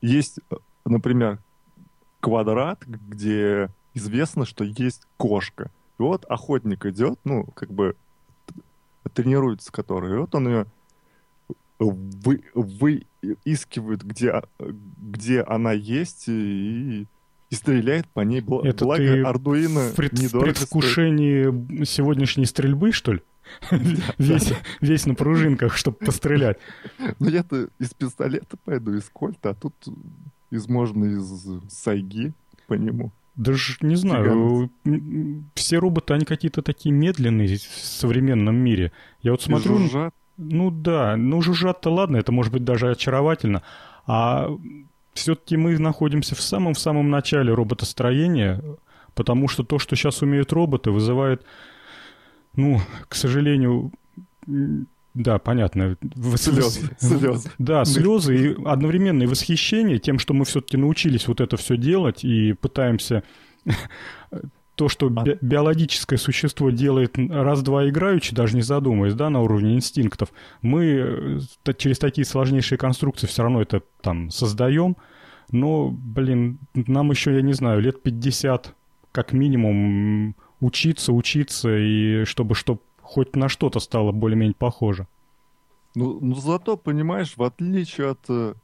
есть, 0.00 0.38
например, 0.84 1.38
квадрат, 2.20 2.84
где 2.86 3.70
известно, 3.94 4.44
что 4.44 4.64
есть 4.64 5.02
кошка. 5.16 5.70
И 5.98 6.02
вот 6.02 6.24
охотник 6.26 6.86
идет, 6.86 7.18
ну, 7.24 7.44
как 7.54 7.70
бы 7.70 7.96
тренируется 9.14 9.72
который, 9.72 10.14
и 10.14 10.18
вот 10.18 10.34
он 10.34 10.48
ее 10.48 10.66
вы, 11.78 12.42
выискивает, 12.54 14.02
где, 14.04 14.42
где 14.58 15.42
она 15.42 15.72
есть, 15.72 16.24
и, 16.28 17.06
и 17.50 17.54
стреляет 17.54 18.06
по 18.08 18.20
ней. 18.20 18.40
Бла- 18.40 18.66
Это 18.66 18.84
Благо, 18.84 19.02
ты 19.02 19.22
Ардуино 19.22 19.80
В, 19.90 19.94
пред- 19.94 20.12
недорого 20.14 20.54
стоит. 20.54 20.56
предвкушении 20.58 21.84
сегодняшней 21.84 22.46
стрельбы, 22.46 22.92
что 22.92 23.12
ли? 23.14 23.20
Весь, 24.18 24.52
весь 24.80 25.06
на 25.06 25.14
пружинках, 25.14 25.76
чтобы 25.76 25.98
пострелять. 25.98 26.58
Ну, 27.20 27.28
я-то 27.28 27.68
из 27.78 27.94
пистолета 27.94 28.56
пойду, 28.64 28.94
из 28.94 29.04
кольта, 29.12 29.50
а 29.50 29.54
тут 29.54 29.74
из 30.50 30.66
можно 30.68 31.04
из 31.04 31.46
сайги 31.68 32.32
по 32.66 32.74
нему. 32.74 33.12
Даже 33.36 33.76
не 33.82 33.96
знаю, 33.96 34.70
Гигант. 34.84 35.44
все 35.54 35.76
роботы, 35.78 36.14
они 36.14 36.24
какие-то 36.24 36.62
такие 36.62 36.92
медленные 36.94 37.58
в 37.58 37.60
современном 37.60 38.56
мире. 38.56 38.92
Я 39.20 39.32
вот 39.32 39.42
смотрю... 39.42 39.74
И 39.74 39.78
жужжат. 39.82 40.14
Ну 40.36 40.70
да, 40.70 41.16
ну 41.16 41.40
жужжат-то 41.40 41.90
ладно, 41.90 42.16
это 42.16 42.32
может 42.32 42.52
быть 42.52 42.64
даже 42.64 42.90
очаровательно. 42.90 43.62
А 44.06 44.50
все-таки 45.14 45.56
мы 45.56 45.78
находимся 45.78 46.34
в 46.34 46.40
самом-самом 46.40 46.74
самом 46.74 47.10
начале 47.10 47.52
роботостроения, 47.52 48.62
потому 49.14 49.48
что 49.48 49.64
то, 49.64 49.78
что 49.78 49.96
сейчас 49.96 50.22
умеют 50.22 50.52
роботы, 50.52 50.90
вызывает, 50.90 51.44
ну, 52.54 52.80
к 53.08 53.14
сожалению, 53.14 53.92
да, 55.16 55.38
понятно. 55.38 55.96
Слезы. 56.36 56.90
слезы. 56.98 57.50
Да, 57.58 57.86
слезы 57.86 58.36
и 58.36 58.64
одновременно 58.66 59.22
и 59.22 59.26
восхищение 59.26 59.98
тем, 59.98 60.18
что 60.18 60.34
мы 60.34 60.44
все-таки 60.44 60.76
научились 60.76 61.26
вот 61.26 61.40
это 61.40 61.56
все 61.56 61.78
делать 61.78 62.22
и 62.22 62.52
пытаемся 62.52 63.22
то, 64.76 64.88
что 64.88 65.08
би 65.08 65.38
биологическое 65.40 66.18
существо 66.18 66.70
делает 66.70 67.16
раз-два 67.16 67.88
играючи, 67.88 68.34
даже 68.34 68.54
не 68.54 68.62
задумываясь, 68.62 69.14
да, 69.14 69.30
на 69.30 69.40
уровне 69.40 69.74
инстинктов, 69.74 70.28
мы 70.60 70.84
э, 71.64 71.72
через 71.76 71.98
такие 71.98 72.26
сложнейшие 72.26 72.78
конструкции 72.78 73.26
все 73.26 73.42
равно 73.42 73.62
это 73.62 73.82
там 74.02 74.30
создаем, 74.30 74.96
но, 75.50 75.88
блин, 75.90 76.58
нам 76.74 77.10
еще, 77.10 77.34
я 77.34 77.42
не 77.42 77.54
знаю, 77.54 77.80
лет 77.80 78.02
50 78.02 78.74
как 79.12 79.32
минимум 79.32 80.36
учиться, 80.60 81.12
учиться, 81.12 81.74
и 81.74 82.24
чтобы, 82.24 82.54
чтобы 82.54 82.80
хоть 83.00 83.34
на 83.34 83.48
что-то 83.48 83.80
стало 83.80 84.12
более-менее 84.12 84.56
похоже. 84.58 85.06
Ну, 85.94 86.18
ну 86.20 86.34
зато, 86.34 86.76
понимаешь, 86.76 87.34
в 87.36 87.42
отличие 87.42 88.10
от 88.10 88.20
э, 88.28 88.54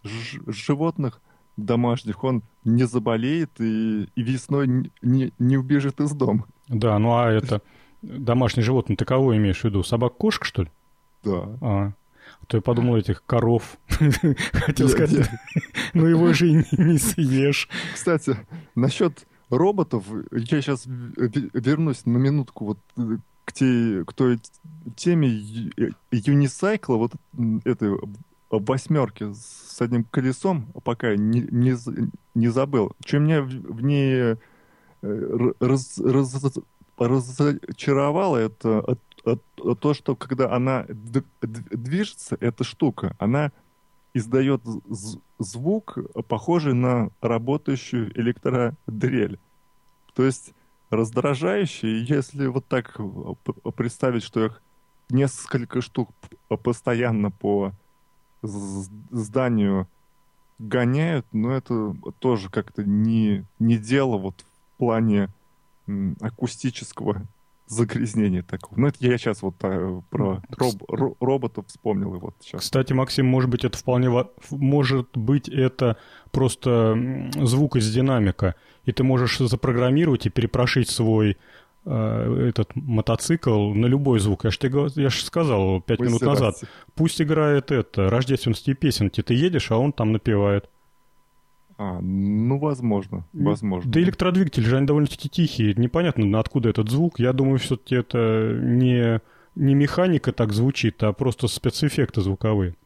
животных 0.47 1.23
домашних, 1.57 2.25
он 2.25 2.43
не 2.65 2.85
заболеет 2.85 3.61
и, 3.61 4.09
и 4.15 4.23
весной 4.23 4.91
не, 5.03 5.33
не 5.39 5.57
убежит 5.57 6.01
из 6.01 6.13
дома. 6.13 6.47
Да, 6.69 6.99
ну 6.99 7.17
а 7.17 7.31
это 7.31 7.63
домашнее 8.03 8.65
животное, 8.65 8.97
ты 8.97 9.05
кого 9.05 9.37
имеешь 9.37 9.61
в 9.61 9.65
виду? 9.65 9.83
Собак-кошка, 9.83 10.45
что 10.45 10.63
ли? 10.63 10.71
Да. 11.25 11.49
А, 11.61 11.93
то 12.47 12.57
я 12.57 12.61
подумал 12.61 12.97
этих 12.97 13.25
коров. 13.25 13.79
Хотел 14.53 14.89
сказать, 14.89 15.31
ну 15.95 16.07
его 16.07 16.33
же 16.33 16.49
и 16.49 16.55
не 16.77 16.99
съешь. 16.99 17.69
Кстати, 17.95 18.37
насчет 18.75 19.27
роботов, 19.51 20.05
я 20.31 20.63
сейчас 20.63 20.85
вернусь 20.87 22.07
на 22.07 22.17
минутку 22.17 22.65
вот 22.65 22.79
э, 22.97 23.19
к, 23.45 23.53
те, 23.53 24.05
к 24.05 24.13
той 24.13 24.41
теме 24.97 25.29
юнисайкла, 26.11 26.97
вот 26.97 27.13
этой 27.65 27.99
восьмерки 28.59 29.33
с 29.35 29.81
одним 29.81 30.05
колесом, 30.05 30.67
пока 30.85 31.17
не, 31.17 31.41
не, 31.41 31.75
не 32.35 32.49
забыл. 32.49 32.93
Чем 33.05 33.25
меня 33.25 33.43
в 33.43 33.83
ней 33.83 34.37
э, 35.03 35.53
раз, 35.59 35.99
раз, 35.99 36.59
разочаровало, 36.99 38.37
это 38.37 38.99
то, 39.81 39.95
что 39.95 40.17
когда 40.17 40.53
она 40.53 40.87
движется, 40.89 42.37
эта 42.41 42.65
штука, 42.65 43.17
она 43.19 43.53
издает 44.15 44.63
звук, 45.39 45.99
похожий 46.29 46.75
на 46.75 47.11
работающую 47.21 48.13
электродрель. 48.19 49.39
То 50.15 50.25
есть 50.25 50.53
раздражающий, 50.91 52.03
если 52.03 52.47
вот 52.47 52.67
так 52.67 52.99
представить, 53.77 54.23
что 54.23 54.45
их 54.45 54.63
несколько 55.09 55.81
штук 55.81 56.11
постоянно 56.63 57.31
по 57.31 57.73
зданию 58.43 59.89
гоняют, 60.59 61.27
но 61.33 61.53
это 61.53 61.95
тоже 62.19 62.51
как-то 62.51 62.85
не, 62.85 63.45
не 63.59 63.79
дело 63.79 64.17
вот 64.17 64.45
в 64.75 64.79
плане 64.79 65.29
акустического 66.21 67.23
загрязнение 67.67 68.43
такого. 68.43 68.79
Ну, 68.79 68.87
это 68.89 68.99
я 69.01 69.17
сейчас 69.19 69.43
вот 69.43 69.55
а, 69.63 70.03
про 70.11 70.43
роб, 70.51 71.17
роботов 71.21 71.67
вспомнил. 71.69 72.15
И 72.15 72.19
вот 72.19 72.35
сейчас. 72.41 72.63
Кстати, 72.63 72.93
Максим, 72.93 73.27
может 73.27 73.51
быть, 73.51 73.65
это 73.65 73.77
вполне... 73.79 74.11
Может 74.51 75.17
быть, 75.17 75.49
это 75.49 75.97
просто 76.31 77.31
звук 77.35 77.77
из 77.77 77.93
динамика, 77.93 78.55
и 78.85 78.93
ты 78.93 79.05
можешь 79.05 79.39
запрограммировать 79.39 80.27
и 80.27 80.31
перепрошить 80.31 80.91
свой 80.91 81.39
этот 81.85 82.77
мотоцикл 82.77 83.73
на 83.73 83.87
любой 83.87 84.21
звук. 84.21 84.45
Я 84.45 84.51
же 84.51 84.59
тебе 84.59 84.87
я 85.03 85.11
ж 85.11 85.23
сказал 85.23 85.81
пять 85.81 86.01
минут 86.01 86.23
назад. 86.23 86.55
Пусть 86.95 87.21
играет 87.21 87.71
это, 87.71 88.09
рождественские 88.09 88.77
песенки. 88.77 89.23
Ты 89.23 89.35
едешь, 89.35 89.71
а 89.71 89.79
он 89.79 89.93
там 89.93 90.13
напевает. 90.13 90.69
А, 91.79 92.01
ну, 92.01 92.59
возможно, 92.59 93.27
возможно. 93.33 93.91
Да 93.91 94.01
электродвигатели 94.01 94.65
же, 94.65 94.77
они 94.77 94.87
довольно-таки 94.87 95.29
тихие. 95.29 95.75
Непонятно, 95.75 96.39
откуда 96.39 96.69
этот 96.69 96.89
звук. 96.91 97.19
Я 97.19 97.33
думаю, 97.33 97.59
все-таки 97.59 97.97
это 97.97 98.57
не, 98.61 99.21
не 99.57 99.75
механика 99.75 100.33
так 100.33 100.53
звучит, 100.53 101.03
а 101.03 101.13
просто 101.13 101.49
спецэффекты 101.49 102.21
звуковые. 102.21 102.77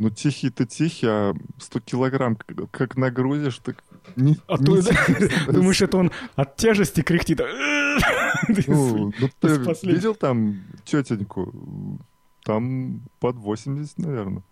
Ну, 0.00 0.08
тихий-то 0.08 0.64
тихий, 0.64 1.08
а 1.08 1.34
100 1.58 1.80
килограмм 1.80 2.38
как 2.70 2.96
нагрузишь, 2.96 3.58
так... 3.58 3.84
Не, 4.16 4.38
а 4.46 4.56
не 4.56 4.80
ты 4.80 5.30
думаешь, 5.52 5.82
это 5.82 5.98
он 5.98 6.10
от 6.36 6.56
тяжести 6.56 7.02
кряхтит? 7.02 7.42
Ну, 8.66 9.12
ну 9.20 9.28
ты 9.40 9.48
видел 9.82 10.14
там 10.14 10.62
тетеньку? 10.86 11.52
Там 12.44 13.02
под 13.18 13.36
80, 13.36 13.98
наверное. 13.98 14.42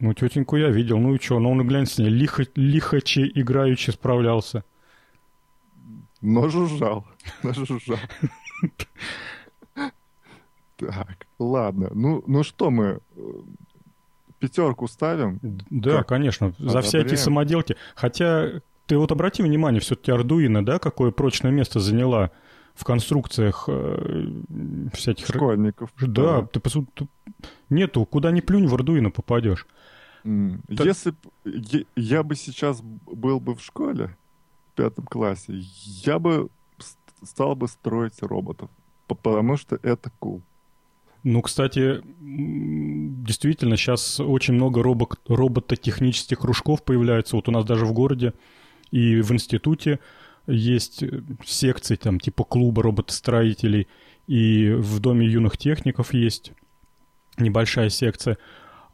Ну, 0.00 0.12
тетеньку 0.12 0.56
я 0.56 0.70
видел, 0.70 0.98
ну 0.98 1.14
и 1.14 1.20
что, 1.20 1.38
ну 1.38 1.52
он, 1.52 1.64
глянь, 1.64 1.86
с 1.86 1.98
ней 1.98 2.08
лихо, 2.08 2.44
лихоче 2.56 3.30
играючи 3.32 3.92
справлялся. 3.92 4.64
Но 6.20 6.48
жужжал, 6.48 7.06
но 7.44 7.52
жужжал. 7.52 7.98
Так, 10.78 11.28
ладно. 11.38 11.90
Ну, 11.94 12.24
ну 12.26 12.42
что 12.42 12.70
мы, 12.70 12.98
пятерку 14.38 14.88
ставим? 14.88 15.40
Да, 15.42 15.98
как? 15.98 16.08
конечно, 16.08 16.52
за 16.58 16.80
все 16.80 17.00
эти 17.00 17.14
самоделки. 17.14 17.76
Хотя 17.94 18.60
ты 18.86 18.96
вот 18.96 19.12
обрати 19.12 19.42
внимание, 19.42 19.80
все-таки 19.80 20.10
Ардуино, 20.10 20.64
да, 20.64 20.78
какое 20.78 21.10
прочное 21.10 21.50
место 21.50 21.80
заняла 21.80 22.30
в 22.74 22.84
конструкциях 22.84 23.64
э, 23.68 24.30
всяких... 24.94 25.26
Школьников. 25.26 25.90
Да, 26.00 26.40
да. 26.40 26.46
ты 26.46 26.60
по 26.60 26.70
сути... 26.70 27.08
Нету, 27.70 28.04
куда 28.06 28.30
ни 28.30 28.40
плюнь, 28.40 28.66
в 28.66 28.74
Ардуино 28.74 29.10
попадешь. 29.10 29.66
Mm. 30.24 30.60
Так... 30.76 30.86
Если 30.86 31.10
б 31.10 31.84
я 31.96 32.22
бы 32.22 32.36
сейчас 32.36 32.80
был 32.80 33.40
бы 33.40 33.54
в 33.54 33.60
школе, 33.60 34.16
в 34.72 34.76
пятом 34.76 35.04
классе, 35.06 35.52
я 36.04 36.18
бы 36.18 36.48
стал 37.22 37.56
бы 37.56 37.68
строить 37.68 38.22
роботов, 38.22 38.70
потому 39.06 39.56
что 39.56 39.78
это 39.82 40.10
cool. 40.20 40.40
Ну, 41.24 41.42
кстати, 41.42 42.00
действительно, 42.20 43.76
сейчас 43.76 44.20
очень 44.20 44.54
много 44.54 44.82
робот, 44.82 45.20
робототехнических 45.26 46.38
кружков 46.38 46.84
появляется. 46.84 47.36
Вот 47.36 47.48
у 47.48 47.52
нас 47.52 47.64
даже 47.64 47.86
в 47.86 47.92
городе 47.92 48.34
и 48.90 49.20
в 49.20 49.32
институте 49.32 49.98
есть 50.46 51.02
э, 51.02 51.20
секции, 51.44 51.96
там, 51.96 52.20
типа 52.20 52.44
клуба 52.44 52.82
роботостроителей, 52.82 53.88
и 54.26 54.70
в 54.70 55.00
Доме 55.00 55.26
юных 55.26 55.58
техников 55.58 56.14
есть 56.14 56.52
небольшая 57.38 57.90
секция. 57.90 58.38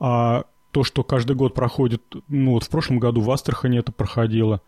А 0.01 0.45
то, 0.71 0.83
что 0.83 1.05
каждый 1.05 1.37
год 1.37 1.55
проходит, 1.55 2.03
ну 2.29 2.53
вот 2.53 2.65
в 2.65 2.69
прошлом 2.69 2.99
году 2.99 3.21
в 3.21 3.31
Астрахани 3.31 3.79
это 3.79 3.93
проходило, 3.93 4.61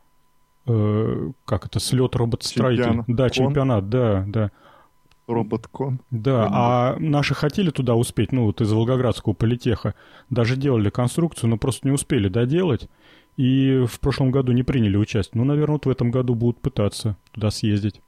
э, 0.67 1.31
как 1.45 1.67
это, 1.67 1.81
слет 1.81 2.15
роботостроителей. 2.15 2.85
Чемпионат. 2.85 3.07
Да, 3.09 3.31
чемпионат, 3.31 3.89
да, 3.89 4.25
да. 4.29 4.51
Роботкон. 5.27 6.01
Да, 6.11 6.49
а 6.51 6.97
наши 6.99 7.35
хотели 7.35 7.71
туда 7.71 7.95
успеть, 7.95 8.33
ну 8.33 8.45
вот 8.45 8.61
из 8.61 8.73
Волгоградского 8.73 9.33
политеха, 9.33 9.95
даже 10.31 10.57
делали 10.57 10.91
конструкцию, 10.91 11.51
но 11.51 11.59
просто 11.59 11.89
не 11.89 11.93
успели 11.93 12.29
доделать. 12.29 12.89
И 13.37 13.85
в 13.87 14.01
прошлом 14.01 14.31
году 14.31 14.53
не 14.53 14.63
приняли 14.63 14.97
участие. 14.97 15.33
Ну, 15.35 15.45
наверное, 15.45 15.75
вот 15.75 15.87
в 15.87 15.91
этом 15.91 16.11
году 16.11 16.35
будут 16.35 16.61
пытаться 16.61 17.17
туда 17.33 17.51
съездить. 17.51 18.01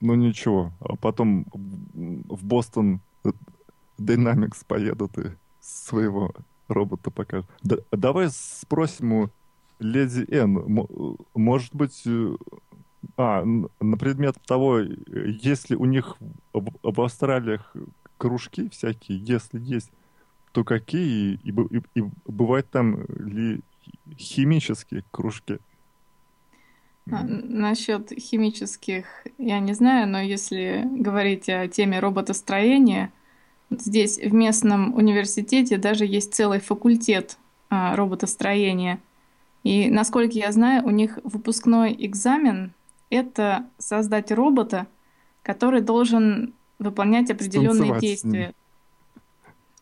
Ну, 0.00 0.14
ничего. 0.14 0.72
А 0.80 0.96
потом 0.96 1.46
в 1.52 2.44
Бостон 2.44 3.00
Dynamics 3.98 4.64
поедут 4.66 5.18
и 5.18 5.30
своего 5.60 6.32
робота 6.68 7.10
покажут. 7.10 7.46
Да, 7.62 7.76
давай 7.92 8.28
спросим 8.30 9.12
у 9.12 9.30
Леди 9.78 10.26
Н. 10.32 10.86
Может 11.34 11.74
быть, 11.74 12.02
э, 12.06 12.36
а, 13.16 13.44
на 13.44 13.96
предмет 13.96 14.36
того, 14.46 14.80
если 14.80 15.74
у 15.74 15.84
них 15.84 16.16
в, 16.52 17.00
Австралиях 17.00 17.74
кружки 18.16 18.68
всякие, 18.70 19.18
если 19.18 19.60
есть, 19.60 19.90
то 20.52 20.64
какие, 20.64 21.38
и, 21.44 21.50
и, 21.50 21.82
и 21.94 22.04
бывает 22.26 22.68
там 22.70 23.04
ли 23.18 23.60
химические 24.16 25.04
кружки. 25.10 25.58
А, 27.10 27.22
насчет 27.24 28.10
химических 28.10 29.06
я 29.38 29.60
не 29.60 29.72
знаю, 29.72 30.08
но 30.08 30.20
если 30.20 30.84
говорить 30.90 31.48
о 31.48 31.68
теме 31.68 32.00
роботостроения, 32.00 33.12
здесь 33.70 34.18
в 34.18 34.32
местном 34.32 34.94
университете 34.94 35.78
даже 35.78 36.04
есть 36.04 36.34
целый 36.34 36.60
факультет 36.60 37.38
а, 37.70 37.96
роботостроения. 37.96 38.98
И 39.64 39.90
насколько 39.90 40.34
я 40.34 40.52
знаю, 40.52 40.84
у 40.86 40.90
них 40.90 41.18
выпускной 41.24 41.94
экзамен 41.98 42.72
это 43.10 43.68
создать 43.78 44.30
робота, 44.32 44.86
который 45.42 45.80
должен 45.80 46.54
выполнять 46.78 47.30
определенные 47.30 47.98
действия. 47.98 48.54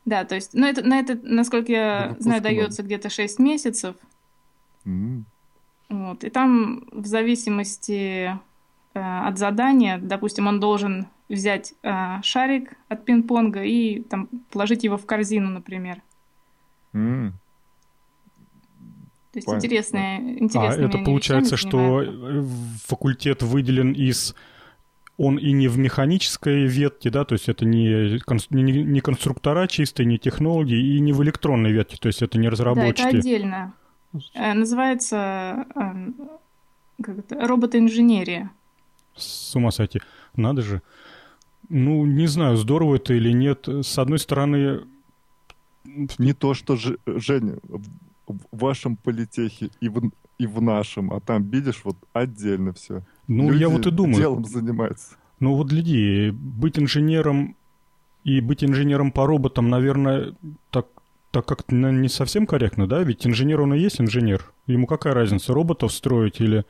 Да, 0.05 0.24
то 0.24 0.37
есть, 0.37 0.55
ну, 0.55 0.66
это, 0.66 0.87
на 0.87 1.01
это, 1.01 1.18
насколько 1.22 1.72
я 1.72 2.11
это 2.12 2.22
знаю, 2.22 2.41
дается 2.41 2.83
где-то 2.85 3.11
6 3.11 3.41
месяцев. 3.41 3.97
Mm. 4.85 5.24
Вот, 5.89 6.22
и 6.22 6.31
там 6.31 6.85
в 6.93 7.07
зависимости 7.07 8.31
э, 8.95 9.01
от 9.01 9.39
задания, 9.39 9.99
допустим, 9.99 10.47
он 10.47 10.61
должен 10.61 11.09
взять 11.29 11.74
э, 11.83 12.22
шарик 12.22 12.74
от 12.89 13.05
пинг-понга 13.05 13.64
и 13.64 14.01
там 14.03 14.29
положить 14.51 14.85
его 14.85 14.97
в 14.97 15.07
корзину, 15.07 15.51
например. 15.51 16.03
Mm. 16.93 17.33
То 19.37 19.53
есть 19.53 19.64
интересная, 19.64 20.18
интересная. 20.18 20.87
А 20.87 20.89
это 20.89 20.99
получается, 20.99 21.59
что 21.59 22.03
факультет 22.87 23.43
выделен 23.43 23.93
из 23.93 24.34
он 25.18 25.37
и 25.37 25.53
не 25.53 25.68
в 25.68 25.78
механической 25.78 26.64
ветке, 26.64 27.11
да, 27.11 27.24
то 27.24 27.34
есть 27.34 27.49
это 27.49 27.64
не, 27.64 28.18
не, 28.51 28.82
не 28.82 29.01
конструктора 29.01 29.66
чистые, 29.66 30.07
не 30.07 30.18
технологи, 30.18 30.74
и 30.74 31.01
не 31.01 31.12
в 31.12 31.22
электронной 31.22 31.72
ветке, 31.72 31.97
то 31.97 32.09
есть 32.09 32.22
это 32.22 32.39
не 32.39 32.49
разработчики. 32.49 33.03
Да, 33.03 33.09
это 33.09 33.18
отдельно. 33.18 33.74
Э, 34.34 34.53
называется 34.55 35.66
э, 35.74 36.12
как 37.03 37.18
это, 37.18 37.47
роботоинженерия. 37.47 38.51
С 39.14 39.55
ума 39.55 39.70
сойти. 39.70 40.01
Надо 40.34 40.62
же. 40.62 40.82
Ну, 41.68 42.05
не 42.07 42.26
знаю, 42.26 42.57
здорово 42.57 42.97
это 42.97 43.14
или 43.14 43.32
нет. 43.32 43.68
С 43.68 43.99
одной 43.99 44.18
стороны... 44.18 44.82
Не 46.18 46.32
то, 46.32 46.53
что, 46.53 46.76
Женя, 46.76 47.59
в 48.27 48.39
вашем 48.53 48.97
политехе 48.97 49.70
и 49.81 49.89
в, 49.89 50.11
и 50.39 50.47
в 50.47 50.61
нашем, 50.61 51.12
а 51.12 51.20
там, 51.20 51.49
видишь, 51.51 51.83
вот 51.85 51.97
отдельно 52.12 52.72
все. 52.72 53.03
Ну, 53.29 53.51
Люди 53.51 53.62
я 53.62 53.68
вот 53.68 53.87
и 53.87 53.91
думаю. 53.91 54.16
делом 54.16 54.45
занимаются. 54.45 55.16
Ну, 55.41 55.55
вот 55.55 55.68
гляди, 55.68 56.31
быть 56.31 56.79
инженером 56.79 57.57
и 58.24 58.41
быть 58.41 58.64
инженером 58.64 59.12
по 59.12 59.27
роботам, 59.27 59.68
наверное, 59.68 60.35
так, 60.70 60.87
так 61.31 61.47
как 61.47 61.70
не 61.70 62.09
совсем 62.09 62.47
корректно, 62.47 62.87
да? 62.87 63.03
Ведь 63.03 63.27
инженер, 63.27 63.61
он 63.61 63.74
и 63.74 63.79
есть 63.79 64.01
инженер. 64.01 64.53
Ему 64.66 64.87
какая 64.87 65.14
разница, 65.14 65.53
роботов 65.53 65.93
строить 65.93 66.41
или 66.41 66.64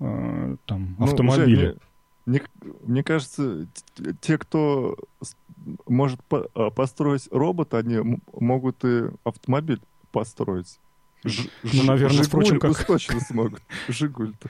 э, 0.00 0.56
там, 0.66 0.96
автомобили? 0.98 1.56
Ну, 1.56 1.72
Жень, 1.72 1.78
мне, 2.26 2.42
мне 2.82 3.04
кажется, 3.04 3.68
те, 4.20 4.36
кто 4.36 4.96
может 5.86 6.22
по 6.24 6.48
а, 6.54 6.70
построить 6.70 7.28
робот, 7.30 7.74
они 7.74 8.20
могут 8.32 8.84
и 8.84 9.04
автомобиль 9.24 9.80
построить. 10.12 10.78
Ж, 11.26 11.48
ну, 11.62 11.82
наверное, 11.82 12.22
Жигуль 12.22 12.26
впрочем, 12.26 12.60
как... 12.60 12.84
точно 12.84 13.20
смогут. 13.20 13.60
Жигуль-то. 13.88 14.48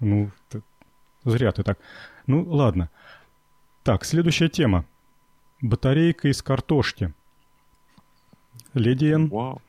Ну, 0.00 0.30
зря 1.24 1.52
ты 1.52 1.62
так. 1.62 1.78
Ну, 2.26 2.44
ладно. 2.44 2.90
Так, 3.82 4.04
следующая 4.04 4.48
тема. 4.48 4.84
Батарейка 5.62 6.28
из 6.28 6.42
картошки. 6.42 7.14
Леди 8.74 9.12
Эн. 9.12 9.28
Вау. 9.28 9.62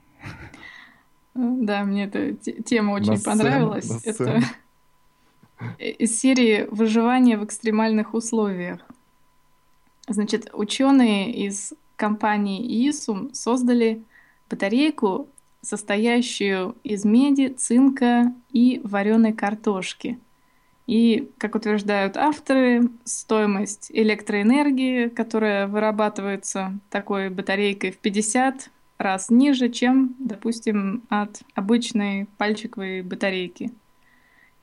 Да, 1.35 1.83
мне 1.83 2.05
эта 2.05 2.33
тема 2.33 2.93
очень 2.93 3.13
на 3.13 3.19
понравилась. 3.19 3.85
Сцену, 3.85 4.41
Это 5.77 5.77
из 5.77 6.19
серии 6.19 6.67
«Выживание 6.71 7.37
в 7.37 7.45
экстремальных 7.45 8.13
условиях». 8.13 8.79
Значит, 10.07 10.49
ученые 10.53 11.33
из 11.33 11.73
компании 11.95 12.89
ISUM 12.89 13.33
создали 13.33 14.03
батарейку, 14.49 15.27
состоящую 15.61 16.75
из 16.83 17.05
меди, 17.05 17.47
цинка 17.47 18.33
и 18.51 18.81
вареной 18.83 19.33
картошки. 19.33 20.19
И, 20.85 21.29
как 21.37 21.55
утверждают 21.55 22.15
авторы, 22.15 22.89
стоимость 23.03 23.91
электроэнергии, 23.91 25.09
которая 25.09 25.67
вырабатывается 25.67 26.79
такой 26.89 27.29
батарейкой 27.29 27.91
в 27.91 27.97
50 27.97 28.69
раз 28.97 29.29
ниже, 29.29 29.69
чем, 29.69 30.15
допустим, 30.17 31.03
от 31.09 31.41
обычной 31.55 32.27
пальчиковой 32.37 33.01
батарейки. 33.01 33.71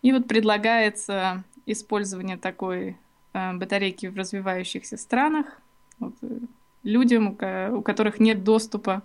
И 0.01 0.13
вот 0.13 0.27
предлагается 0.27 1.45
использование 1.67 2.37
такой 2.37 2.97
э, 3.33 3.53
батарейки 3.55 4.07
в 4.07 4.17
развивающихся 4.17 4.97
странах 4.97 5.61
вот, 5.99 6.15
э, 6.23 6.39
людям, 6.83 7.37
у 7.73 7.83
которых 7.83 8.21
нет 8.21 8.45
доступа 8.45 9.03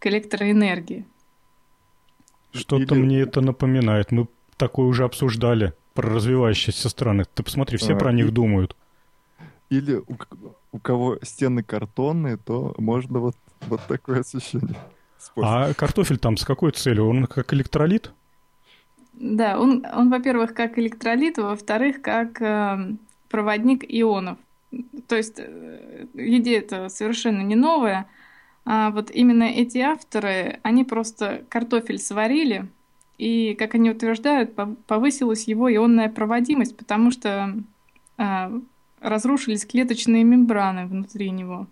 к 0.00 0.06
электроэнергии. 0.06 1.06
Что-то 2.52 2.96
Или... 2.96 3.02
мне 3.02 3.20
это 3.20 3.40
напоминает. 3.40 4.10
Мы 4.10 4.26
такое 4.56 4.86
уже 4.86 5.04
обсуждали 5.04 5.72
про 5.94 6.10
развивающиеся 6.10 6.88
страны. 6.88 7.24
Ты 7.32 7.44
посмотри, 7.44 7.78
все 7.78 7.94
а, 7.94 7.96
про 7.96 8.12
них 8.12 8.26
и... 8.26 8.30
думают. 8.32 8.76
Или 9.68 9.94
у, 9.94 10.16
у 10.72 10.78
кого 10.80 11.18
стены 11.22 11.62
картонные, 11.62 12.36
то 12.38 12.74
можно 12.76 13.20
вот, 13.20 13.36
вот 13.68 13.80
такое 13.86 14.20
освещение. 14.20 14.76
А 15.36 15.72
картофель 15.74 16.18
там 16.18 16.36
с 16.36 16.44
какой 16.44 16.72
целью? 16.72 17.06
Он 17.06 17.26
как 17.26 17.52
электролит? 17.54 18.12
Да, 19.12 19.60
он, 19.60 19.86
он 19.94 20.10
во-первых, 20.10 20.54
как 20.54 20.78
электролит, 20.78 21.38
а 21.38 21.42
во-вторых, 21.42 22.00
как 22.00 22.40
э, 22.40 22.94
проводник 23.28 23.84
ионов. 23.86 24.38
То 25.08 25.16
есть 25.16 25.38
э, 25.38 26.06
идея 26.14 26.60
это 26.60 26.88
совершенно 26.88 27.42
не 27.42 27.54
новая. 27.54 28.06
А 28.72 28.92
вот 28.92 29.10
именно 29.10 29.42
эти 29.42 29.78
авторы, 29.78 30.60
они 30.62 30.84
просто 30.84 31.42
картофель 31.48 31.98
сварили, 31.98 32.68
и, 33.18 33.56
как 33.58 33.74
они 33.74 33.90
утверждают, 33.90 34.54
повысилась 34.86 35.48
его 35.48 35.68
ионная 35.74 36.08
проводимость, 36.08 36.76
потому 36.76 37.10
что 37.10 37.52
а, 38.16 38.52
разрушились 39.00 39.66
клеточные 39.66 40.22
мембраны 40.22 40.86
внутри 40.86 41.30
него. 41.30 41.66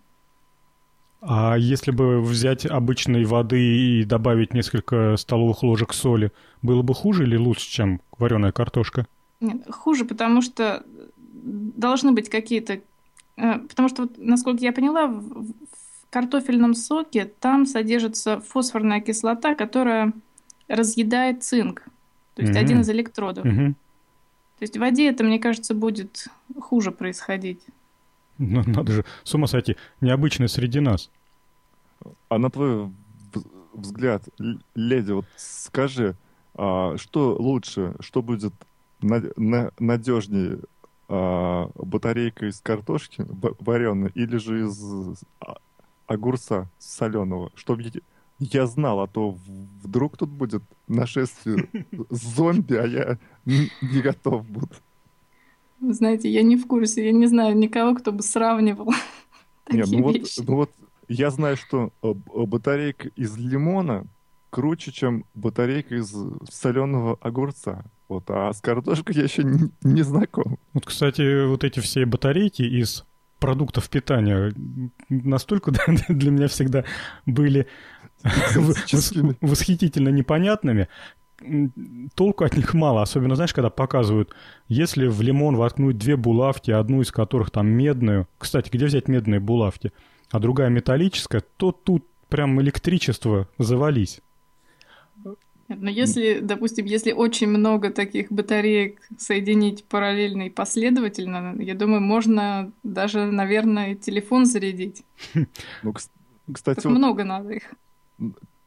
А 1.21 1.55
если 1.57 1.93
бы 1.93 2.21
взять 2.21 2.67
обычной 2.67 3.25
воды 3.25 3.61
и 3.61 4.05
добавить 4.05 4.53
несколько 4.53 5.17
столовых 5.19 5.63
ложек 5.63 5.95
соли, 5.95 6.33
было 6.63 6.83
бы 6.83 6.95
хуже 6.95 7.23
или 7.23 7.37
лучше, 7.37 7.71
чем 7.71 8.01
вареная 8.19 8.51
картошка? 8.51 9.07
Нет, 9.39 9.63
хуже, 9.71 10.05
потому 10.05 10.43
что 10.43 10.83
должны 11.45 12.11
быть 12.11 12.29
какие-то... 12.29 12.81
Э, 13.37 13.61
потому 13.69 13.89
что, 13.89 14.09
насколько 14.17 14.65
я 14.65 14.73
поняла, 14.73 15.07
в 15.07 15.55
картофельном 16.11 16.75
соке 16.75 17.27
там 17.27 17.67
содержится 17.67 18.41
фосфорная 18.41 19.01
кислота, 19.01 19.55
которая 19.55 20.13
разъедает 20.69 21.43
цинк. 21.43 21.83
То 22.35 22.43
есть 22.43 22.55
mm-hmm. 22.55 22.61
один 22.61 22.81
из 22.81 22.91
электродов. 22.91 23.45
Mm-hmm. 23.45 23.73
То 24.59 24.63
есть 24.63 24.77
в 24.77 24.81
воде 24.81 25.09
это, 25.09 25.25
мне 25.25 25.39
кажется, 25.39 25.75
будет 25.75 26.29
хуже 26.59 26.91
происходить. 26.91 27.61
Ну, 28.39 28.63
надо 28.67 28.93
же, 28.93 29.05
с 29.25 29.35
ума 29.35 29.47
сойти, 29.47 29.77
необычно 30.01 30.49
среди 30.49 30.81
нас. 30.81 31.11
А 32.29 32.39
на 32.39 32.51
твой 32.51 32.91
взгляд, 33.73 34.23
леди, 34.75 35.13
вот 35.13 35.27
скажи, 35.37 36.17
а, 36.55 36.97
что 36.97 37.37
лучше, 37.39 37.95
что 38.01 38.23
будет 38.23 38.53
надежнее, 39.01 40.59
а, 41.09 41.71
батарейка 41.75 42.47
из 42.47 42.61
картошки 42.61 43.25
вареной 43.61 44.11
или 44.15 44.37
же 44.37 44.67
из 44.67 45.23
а, 45.41 45.57
огурца 46.09 46.69
соленого, 46.79 47.53
чтобы 47.55 47.85
я 48.41 48.67
знал, 48.67 49.01
а 49.01 49.07
то 49.07 49.37
вдруг 49.83 50.17
тут 50.17 50.31
будет 50.31 50.63
нашествие 50.89 51.69
зомби, 52.11 52.75
а 52.75 52.87
я 52.87 53.19
не 53.45 54.01
готов 54.01 54.45
буду. 54.47 54.71
Знаете, 55.81 56.29
я 56.29 56.43
не 56.43 56.57
в 56.57 56.67
курсе, 56.67 57.07
я 57.07 57.13
не 57.13 57.27
знаю 57.27 57.57
никого, 57.57 57.95
кто 57.95 58.11
бы 58.11 58.23
сравнивал 58.23 58.93
Нет, 59.71 59.87
ну 59.91 60.03
вот, 60.03 60.17
ну 60.39 60.57
вот 60.57 60.71
я 61.09 61.31
знаю, 61.31 61.57
что 61.57 61.93
э, 62.03 62.13
батарейка 62.13 63.09
из 63.17 63.37
лимона 63.37 64.07
круче, 64.51 64.93
чем 64.93 65.25
батарейка 65.35 65.97
из 65.97 66.15
соленого 66.51 67.19
огурца. 67.21 67.85
Вот, 68.09 68.25
а 68.29 68.53
с 68.53 68.61
картошкой 68.61 69.17
я 69.17 69.25
еще 69.25 69.45
не, 69.45 69.71
не 69.83 70.03
знаком. 70.03 70.59
Вот, 70.73 70.87
кстати, 70.87 71.47
вот 71.47 71.65
эти 71.65 71.81
все 71.81 72.07
батарейки 72.07 72.63
из 72.63 73.05
продуктов 73.39 73.89
питания 73.89 74.53
настолько 75.09 75.71
для 76.09 76.31
меня 76.31 76.49
всегда 76.49 76.85
были 77.27 77.67
восхитительно 79.41 80.09
непонятными. 80.11 80.89
Толку 82.17 82.45
от 82.45 82.57
них 82.57 82.75
мало, 82.75 83.03
особенно, 83.03 83.37
знаешь, 83.37 83.55
когда 83.55 83.71
показывают, 83.71 84.35
если 84.67 85.07
в 85.07 85.21
лимон 85.23 85.55
воткнуть 85.55 85.97
две 85.97 86.17
булавки, 86.17 86.73
одну 86.73 87.01
из 87.01 87.13
которых 87.13 87.51
там 87.53 87.69
медную, 87.69 88.27
кстати, 88.39 88.71
где 88.71 88.87
взять 88.87 89.07
медные 89.07 89.39
булавки, 89.39 89.93
а 90.33 90.41
другая 90.41 90.69
металлическая, 90.69 91.43
то 91.57 91.71
тут 91.71 92.07
прям 92.29 92.61
электричество 92.61 93.49
завались. 93.57 94.21
Но 95.69 95.91
если, 95.91 96.41
допустим, 96.41 96.87
если 96.87 97.13
очень 97.13 97.49
много 97.49 97.91
таких 97.91 98.33
батареек 98.33 99.01
соединить 99.19 99.85
параллельно 99.85 100.47
и 100.47 100.51
последовательно, 100.51 101.61
я 101.61 101.75
думаю, 101.75 102.01
можно 102.01 102.73
даже, 102.83 103.31
наверное, 103.31 103.95
телефон 103.95 104.47
зарядить. 104.47 105.05
Ну, 105.83 106.55
кстати, 106.55 106.87
вот, 106.87 106.97
много 106.97 107.25
надо 107.25 107.51
их. 107.51 107.75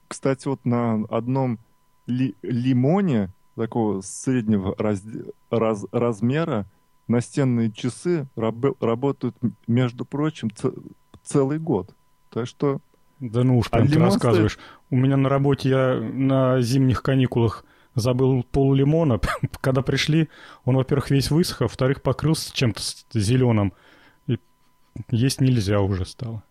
Кстати, 0.08 0.48
вот 0.48 0.64
на 0.66 1.04
одном 1.10 1.58
ли, 2.06 2.36
лимоне 2.44 3.30
такого 3.56 4.02
среднего 4.02 4.76
раз, 4.78 5.02
раз, 5.50 5.86
размера 5.92 6.68
настенные 7.08 7.72
часы 7.72 8.28
раб, 8.36 8.80
работают, 8.80 9.36
между 9.68 10.06
прочим, 10.06 10.52
ц, 10.52 10.72
целый 11.24 11.60
год. 11.60 11.94
Так 12.30 12.48
что... 12.48 12.80
Да 13.22 13.44
ну 13.44 13.60
уж, 13.60 13.70
прям 13.70 13.86
а 13.86 13.88
ты 13.88 14.00
рассказываешь. 14.00 14.54
Стоит... 14.54 14.68
У 14.90 14.98
меня 14.98 15.16
на 15.16 15.30
работе 15.30 15.70
я 15.70 15.96
на 15.96 16.60
зимних 16.60 17.02
каникулах 17.02 17.64
забыл 17.96 18.44
пол 18.44 18.74
лимона. 18.74 19.20
Когда 19.62 19.82
пришли, 19.82 20.28
он, 20.66 20.76
во-первых, 20.76 21.10
весь 21.12 21.32
высох, 21.32 21.62
а 21.62 21.66
во-вторых, 21.66 22.02
покрылся 22.02 22.54
чем-то 22.54 22.82
зеленым. 23.14 23.74
И 24.28 24.38
есть 25.12 25.40
нельзя 25.40 25.80
уже 25.80 26.06
стало. 26.06 26.44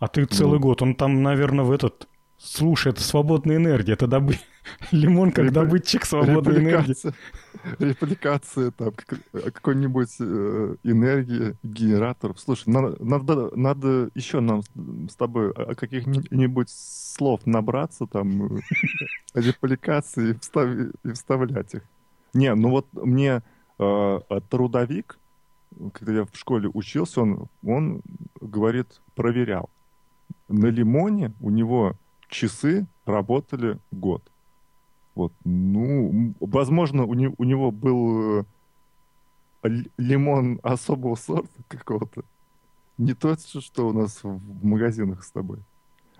А 0.00 0.08
ты 0.08 0.24
целый 0.24 0.58
ну. 0.58 0.60
год, 0.60 0.82
он 0.82 0.94
там, 0.96 1.22
наверное, 1.22 1.64
в 1.64 1.70
этот 1.70 2.08
Слушай, 2.42 2.92
это 2.92 3.02
свободная 3.02 3.56
энергия, 3.56 3.92
это 3.92 4.06
добы... 4.06 4.38
лимон 4.92 5.32
как 5.32 5.52
добытчик 5.52 6.04
свободной 6.04 6.58
энергии. 6.58 6.94
Репликация 7.78 8.70
там 8.76 8.92
какой-нибудь 9.32 10.16
э, 10.20 10.76
энергии, 10.84 11.56
генераторов. 11.62 12.40
Слушай, 12.40 12.68
надо, 12.68 13.50
надо, 13.56 14.10
еще 14.14 14.40
нам 14.40 14.62
с 15.08 15.14
тобой 15.16 15.52
каких-нибудь 15.54 16.70
слов 16.70 17.46
набраться, 17.46 18.06
там, 18.06 18.56
э, 18.56 18.60
репликации 19.34 20.30
и, 20.30 20.34
встав... 20.34 20.68
и 21.04 21.12
вставлять 21.12 21.74
их. 21.74 21.82
Не, 22.32 22.54
ну 22.54 22.70
вот 22.70 22.86
мне 22.92 23.42
э, 23.78 24.20
трудовик, 24.48 25.18
когда 25.92 26.12
я 26.12 26.24
в 26.24 26.30
школе 26.34 26.70
учился, 26.72 27.22
он, 27.22 27.46
он 27.64 28.02
говорит, 28.40 29.00
проверял. 29.14 29.70
На 30.48 30.66
лимоне 30.66 31.32
у 31.40 31.50
него 31.50 31.96
часы 32.28 32.86
работали 33.04 33.78
год. 33.90 34.22
Вот, 35.14 35.32
ну, 35.44 36.34
возможно, 36.40 37.04
у, 37.04 37.14
не, 37.14 37.34
у 37.36 37.44
него 37.44 37.70
был 37.70 38.40
э, 38.40 38.44
лимон 39.96 40.60
особого 40.62 41.14
сорта 41.16 41.50
какого-то. 41.68 42.22
Не 42.98 43.14
тот, 43.14 43.40
что 43.40 43.88
у 43.88 43.92
нас 43.92 44.22
в 44.22 44.64
магазинах 44.64 45.24
с 45.24 45.30
тобой. 45.30 45.58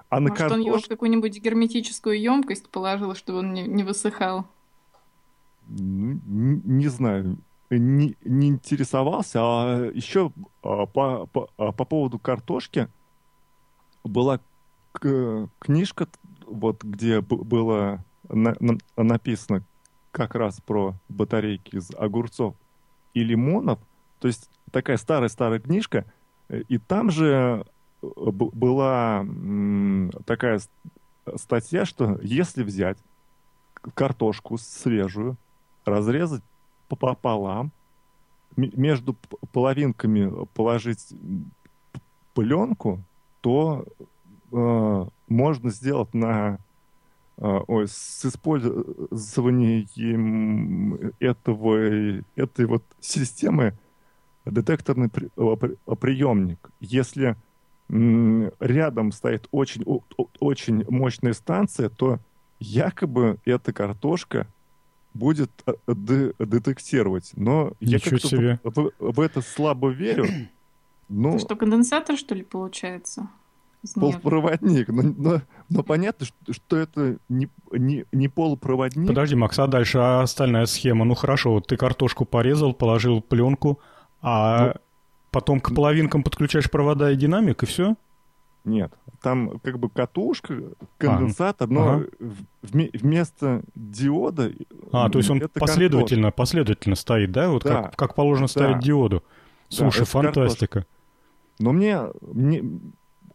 А 0.08 0.18
Может, 0.18 0.30
на 0.30 0.36
картош... 0.36 0.58
он 0.58 0.64
его 0.64 0.78
в 0.78 0.88
какую-нибудь 0.88 1.40
герметическую 1.40 2.20
емкость 2.20 2.68
положил, 2.68 3.14
чтобы 3.14 3.40
он 3.40 3.52
не, 3.52 3.62
не 3.62 3.84
высыхал? 3.84 4.46
Не, 5.68 6.18
не 6.64 6.88
знаю. 6.88 7.38
Не, 7.70 8.16
не 8.24 8.48
интересовался. 8.48 9.38
А 9.40 9.90
еще 9.94 10.32
а, 10.62 10.86
по, 10.86 11.26
по, 11.26 11.48
а, 11.56 11.70
по 11.70 11.84
поводу 11.84 12.18
картошки 12.18 12.88
была 14.02 14.40
книжка, 14.92 16.08
вот 16.46 16.82
где 16.82 17.20
было 17.20 18.04
на, 18.30 18.56
на, 18.60 18.78
написано 18.96 19.62
как 20.10 20.34
раз 20.34 20.60
про 20.60 20.94
батарейки 21.08 21.76
из 21.76 21.90
огурцов 21.96 22.54
и 23.14 23.22
лимонов, 23.22 23.78
то 24.18 24.28
есть 24.28 24.50
такая 24.70 24.96
старая-старая 24.96 25.60
книжка, 25.60 26.04
и 26.48 26.78
там 26.78 27.10
же 27.10 27.64
э, 28.02 28.06
была 28.30 29.24
такая 30.26 30.60
статья, 31.36 31.84
что 31.84 32.18
если 32.22 32.62
взять 32.62 32.98
картошку 33.94 34.58
свежую, 34.58 35.36
разрезать 35.84 36.42
пополам, 36.88 37.72
между 38.56 39.16
половинками 39.52 40.44
положить 40.54 41.14
пленку, 42.34 43.02
то 43.40 43.84
э, 44.52 45.06
можно 45.28 45.70
сделать 45.70 46.12
на 46.14 46.58
ой, 47.40 47.88
с 47.88 48.24
использованием 48.24 51.12
этого, 51.18 52.22
этой 52.36 52.66
вот 52.66 52.84
системы 53.00 53.74
детекторный 54.44 55.08
при, 55.08 55.28
приемник. 55.96 56.70
Если 56.80 57.34
рядом 57.88 59.12
стоит 59.12 59.48
очень, 59.50 59.84
очень 60.38 60.84
мощная 60.88 61.32
станция, 61.32 61.88
то 61.88 62.20
якобы 62.60 63.38
эта 63.44 63.72
картошка 63.72 64.46
будет 65.14 65.50
э, 65.66 65.72
детектировать. 66.38 67.32
Но 67.34 67.72
Ничего 67.80 68.16
я 68.16 68.58
как-то 68.58 68.80
в, 68.80 68.92
в 68.98 69.20
это 69.20 69.40
слабо 69.40 69.90
верю. 69.90 70.26
Ну, 71.12 71.30
Это 71.30 71.40
что, 71.40 71.56
конденсатор, 71.56 72.16
что 72.16 72.36
ли, 72.36 72.44
получается? 72.44 73.28
Полупроводник. 73.94 74.88
Но, 74.88 75.02
но, 75.02 75.42
но 75.68 75.82
понятно, 75.82 76.26
что, 76.26 76.52
что 76.52 76.76
это 76.76 77.18
не, 77.28 77.48
не, 77.72 78.04
не 78.12 78.28
полупроводник. 78.28 79.08
Подожди, 79.08 79.34
Макс, 79.36 79.58
а 79.58 79.66
дальше 79.66 79.98
а 79.98 80.22
остальная 80.22 80.66
схема? 80.66 81.04
Ну 81.04 81.14
хорошо, 81.14 81.52
вот 81.52 81.66
ты 81.66 81.76
картошку 81.76 82.24
порезал, 82.24 82.74
положил 82.74 83.20
пленку, 83.22 83.80
а 84.22 84.66
ну, 84.66 84.72
потом 85.30 85.60
к 85.60 85.74
половинкам 85.74 86.22
подключаешь 86.22 86.70
провода 86.70 87.10
и 87.10 87.16
динамик, 87.16 87.62
и 87.62 87.66
все? 87.66 87.96
Нет, 88.64 88.92
там 89.22 89.58
как 89.60 89.78
бы 89.78 89.88
катушка, 89.88 90.54
конденсатор, 90.98 91.66
а, 91.66 91.72
но 91.72 91.90
ага. 91.90 92.06
вместо 92.62 93.62
диода... 93.74 94.52
А, 94.92 95.08
то 95.08 95.18
есть 95.18 95.30
он 95.30 95.40
последовательно, 95.40 96.24
картошка. 96.24 96.36
последовательно 96.36 96.96
стоит, 96.96 97.32
да? 97.32 97.48
Вот 97.48 97.62
да. 97.62 97.84
Как, 97.84 97.96
как 97.96 98.14
положено 98.14 98.48
да. 98.48 98.52
ставить 98.52 98.80
диоду. 98.80 99.24
Слушай, 99.70 100.00
да, 100.00 100.04
фантастика. 100.04 100.80
Картошка. 100.80 101.00
Но 101.60 101.72
мне, 101.72 102.00
мне, 102.22 102.64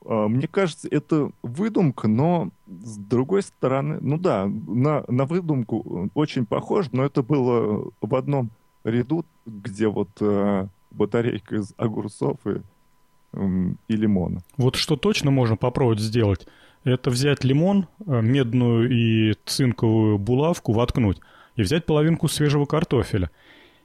мне 0.07 0.47
кажется, 0.47 0.87
это 0.89 1.31
выдумка, 1.41 2.07
но 2.07 2.49
с 2.67 2.97
другой 2.97 3.41
стороны, 3.41 3.97
ну 4.01 4.17
да, 4.17 4.45
на, 4.45 5.03
на 5.07 5.25
выдумку 5.25 6.09
очень 6.13 6.45
похож, 6.45 6.87
но 6.91 7.03
это 7.03 7.23
было 7.23 7.91
в 8.01 8.15
одном 8.15 8.51
ряду, 8.83 9.25
где 9.45 9.87
вот 9.87 10.09
э, 10.21 10.67
батарейка 10.91 11.55
из 11.55 11.73
огурцов 11.77 12.37
и, 12.45 12.61
э, 13.33 13.73
и 13.87 13.95
лимона. 13.95 14.41
Вот 14.57 14.75
что 14.75 14.95
точно 14.95 15.31
можно 15.31 15.57
попробовать 15.57 15.99
сделать, 15.99 16.47
это 16.83 17.09
взять 17.09 17.43
лимон, 17.43 17.87
э, 18.05 18.21
медную 18.21 18.89
и 18.89 19.35
цинковую 19.45 20.17
булавку 20.17 20.71
воткнуть 20.73 21.19
и 21.55 21.63
взять 21.63 21.85
половинку 21.85 22.27
свежего 22.27 22.65
картофеля. 22.65 23.31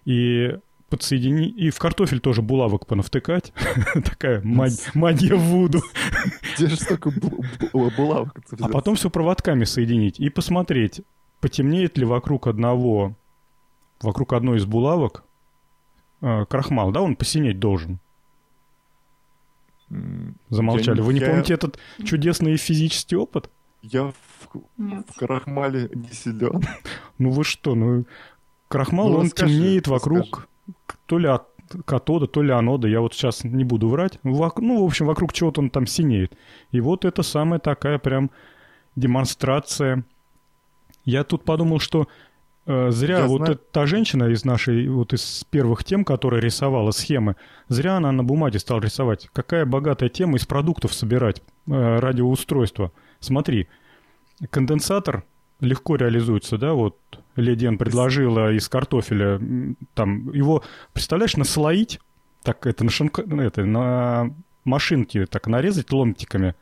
И 0.05 0.57
подсоединить... 0.91 1.57
И 1.57 1.71
в 1.71 1.79
картофель 1.79 2.21
тоже 2.21 2.43
булавок 2.43 2.87
понавтыкать. 2.87 3.53
Такая 4.05 4.43
магия 4.43 5.35
Вуду. 5.35 5.81
Где 6.57 6.67
же 6.67 6.77
столько 6.77 7.11
булавок? 7.73 8.39
А 8.61 8.69
потом 8.69 8.97
все 8.97 9.09
проводками 9.09 9.65
соединить 9.65 10.21
и 10.21 10.29
посмотреть, 10.29 11.01
потемнеет 11.41 11.97
ли 11.97 12.05
вокруг 12.05 12.49
одного, 12.49 13.17
вокруг 14.03 14.33
одной 14.35 14.59
из 14.59 14.67
булавок 14.67 15.25
э, 16.21 16.45
крахмал, 16.47 16.91
да, 16.91 17.01
он 17.01 17.17
посинеть 17.17 17.59
должен. 17.59 18.01
Замолчали. 20.51 21.01
Вы 21.01 21.15
не 21.15 21.21
помните 21.21 21.55
этот 21.55 21.79
чудесный 22.05 22.57
физический 22.57 23.17
опыт? 23.17 23.51
Я 23.83 24.13
в, 24.13 24.15
в 24.77 25.15
крахмале 25.17 25.89
не 25.95 26.09
силен. 26.13 26.63
Ну 27.19 27.31
вы 27.31 27.45
что, 27.45 27.75
ну 27.75 28.07
крахмал, 28.69 29.11
ну, 29.11 29.17
он 29.19 29.27
расскажи, 29.27 29.53
темнеет 29.53 29.89
вокруг 29.89 30.49
то 31.07 31.19
ли 31.19 31.29
от 31.29 31.49
катода, 31.85 32.27
то 32.27 32.43
ли 32.43 32.51
анода, 32.51 32.89
я 32.89 33.01
вот 33.01 33.15
сейчас 33.15 33.45
не 33.45 33.65
буду 33.65 33.89
врать. 33.89 34.19
Ну, 34.23 34.35
в 34.35 34.85
общем, 34.85 35.07
вокруг 35.07 35.33
чего-то 35.33 35.61
он 35.61 35.71
там 35.71 35.87
синеет. 35.87 36.37
И 36.73 36.81
вот 36.81 37.05
это 37.05 37.23
самая 37.23 37.61
такая 37.61 37.99
прям 37.99 38.31
демонстрация. 38.97 40.05
Я 41.05 41.25
тут 41.25 41.45
подумал, 41.45 41.79
что 41.79 42.09
э, 42.67 42.91
зря 42.91 43.21
я 43.21 43.27
вот 43.27 43.43
знаю. 43.43 43.61
та 43.71 43.87
женщина 43.87 44.25
из 44.25 44.45
нашей, 44.45 44.89
вот 44.89 45.13
из 45.13 45.45
первых 45.51 45.85
тем, 45.85 46.05
которая 46.05 46.41
рисовала 46.41 46.91
схемы, 46.91 47.37
зря 47.69 47.97
она 47.97 48.13
на 48.13 48.25
бумаге 48.25 48.59
стала 48.59 48.81
рисовать. 48.81 49.29
Какая 49.33 49.65
богатая 49.65 50.09
тема 50.09 50.37
из 50.37 50.47
продуктов 50.47 50.93
собирать 50.93 51.43
э, 51.67 51.99
радиоустройство. 51.99 52.93
Смотри, 53.21 53.69
конденсатор 54.51 55.25
легко 55.61 55.97
реализуется, 55.97 56.59
да, 56.59 56.73
вот 56.73 56.99
Леди 57.37 57.67
Эн 57.67 57.79
предложила 57.79 58.53
из 58.53 58.69
картофеля, 58.69 59.41
там, 59.95 60.33
его, 60.33 60.63
представляешь, 60.93 61.37
наслоить, 61.37 62.01
так 62.43 62.67
это 62.67 62.85
на, 62.85 62.91
шинка, 62.91 63.23
ну, 63.27 63.43
это, 63.43 63.65
на 63.65 64.35
машинке 64.65 65.27
так 65.27 65.47
нарезать 65.47 65.93
ломтиками, 65.93 66.55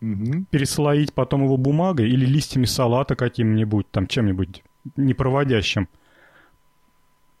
угу. 0.00 0.44
переслоить 0.50 1.12
потом 1.12 1.44
его 1.44 1.56
бумагой 1.56 2.08
или 2.08 2.26
листьями 2.26 2.66
салата 2.66 3.16
каким-нибудь, 3.16 3.90
там, 3.90 4.06
чем-нибудь 4.06 4.62
непроводящим. 4.96 5.88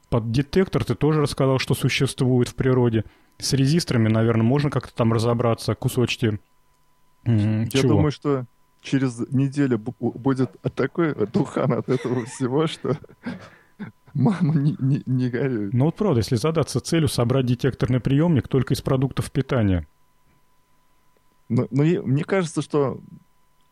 Под 0.08 0.30
детектор 0.30 0.84
ты 0.84 0.94
тоже 0.94 1.22
рассказал, 1.22 1.58
что 1.58 1.74
существует 1.74 2.48
в 2.48 2.54
природе. 2.54 3.04
С 3.38 3.52
резисторами, 3.52 4.08
наверное, 4.08 4.44
можно 4.44 4.70
как-то 4.70 4.94
там 4.94 5.12
разобраться, 5.12 5.74
кусочки. 5.74 6.38
Я 7.24 7.66
Чего? 7.66 7.88
думаю, 7.88 8.12
что 8.12 8.46
через 8.84 9.18
неделю 9.30 9.78
будет 9.78 10.60
такой 10.74 11.14
духан 11.26 11.72
от 11.72 11.88
этого 11.88 12.26
всего, 12.26 12.66
что 12.66 12.96
мама 14.12 14.54
не, 14.54 14.76
не, 14.78 15.02
не 15.06 15.30
горюет. 15.30 15.72
Ну 15.72 15.86
вот 15.86 15.96
правда, 15.96 16.20
если 16.20 16.36
задаться 16.36 16.80
целью 16.80 17.08
собрать 17.08 17.46
детекторный 17.46 18.00
приемник 18.00 18.46
только 18.46 18.74
из 18.74 18.82
продуктов 18.82 19.32
питания. 19.32 19.88
Но, 21.48 21.66
но 21.70 21.82
мне 21.82 22.24
кажется, 22.24 22.62
что 22.62 23.00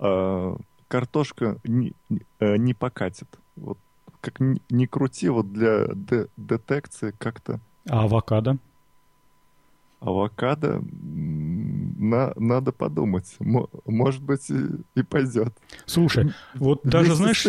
э, 0.00 0.56
картошка 0.88 1.58
не, 1.64 1.92
не, 2.08 2.22
э, 2.40 2.56
не 2.56 2.74
покатит. 2.74 3.28
Вот 3.56 3.78
как 4.20 4.40
ни, 4.40 4.60
ни 4.70 4.86
крути, 4.86 5.28
вот 5.28 5.52
для 5.52 5.88
де 5.94 6.26
детекции 6.36 7.14
как-то... 7.18 7.60
А 7.88 8.04
авокадо? 8.04 8.58
Авокадо 10.00 10.82
на, 12.02 12.32
надо 12.36 12.72
подумать. 12.72 13.36
М 13.40 13.66
может 13.86 14.22
быть, 14.22 14.50
и, 14.50 14.60
и 14.94 15.02
пойдет. 15.02 15.56
Слушай, 15.86 16.32
вот 16.54 16.80
даже 16.82 17.14
знаешь, 17.14 17.46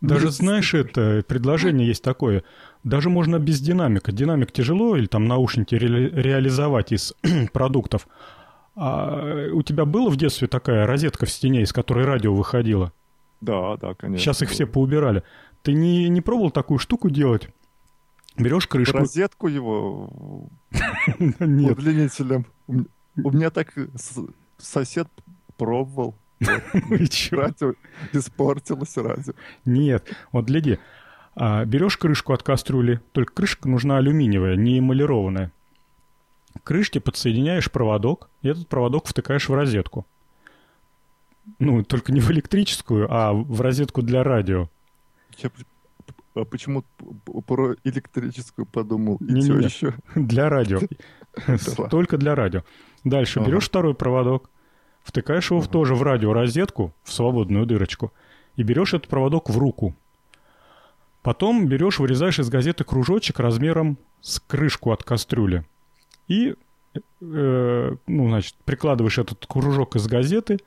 даже 0.00 0.30
знаешь 0.30 0.74
это 0.74 1.22
предложение 1.26 1.86
есть 1.86 2.02
такое. 2.02 2.42
Даже 2.84 3.10
можно 3.10 3.38
без 3.38 3.60
динамика. 3.60 4.10
Динамик 4.10 4.50
тяжело 4.50 4.96
или 4.96 5.06
там 5.06 5.26
наушники 5.26 5.74
ре 5.74 6.08
реализовать 6.08 6.92
из 6.92 7.14
продуктов. 7.52 8.08
А 8.74 9.48
у 9.52 9.62
тебя 9.62 9.84
было 9.84 10.08
в 10.10 10.16
детстве 10.16 10.48
такая 10.48 10.86
розетка 10.86 11.26
в 11.26 11.30
стене, 11.30 11.62
из 11.62 11.72
которой 11.72 12.06
радио 12.06 12.34
выходило? 12.34 12.92
Да, 13.42 13.76
да, 13.76 13.94
конечно. 13.94 14.24
Сейчас 14.24 14.40
их 14.42 14.50
все 14.50 14.66
поубирали. 14.66 15.22
Ты 15.62 15.74
не, 15.74 16.08
не 16.08 16.20
пробовал 16.20 16.50
такую 16.50 16.78
штуку 16.78 17.10
делать? 17.10 17.48
Берешь 18.36 18.66
крышку... 18.66 18.96
Розетку 18.96 19.48
его 19.48 20.48
Нет. 21.38 21.78
удлинителем. 21.78 22.46
У 23.16 23.30
меня 23.30 23.50
так 23.50 23.74
сосед 24.58 25.08
пробовал. 25.56 26.14
Радио 26.40 27.74
испортилось 28.12 28.96
радио. 28.96 29.32
Нет, 29.64 30.12
вот 30.32 30.46
гляди. 30.46 30.78
А, 31.34 31.64
берешь 31.64 31.96
крышку 31.96 32.32
от 32.32 32.42
кастрюли, 32.42 33.00
только 33.12 33.32
крышка 33.32 33.68
нужна 33.68 33.98
алюминиевая, 33.98 34.56
не 34.56 34.80
эмалированная. 34.80 35.52
К 36.54 36.64
крышке 36.64 37.00
подсоединяешь 37.00 37.70
проводок, 37.70 38.28
и 38.42 38.48
этот 38.48 38.68
проводок 38.68 39.06
втыкаешь 39.06 39.48
в 39.48 39.54
розетку. 39.54 40.06
Ну, 41.58 41.82
только 41.84 42.12
не 42.12 42.20
в 42.20 42.30
электрическую, 42.30 43.06
а 43.10 43.32
в 43.32 43.60
розетку 43.60 44.02
для 44.02 44.22
радио. 44.22 44.68
Я 45.38 45.50
а 46.34 46.44
почему 46.44 46.82
про 47.46 47.74
электрическую 47.84 48.64
подумал? 48.64 49.16
И 49.16 49.32
не, 49.32 49.48
не, 49.48 49.64
еще? 49.64 49.94
Для 50.14 50.48
радио. 50.48 50.80
Только 51.90 52.16
для 52.16 52.34
радио. 52.34 52.64
Дальше 53.04 53.40
берешь 53.40 53.64
второй 53.64 53.94
проводок, 53.94 54.50
втыкаешь 55.02 55.50
его 55.50 55.62
тоже 55.62 55.94
в 55.94 56.02
радиорозетку, 56.02 56.94
в 57.02 57.12
свободную 57.12 57.66
дырочку, 57.66 58.12
и 58.56 58.62
берешь 58.62 58.94
этот 58.94 59.08
проводок 59.08 59.50
в 59.50 59.58
руку. 59.58 59.94
Потом 61.22 61.66
берешь, 61.66 61.98
вырезаешь 61.98 62.38
из 62.38 62.48
газеты 62.48 62.84
кружочек 62.84 63.40
размером 63.40 63.98
с 64.20 64.40
крышку 64.40 64.92
от 64.92 65.04
кастрюли. 65.04 65.64
И, 66.28 66.54
э, 66.94 67.96
ну, 68.06 68.28
значит, 68.28 68.54
прикладываешь 68.64 69.18
этот 69.18 69.46
кружок 69.46 69.96
из 69.96 70.06
газеты, 70.06 70.58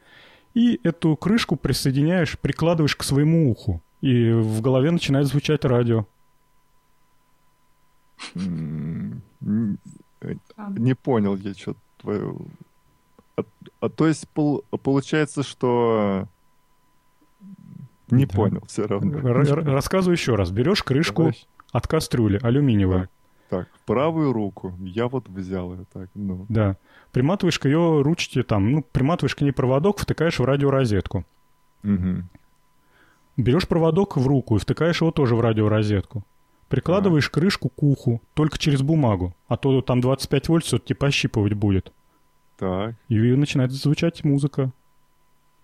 и 0.54 0.80
эту 0.84 1.16
крышку 1.18 1.58
присоединяешь, 1.58 2.40
прикладываешь 2.40 2.96
к 2.96 3.04
своему 3.04 3.52
уху. 3.52 3.82
И 4.02 4.32
в 4.32 4.62
голове 4.62 4.92
начинает 4.92 5.28
звучать 5.28 5.66
радио. 5.66 6.06
Не 8.34 9.00
понял 10.96 11.36
я 11.36 11.54
что 11.54 11.76
твою... 12.06 12.48
А, 13.36 13.44
а 13.82 13.90
то 13.90 14.08
есть 14.08 14.30
пол, 14.30 14.64
получается, 14.84 15.44
что... 15.44 16.28
Не 18.10 18.26
да. 18.26 18.36
понял 18.36 18.64
все 18.68 18.86
равно. 18.86 19.20
рассказываю 19.20 20.16
еще 20.16 20.36
раз. 20.36 20.52
Берешь 20.52 20.84
крышку 20.84 21.24
Давай. 21.24 21.48
от 21.72 21.88
кастрюли, 21.88 22.40
алюминиевую. 22.42 23.10
Так, 23.50 23.66
так, 23.66 23.68
правую 23.86 24.32
руку. 24.32 24.74
Я 24.80 25.08
вот 25.08 25.28
взял 25.28 25.74
ее 25.74 25.86
так. 25.92 26.10
Ну. 26.14 26.46
Да. 26.48 26.78
Приматываешь 27.12 27.60
к 27.60 27.66
ее 27.66 28.02
ручке 28.02 28.44
там, 28.44 28.72
ну, 28.72 28.84
приматываешь 28.84 29.36
к 29.36 29.42
ней 29.42 29.52
проводок, 29.52 30.00
втыкаешь 30.00 30.40
в 30.40 30.46
радиорозетку. 30.46 31.26
Угу. 31.84 32.24
Берешь 33.38 33.68
проводок 33.68 34.18
в 34.18 34.28
руку 34.28 34.56
и 34.56 34.60
втыкаешь 34.60 35.02
его 35.02 35.12
тоже 35.12 35.36
в 35.36 35.42
радиорозетку. 35.42 36.24
Прикладываешь 36.70 37.28
а. 37.28 37.32
крышку 37.32 37.70
к 37.70 37.84
уху, 37.84 38.22
только 38.34 38.58
через 38.58 38.82
бумагу, 38.82 39.36
а 39.48 39.58
то 39.58 39.82
там 39.82 40.02
25 40.02 40.50
вольт 40.50 40.66
все-таки 40.66 40.94
пощипывать 40.94 41.54
будет. 41.54 41.92
Так. 42.58 42.96
И 43.10 43.18
начинает 43.18 43.72
звучать 43.72 44.24
музыка. 44.24 44.72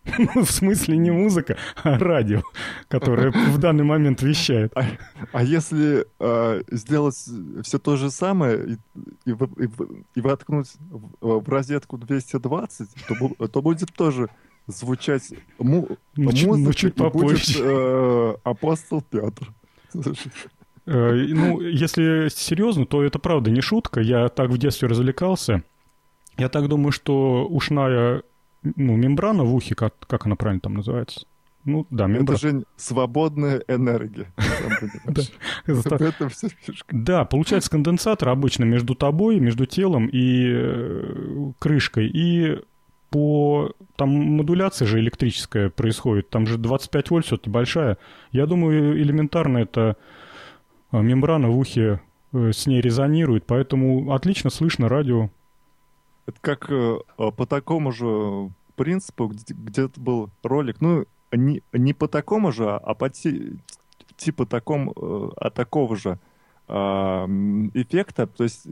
Ну, 0.18 0.44
в 0.44 0.52
смысле 0.52 0.98
не 0.98 1.12
музыка, 1.12 1.58
а 1.84 1.98
радио, 2.00 2.42
которое 2.88 3.32
в 3.32 3.58
данный 3.60 3.84
момент 3.84 4.24
вещает. 4.24 4.72
А, 4.76 4.86
а 5.32 5.44
если 5.44 6.06
э, 6.20 6.64
сделать 6.72 7.16
все 7.64 7.78
то 7.78 7.98
же 7.98 8.10
самое 8.10 8.78
и, 9.26 9.30
и, 9.30 9.32
и, 9.32 9.70
и 10.16 10.22
воткнуть 10.22 10.74
в, 10.90 11.40
в 11.42 11.50
розетку 11.50 12.00
220, 12.00 12.90
то, 13.08 13.48
то 13.48 13.62
будет 13.62 13.94
тоже 13.94 14.30
звучать 14.68 15.34
му 15.60 15.88
ну, 16.16 16.32
музыка, 16.32 16.58
ну, 16.58 16.74
чуть 16.74 16.96
попозже. 16.96 17.60
будет 17.60 17.62
э, 17.62 18.36
апостол 18.44 19.02
Петр. 19.02 19.54
Э, 20.92 21.14
ну, 21.14 21.62
если 21.62 22.28
серьезно, 22.30 22.86
то 22.86 23.04
это 23.04 23.18
правда 23.18 23.50
не 23.50 23.62
шутка. 23.62 24.02
Я 24.02 24.28
так 24.28 24.50
в 24.50 24.58
детстве 24.58 24.90
развлекался. 24.90 25.64
Я 26.38 26.50
так 26.50 26.68
думаю, 26.68 26.92
что 26.92 27.48
ушная 27.48 28.24
ну, 28.64 28.96
мембрана 28.98 29.44
в 29.44 29.56
ухе, 29.56 29.74
как, 29.74 29.94
как 30.08 30.26
она 30.26 30.36
правильно 30.36 30.60
там 30.60 30.74
называется? 30.76 31.26
Ну, 31.64 31.88
да, 31.92 32.08
мембрана. 32.08 32.38
Это 32.38 32.48
же 32.48 32.64
свободная 32.76 33.64
энергия. 33.68 34.34
Это 35.66 36.30
все 36.30 36.50
фишка. 36.50 36.88
Да, 36.92 37.24
получается 37.24 37.70
конденсатор 37.70 38.30
обычно 38.30 38.66
между 38.66 38.94
тобой, 38.96 39.40
между 39.40 39.66
телом 39.66 40.08
и 40.08 40.46
э, 40.52 41.52
крышкой. 41.60 42.08
И 42.08 42.60
по... 43.12 43.72
Там 43.96 44.10
модуляция 44.10 44.88
же 44.88 45.00
электрическая 45.00 45.70
происходит. 45.70 46.30
Там 46.30 46.48
же 46.48 46.58
25 46.58 47.10
вольт 47.12 47.26
все-таки 47.26 47.50
большая. 47.50 47.98
Я 48.32 48.46
думаю, 48.46 49.00
элементарно 49.02 49.60
это 49.60 49.96
мембрана 51.00 51.50
в 51.50 51.58
ухе 51.58 52.02
э, 52.34 52.52
с 52.52 52.68
ней 52.68 52.82
резонирует, 52.82 53.46
поэтому 53.46 54.14
отлично 54.14 54.50
слышно 54.50 54.90
радио. 54.90 55.30
Это 56.26 56.38
как 56.42 56.70
э, 56.70 56.98
а, 57.18 57.32
по 57.32 57.46
такому 57.46 57.92
же 57.92 58.52
принципу, 58.76 59.28
где, 59.28 59.54
где-то 59.54 60.00
был 60.00 60.30
ролик, 60.44 60.82
ну, 60.82 61.06
не, 61.32 61.62
не 61.74 61.94
по 61.94 62.08
такому 62.08 62.52
же, 62.52 62.70
а 62.70 62.94
по 62.94 63.10
ти, 63.10 63.58
типа 64.18 64.46
таком, 64.46 64.92
э, 64.92 65.30
а 65.38 65.50
такого 65.50 65.96
же 65.96 66.20
эффекта, 67.74 68.28
то 68.28 68.46
есть 68.46 68.66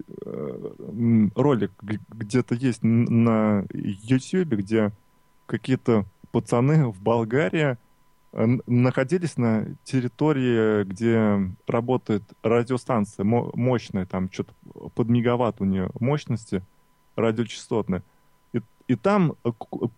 ролик 1.36 1.74
где-то 1.82 2.56
есть 2.56 2.80
на 2.82 3.66
YouTube, 3.74 4.54
где 4.54 4.94
какие-то 5.48 6.06
пацаны 6.32 6.88
в 6.88 7.02
Болгарии 7.02 7.78
находились 8.32 9.38
на 9.38 9.66
территории, 9.84 10.84
где 10.84 11.52
работает 11.68 12.24
радиостанция 12.44 13.24
мощная, 13.24 14.06
там 14.06 14.32
что-то 14.32 14.54
под 14.94 15.10
мегаватт 15.10 15.62
у 15.62 15.66
нее 15.66 15.90
мощности 16.00 16.64
радиочастотной. 17.16 18.02
И, 18.54 18.62
и 18.88 18.96
там 18.96 19.36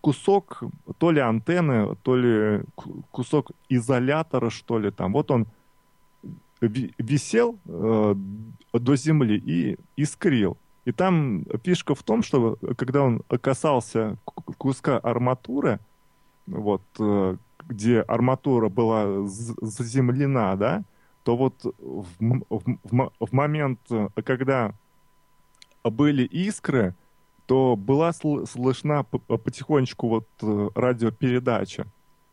кусок 0.01 0.63
то 0.97 1.11
ли 1.11 1.19
антенны, 1.19 1.95
то 2.03 2.15
ли 2.15 2.63
кусок 3.11 3.51
изолятора, 3.69 4.49
что 4.49 4.79
ли, 4.79 4.91
там. 4.91 5.13
Вот 5.13 5.31
он 5.31 5.47
висел 6.61 7.57
э, 7.65 8.15
до 8.73 8.95
земли 8.95 9.37
и 9.37 9.77
искрил. 9.97 10.57
И 10.85 10.91
там 10.91 11.45
фишка 11.63 11.95
в 11.95 12.03
том, 12.03 12.23
что 12.23 12.57
когда 12.77 13.03
он 13.03 13.21
касался 13.41 14.17
куска 14.25 14.97
арматуры, 14.99 15.79
вот, 16.47 16.81
э, 16.99 17.37
где 17.71 18.01
арматура 18.01 18.69
была 18.69 19.25
заземлена, 19.25 20.55
да, 20.55 20.83
то 21.23 21.35
вот 21.35 21.55
в, 21.63 22.05
в, 22.19 23.11
в 23.19 23.33
момент, 23.33 23.79
когда 24.23 24.73
были 25.83 26.23
искры, 26.23 26.93
то 27.45 27.75
была 27.75 28.13
слышна 28.13 29.03
потихонечку 29.03 30.07
вот 30.07 30.27
э, 30.41 30.69
радиопередача. 30.75 31.85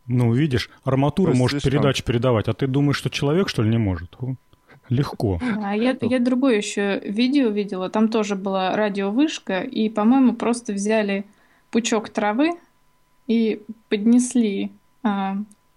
Ну, 0.07 0.33
видишь, 0.33 0.71
арматура 0.85 1.35
может 1.35 1.61
слишком... 1.61 1.73
передачу 1.73 2.05
передавать, 2.05 2.49
а 2.49 2.55
ты 2.55 2.67
думаешь, 2.67 2.97
что 2.97 3.11
человек, 3.11 3.49
что 3.49 3.63
ли, 3.63 3.71
не 3.71 3.79
может? 3.79 4.17
Легко. 4.89 5.39
А 5.63 5.77
я, 5.77 5.97
я 6.01 6.19
другое 6.19 6.57
еще 6.57 7.01
видео 7.01 7.49
видела, 7.49 7.91
там 7.91 8.09
тоже 8.09 8.37
была 8.37 8.75
радиовышка, 8.75 9.61
и, 9.61 9.91
по-моему, 9.91 10.35
просто 10.35 10.73
взяли 10.73 11.27
пучок 11.71 12.09
травы 12.09 12.53
и 13.27 13.61
поднесли 13.91 14.73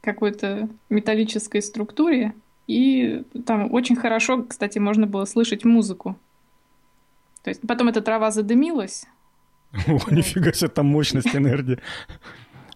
какой-то 0.02 0.70
металлической 0.90 1.62
структуре, 1.62 2.34
и 2.68 3.24
там 3.46 3.74
очень 3.74 3.96
хорошо, 3.96 4.44
кстати, 4.44 4.80
можно 4.80 5.08
было 5.08 5.26
слышать 5.26 5.66
музыку. 5.66 6.16
То 7.44 7.50
есть 7.50 7.62
потом 7.68 7.90
эта 7.90 8.02
трава 8.02 8.32
задымилась. 8.32 9.06
О, 9.88 10.00
нифига 10.12 10.54
себе, 10.54 10.70
там 10.70 10.88
мощность 10.88 11.36
энергии. 11.36 11.80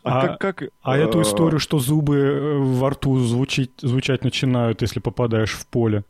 А, 0.03 0.21
а, 0.21 0.27
как, 0.27 0.57
как, 0.57 0.69
а 0.81 0.97
эту 0.97 1.19
э, 1.19 1.21
историю, 1.23 1.59
что 1.59 1.79
зубы 1.79 2.15
э, 2.15 2.57
во 2.59 2.91
рту 2.91 3.17
звучить, 3.17 3.71
звучать 3.77 4.23
начинают, 4.23 4.81
если 4.81 4.99
попадаешь 4.99 5.53
в 5.53 5.65
поле? 5.65 6.03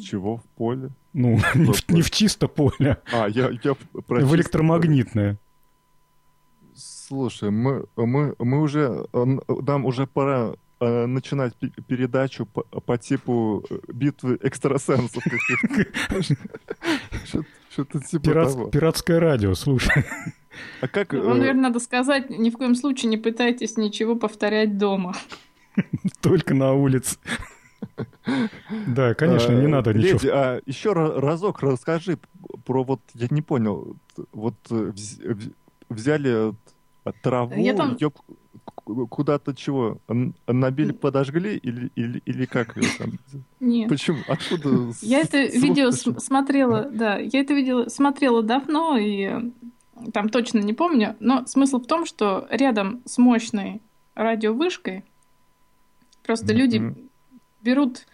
Чего 0.00 0.38
в 0.38 0.44
поле? 0.56 0.90
Ну, 1.12 1.38
не 1.54 1.72
в, 1.72 1.88
не 1.88 2.02
в 2.02 2.10
чисто 2.10 2.48
поле. 2.48 2.98
А, 3.12 3.28
я, 3.28 3.50
я 3.62 3.74
про 4.06 4.24
В 4.24 4.34
электромагнитное. 4.34 5.38
Слушай, 7.06 7.50
мы, 7.52 7.84
мы, 7.94 8.34
мы 8.40 8.60
уже, 8.60 9.06
нам 9.12 9.84
уже 9.84 10.08
пора 10.08 10.54
э, 10.80 11.06
начинать 11.06 11.54
передачу 11.86 12.46
по, 12.46 12.62
по 12.62 12.98
типу 12.98 13.64
э, 13.70 13.78
битвы 13.92 14.40
экстрасенсов. 14.42 15.22
Что-то 17.70 18.00
типа 18.00 18.32
того. 18.32 18.70
Пиратское 18.70 19.20
радио, 19.20 19.54
слушай. 19.54 20.04
А 20.80 20.88
как... 20.88 21.12
Ну, 21.12 21.34
наверное, 21.34 21.64
надо 21.68 21.78
сказать, 21.78 22.28
ни 22.28 22.50
в 22.50 22.54
коем 22.54 22.74
случае 22.74 23.10
не 23.10 23.18
пытайтесь 23.18 23.76
ничего 23.76 24.16
повторять 24.16 24.76
дома. 24.76 25.14
Только 26.20 26.54
на 26.54 26.72
улице. 26.72 27.18
Да, 28.88 29.14
конечно, 29.14 29.52
не 29.52 29.68
надо 29.68 29.94
ничего. 29.94 30.14
Леди, 30.14 30.28
а 30.28 30.60
еще 30.66 30.92
разок 30.92 31.62
расскажи 31.62 32.18
про 32.64 32.82
вот, 32.82 33.00
я 33.14 33.28
не 33.30 33.42
понял, 33.42 33.96
вот 34.32 34.56
взяли 35.88 36.52
траву, 37.12 37.54
ее 37.54 38.12
куда-то 38.84 39.54
чего? 39.54 39.98
Набили, 40.46 40.92
подожгли 40.92 41.56
или, 41.56 41.90
или, 41.96 42.22
или 42.24 42.46
как 42.46 42.76
ее 42.76 42.88
там? 42.98 43.12
Нет. 43.60 43.88
Почему? 43.88 44.18
Откуда? 44.28 44.92
Я 45.02 45.20
это 45.20 45.44
видео 45.44 45.90
смотрела, 45.90 46.88
да, 46.90 47.18
я 47.18 47.40
это 47.40 47.54
видео 47.54 47.88
смотрела 47.88 48.42
давно 48.42 48.96
и 48.96 49.50
там 50.12 50.28
точно 50.28 50.60
не 50.60 50.72
помню, 50.72 51.16
но 51.20 51.46
смысл 51.46 51.78
в 51.78 51.86
том, 51.86 52.06
что 52.06 52.46
рядом 52.50 53.02
с 53.06 53.18
мощной 53.18 53.80
радиовышкой 54.14 55.04
просто 56.22 56.52
mm-hmm. 56.52 56.56
люди 56.56 56.94
берут, 57.62 58.06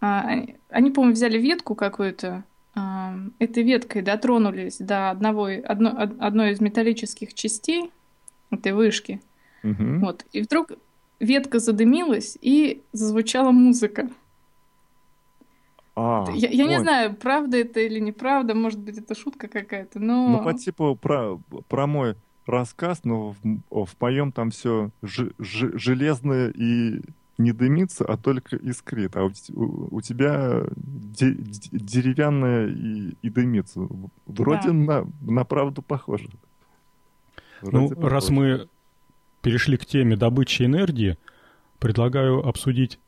а, 0.00 0.30
они, 0.70 0.90
по-моему, 0.90 1.14
взяли 1.14 1.38
ветку 1.38 1.74
какую-то, 1.74 2.44
а, 2.74 3.16
этой 3.38 3.62
веткой 3.64 4.02
дотронулись 4.02 4.78
до 4.78 5.10
одного, 5.10 5.48
одно, 5.64 5.90
одной 6.20 6.52
из 6.52 6.60
металлических 6.60 7.34
частей 7.34 7.90
этой 8.50 8.72
вышки, 8.72 9.20
Угу. 9.62 9.98
Вот. 10.00 10.24
И 10.32 10.42
вдруг 10.42 10.72
ветка 11.18 11.58
задымилась, 11.58 12.38
и 12.40 12.82
зазвучала 12.92 13.50
музыка. 13.50 14.08
А, 15.96 16.24
я, 16.32 16.48
я 16.48 16.66
не 16.66 16.78
знаю, 16.80 17.14
правда 17.14 17.58
это 17.58 17.80
или 17.80 17.98
неправда, 17.98 18.54
может 18.54 18.78
быть, 18.78 18.96
это 18.96 19.14
шутка 19.14 19.48
какая-то, 19.48 19.98
но... 19.98 20.28
Ну, 20.28 20.44
по 20.44 20.54
типу 20.54 20.96
про, 20.96 21.38
про 21.68 21.86
мой 21.86 22.14
рассказ, 22.46 23.00
но 23.04 23.34
в, 23.42 23.84
в 23.84 24.00
моем 24.00 24.32
там 24.32 24.50
все 24.50 24.90
ж, 25.02 25.30
ж, 25.38 25.78
железное 25.78 26.50
и 26.50 27.02
не 27.38 27.52
дымится, 27.52 28.04
а 28.04 28.16
только 28.16 28.56
искрит. 28.56 29.16
А 29.16 29.24
у, 29.24 29.30
у, 29.54 29.96
у 29.96 30.00
тебя 30.00 30.62
де, 30.76 31.34
деревянное 31.72 32.68
и, 32.68 33.14
и 33.20 33.30
дымится. 33.30 33.86
Вроде 34.26 34.68
да. 34.68 34.72
на, 34.72 35.06
на 35.20 35.44
правду 35.44 35.82
похоже. 35.82 36.28
Вроде 37.62 37.78
ну, 37.78 37.88
похоже. 37.90 38.08
раз 38.08 38.30
мы 38.30 38.68
перешли 39.42 39.76
к 39.76 39.86
теме 39.86 40.16
добычи 40.16 40.62
энергии, 40.62 41.18
предлагаю 41.78 42.46
обсудить 42.46 42.98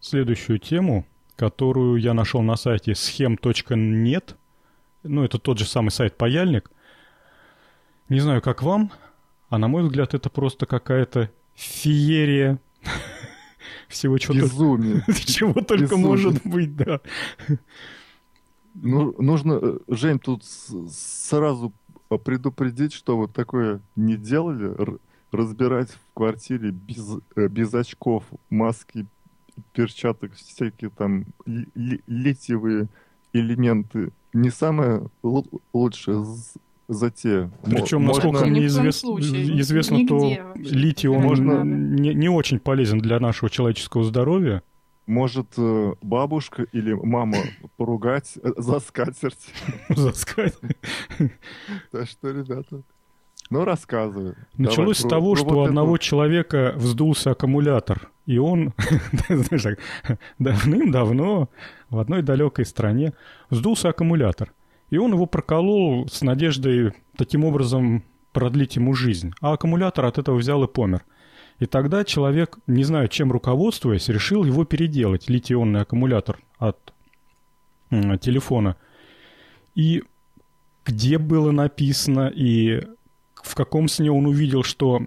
следующую 0.00 0.58
тему, 0.58 1.06
которую 1.36 2.00
я 2.00 2.14
нашел 2.14 2.42
на 2.42 2.56
сайте 2.56 2.94
схем.нет. 2.94 4.36
Ну, 5.02 5.24
это 5.24 5.38
тот 5.38 5.58
же 5.58 5.66
самый 5.66 5.90
сайт 5.90 6.16
«Паяльник». 6.16 6.70
Не 8.08 8.20
знаю, 8.20 8.42
как 8.42 8.62
вам, 8.62 8.90
а 9.48 9.58
на 9.58 9.68
мой 9.68 9.82
взгляд, 9.82 10.14
это 10.14 10.30
просто 10.30 10.66
какая-то 10.66 11.30
феерия 11.54 12.58
всего 13.88 14.18
чего 14.18 14.34
Безумие. 14.34 15.04
чего 15.26 15.54
только 15.54 15.84
Безумие. 15.84 16.06
может 16.06 16.46
быть, 16.46 16.76
да. 16.76 17.00
Ну, 18.74 19.14
нужно, 19.18 19.58
э, 19.60 19.78
Жень, 19.88 20.18
тут 20.18 20.44
сразу 20.44 21.72
предупредить, 22.16 22.94
что 22.94 23.16
вот 23.16 23.34
такое 23.34 23.80
не 23.96 24.16
делали, 24.16 24.74
разбирать 25.30 25.90
в 25.90 26.14
квартире 26.14 26.70
без, 26.70 27.18
э, 27.36 27.48
без 27.48 27.74
очков, 27.74 28.24
маски, 28.48 29.06
перчаток, 29.72 30.32
всякие 30.34 30.90
там 30.90 31.26
литиевые 31.44 32.88
элементы 33.32 34.12
не 34.32 34.50
самое 34.50 35.08
лучшее 35.72 36.24
затея. 36.88 37.50
Причем, 37.64 38.02
Можно... 38.02 38.24
насколько 38.24 38.46
мне 38.46 38.66
извест... 38.66 39.04
известно, 39.04 39.96
Нигде 39.96 40.08
то 40.08 40.52
литий 40.54 41.08
он 41.08 41.22
Можно... 41.22 41.62
не, 41.62 42.14
не 42.14 42.28
очень 42.28 42.58
полезен 42.58 42.98
для 42.98 43.20
нашего 43.20 43.50
человеческого 43.50 44.04
здоровья. 44.04 44.62
Может 45.08 45.54
э, 45.56 45.94
бабушка 46.02 46.64
или 46.64 46.92
мама 46.92 47.38
поругать 47.78 48.38
за 48.42 48.78
скатерть. 48.78 49.54
За 49.88 50.12
скатерть. 50.12 50.76
Так 51.90 52.06
что, 52.06 52.30
ребята, 52.30 52.82
ну, 53.48 53.64
рассказывай. 53.64 54.34
Началось 54.58 54.98
с 54.98 55.08
того, 55.08 55.34
что 55.34 55.60
у 55.60 55.60
одного 55.62 55.96
человека 55.96 56.74
вздулся 56.76 57.30
аккумулятор, 57.30 58.10
и 58.26 58.36
он, 58.36 58.74
знаешь, 59.28 59.78
давным-давно 60.38 61.48
в 61.88 61.98
одной 61.98 62.20
далекой 62.20 62.66
стране 62.66 63.14
вздулся 63.48 63.88
аккумулятор. 63.88 64.52
И 64.90 64.98
он 64.98 65.14
его 65.14 65.24
проколол 65.24 66.06
с 66.08 66.20
надеждой 66.20 66.92
таким 67.16 67.46
образом 67.46 68.04
продлить 68.32 68.76
ему 68.76 68.92
жизнь. 68.92 69.32
А 69.40 69.54
аккумулятор 69.54 70.04
от 70.04 70.18
этого 70.18 70.36
взял 70.36 70.62
и 70.64 70.68
помер. 70.68 71.02
И 71.58 71.66
тогда 71.66 72.04
человек, 72.04 72.58
не 72.66 72.84
знаю, 72.84 73.08
чем 73.08 73.32
руководствуясь, 73.32 74.08
решил 74.08 74.44
его 74.44 74.64
переделать, 74.64 75.28
литий-ионный 75.28 75.80
аккумулятор 75.80 76.38
от 76.58 76.92
телефона. 77.90 78.76
И 79.74 80.04
где 80.84 81.18
было 81.18 81.50
написано, 81.50 82.28
и 82.34 82.82
в 83.42 83.54
каком 83.54 83.88
сне 83.88 84.10
он 84.10 84.26
увидел, 84.26 84.62
что 84.62 85.06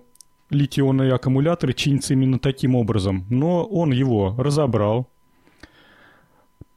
литий-ионные 0.49 1.13
аккумуляторы 1.13 1.73
чинятся 1.73 2.13
именно 2.13 2.37
таким 2.37 2.75
образом. 2.75 3.25
Но 3.29 3.63
он 3.63 3.91
его 3.91 4.35
разобрал, 4.37 5.09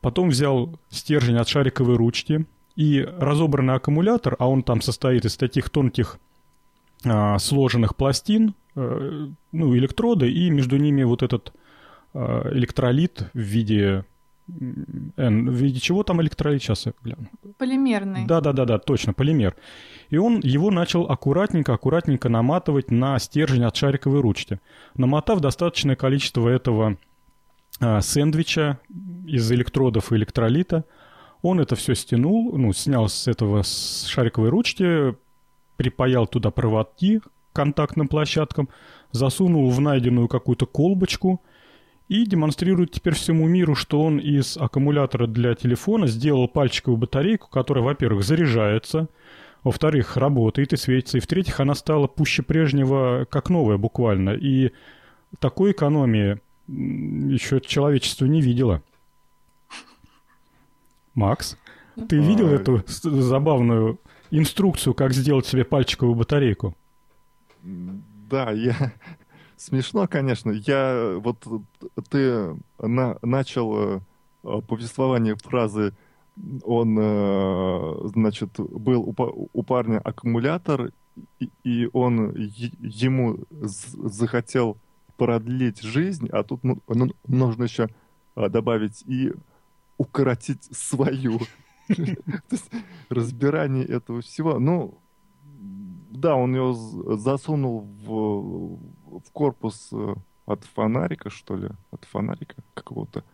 потом 0.01 0.29
взял 0.29 0.79
стержень 0.89 1.37
от 1.37 1.49
шариковой 1.49 1.97
ручки 1.97 2.47
и 2.77 3.03
разобранный 3.03 3.75
аккумулятор, 3.75 4.37
а 4.39 4.49
он 4.49 4.63
там 4.63 4.81
состоит 4.81 5.25
из 5.25 5.37
таких 5.37 5.71
тонких 5.71 6.19
а, 7.05 7.39
сложенных 7.39 7.97
пластин, 7.97 8.55
ну, 8.75 9.77
электроды, 9.77 10.31
и 10.31 10.51
между 10.51 10.77
ними 10.77 11.03
вот 11.05 11.23
этот 11.23 11.53
а, 12.13 12.49
электролит 12.53 13.31
в 13.33 13.39
виде 13.39 14.05
N, 15.17 15.49
в 15.49 15.55
виде 15.55 15.81
чего 15.81 16.03
там 16.03 16.21
электролит? 16.21 16.63
Сейчас 16.63 16.87
я 16.87 16.93
гляну. 17.03 17.29
Полимерный. 17.57 18.27
Да-да-да, 18.27 18.79
точно, 18.79 19.15
полимер. 19.15 19.57
И 20.11 20.19
он 20.19 20.41
его 20.41 20.71
начал 20.71 21.11
аккуратненько-аккуратненько 21.11 22.29
наматывать 22.29 22.91
на 22.91 23.19
стержень 23.19 23.65
от 23.65 23.75
шариковой 23.77 24.21
ручки. 24.21 24.61
Намотав 24.97 25.41
достаточное 25.41 25.97
количество 25.97 26.49
этого 26.49 26.99
а, 27.81 28.01
сэндвича 28.01 28.79
из 29.27 29.51
электродов 29.51 30.13
и 30.13 30.17
электролита, 30.17 30.85
он 31.43 31.61
это 31.61 31.75
все 31.75 31.95
стянул, 31.95 32.57
ну, 32.57 32.73
снял 32.73 33.09
с 33.09 33.29
этого 33.29 33.63
с 33.63 34.07
шариковой 34.07 34.51
ручки, 34.51 35.17
припаял 35.77 36.27
туда 36.27 36.51
проводки 36.51 37.21
контактным 37.55 38.09
площадкам, 38.09 38.69
засунул 39.13 39.71
в 39.71 39.81
найденную 39.81 40.29
какую-то 40.29 40.67
колбочку– 40.67 41.41
и 42.09 42.27
демонстрирует 42.27 42.93
теперь 42.93 43.15
всему 43.15 43.49
миру, 43.49 43.75
что 43.75 44.03
он 44.03 44.19
из 44.19 44.57
аккумулятора 44.57 45.27
для 45.27 45.55
телефона 45.55 46.07
сделал 46.07 46.49
пальчиковую 46.49 46.99
батарейку, 46.99 47.49
которая, 47.49 47.85
во-первых, 47.85 48.25
заряжается, 48.25 49.09
во-вторых, 49.63 50.17
работает 50.17 50.75
и 50.75 50.77
светится, 50.77 51.19
и 51.19 51.21
в-третьих, 51.21 51.61
она 51.61 51.75
стала 51.75 52.07
пуще 52.07 52.43
прежнего, 52.43 53.27
как 53.31 53.49
новая 53.49 53.79
буквально. 53.79 54.31
И 54.31 54.73
такой 55.39 55.73
экономии 55.73 56.41
еще 56.67 57.61
человечество 57.61 58.27
не 58.27 58.43
видело. 58.43 58.83
Макс, 61.15 61.57
ты 62.09 62.19
видел 62.19 62.49
эту 62.49 62.83
забавную 62.87 63.99
инструкцию, 64.31 64.93
как 64.93 65.15
сделать 65.15 65.47
себе 65.47 65.65
пальчиковую 65.65 66.17
батарейку? 66.17 66.77
Да, 68.31 68.51
я 68.51 68.93
Смешно, 69.57 70.07
конечно. 70.09 70.51
Я 70.51 71.17
вот 71.19 71.47
ты 72.11 72.57
на, 72.79 73.17
начал 73.23 73.97
э, 73.97 74.01
повествование 74.43 75.37
фразы 75.37 75.95
он, 76.65 76.99
э, 76.99 77.95
значит, 78.15 78.59
был 78.59 79.03
у, 79.03 79.49
у 79.53 79.63
парня 79.63 80.01
аккумулятор, 80.01 80.91
и, 81.39 81.51
и 81.63 81.89
он 81.93 82.35
ему 82.35 83.39
захотел 83.51 84.77
продлить 85.17 85.81
жизнь, 85.83 86.29
а 86.33 86.43
тут 86.43 86.65
ну, 86.65 86.81
ну, 86.89 87.11
нужно 87.29 87.65
еще 87.65 87.89
э, 88.35 88.49
добавить 88.49 89.05
и 89.07 89.33
укоротить 89.97 90.65
свою. 90.77 91.41
Разбирание 93.11 93.85
этого 93.85 94.23
всего. 94.23 94.59
Ну, 94.59 94.99
да, 96.15 96.37
он 96.37 96.55
ее 96.55 96.75
засунул 97.17 97.81
в 98.07 98.79
в 99.19 99.31
корпус 99.33 99.89
э, 99.93 100.15
от 100.47 100.65
фонарика, 100.65 101.31
что 101.31 101.57
ли? 101.57 101.69
От 101.91 102.05
фонарика 102.05 102.57
какого-то. 102.75 103.25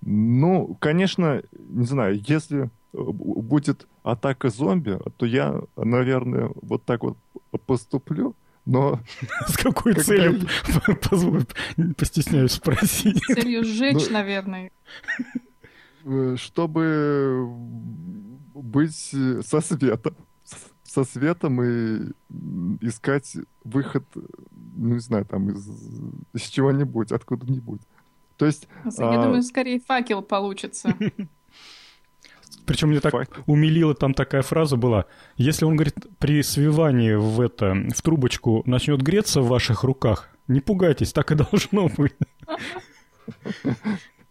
Ну, 0.00 0.76
конечно, 0.80 1.42
не 1.52 1.84
знаю, 1.86 2.20
если 2.26 2.64
э, 2.64 2.68
будет 2.92 3.86
атака 4.02 4.50
зомби, 4.50 4.98
то 5.16 5.26
я, 5.26 5.60
наверное, 5.76 6.50
вот 6.62 6.84
так 6.84 7.02
вот 7.02 7.16
поступлю. 7.66 8.34
Но... 8.64 9.00
С 9.46 9.56
какой 9.56 9.94
целью? 9.94 10.46
Постесняюсь 11.96 12.52
спросить. 12.52 13.22
С 13.24 13.34
целью 13.34 13.64
сжечь, 13.64 14.06
ну, 14.08 14.12
наверное. 14.12 14.70
Э, 16.04 16.36
чтобы 16.38 17.48
быть 18.54 18.94
со 18.94 19.60
светом. 19.60 20.14
Со 20.98 21.04
светом 21.04 21.62
и 21.62 22.10
искать 22.80 23.36
выход, 23.62 24.04
ну, 24.76 24.94
не 24.94 24.98
знаю, 24.98 25.24
там, 25.26 25.48
из, 25.50 25.68
из 26.34 26.42
чего-нибудь, 26.42 27.12
откуда-нибудь. 27.12 27.80
То 28.36 28.46
есть... 28.46 28.66
Я 28.98 29.20
а... 29.20 29.22
думаю, 29.22 29.42
скорее 29.42 29.78
факел 29.78 30.22
получится. 30.22 30.92
Причем 32.66 32.88
мне 32.88 33.00
так 33.00 33.12
Факт. 33.12 33.38
умилила 33.46 33.94
там 33.94 34.12
такая 34.12 34.42
фраза 34.42 34.76
была. 34.76 35.06
Если 35.36 35.64
он, 35.64 35.76
говорит, 35.76 35.94
при 36.18 36.42
свивании 36.42 37.14
в 37.14 37.40
это, 37.40 37.74
в 37.94 38.02
трубочку 38.02 38.62
начнет 38.66 39.00
греться 39.00 39.40
в 39.40 39.46
ваших 39.48 39.84
руках, 39.84 40.28
не 40.48 40.60
пугайтесь, 40.60 41.12
так 41.12 41.30
и 41.30 41.34
должно 41.36 41.88
быть. 41.96 42.16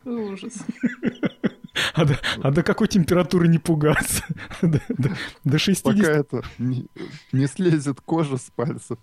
Ужас. 0.04 0.58
А 1.94 2.06
до, 2.06 2.20
а 2.42 2.52
до 2.52 2.64
какой 2.64 2.88
температуры 2.88 3.48
не 3.48 3.60
пугаться? 3.60 4.24
До, 4.62 4.82
до, 4.90 5.10
до 5.44 5.60
60... 5.60 5.84
Пока 5.84 6.12
это 6.12 6.42
не, 6.58 6.88
не 7.32 7.48
слезет 7.48 8.02
кожа 8.02 8.38
с 8.38 8.52
пальцев, 8.56 8.98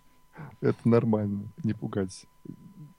это 0.60 0.88
нормально, 0.88 1.52
не 1.62 1.72
пугайтесь. 1.72 2.24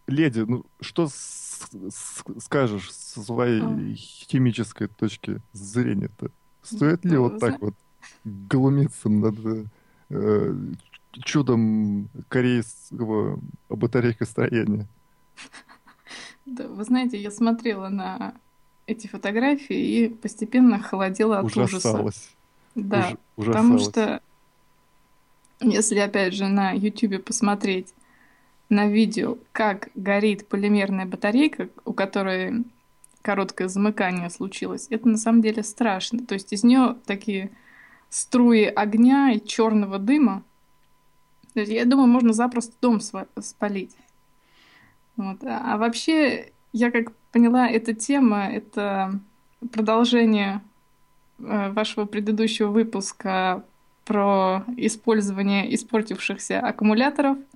Леди, 0.07 0.39
ну 0.39 0.65
что 0.81 1.07
с, 1.07 1.68
с, 1.89 2.23
скажешь 2.39 2.91
со 2.91 3.22
своей 3.22 3.61
а. 3.61 3.95
химической 3.95 4.88
точки 4.88 5.41
зрения-то? 5.53 6.30
Стоит 6.61 7.03
ли 7.06 7.18
вот 7.18 7.39
так 7.39 7.60
вот 7.61 7.76
глумиться 8.23 9.10
над 9.10 9.35
э, 10.10 10.56
чудом 11.11 12.10
корейского 12.27 13.39
батарейкостроения? 13.69 14.88
Да, 16.45 16.68
вы 16.68 16.84
знаете, 16.84 17.19
я 17.19 17.31
смотрела 17.31 17.89
на 17.89 18.35
эти 18.88 19.07
фотографии 19.07 19.78
и 19.78 20.10
постепенно 20.10 20.80
холодела 20.80 21.40
от 21.40 21.45
Ужасалась. 21.45 21.86
ужаса. 21.86 22.30
Да, 22.76 23.18
Уж, 23.38 23.48
потому 23.48 23.80
что 23.80 24.22
если 25.60 25.99
опять 25.99 26.34
же 26.34 26.48
на 26.48 26.72
YouTube 26.72 27.24
посмотреть 27.24 27.94
на 28.70 28.88
видео, 28.88 29.38
как 29.52 29.90
горит 29.95 30.48
полимерная 30.48 31.06
батарейка, 31.06 31.70
у 31.86 31.94
которой 31.94 32.66
короткое 33.22 33.68
замыкание 33.68 34.30
случилось, 34.30 34.88
это 34.90 35.07
на 35.07 35.18
самом 35.18 35.41
деле 35.41 35.64
страшно. 35.64 36.26
То 36.26 36.34
есть 36.34 36.52
из 36.53 36.64
нее 36.64 36.95
такие 37.06 37.52
струи 38.10 38.66
огня 38.66 39.32
и 39.32 39.45
черного 39.45 39.98
дыма. 39.98 40.44
Я 41.56 41.86
думаю, 41.86 42.07
можно 42.07 42.34
запросто 42.34 42.74
дом 42.82 42.99
спалить. 42.99 43.95
Вот. 45.16 45.38
А 45.44 45.78
вообще, 45.78 46.52
я 46.74 46.91
как 46.91 47.14
поняла, 47.36 47.68
эта 47.68 47.94
тема— 47.94 48.48
это 48.52 49.20
продолжение 49.74 50.62
э, 51.40 51.70
вашего 51.72 52.06
предыдущего 52.06 52.70
выпуска 52.70 53.66
про 54.06 54.64
использование 54.78 55.74
испортившихся 55.76 56.60
аккумуляторов— 56.62 57.38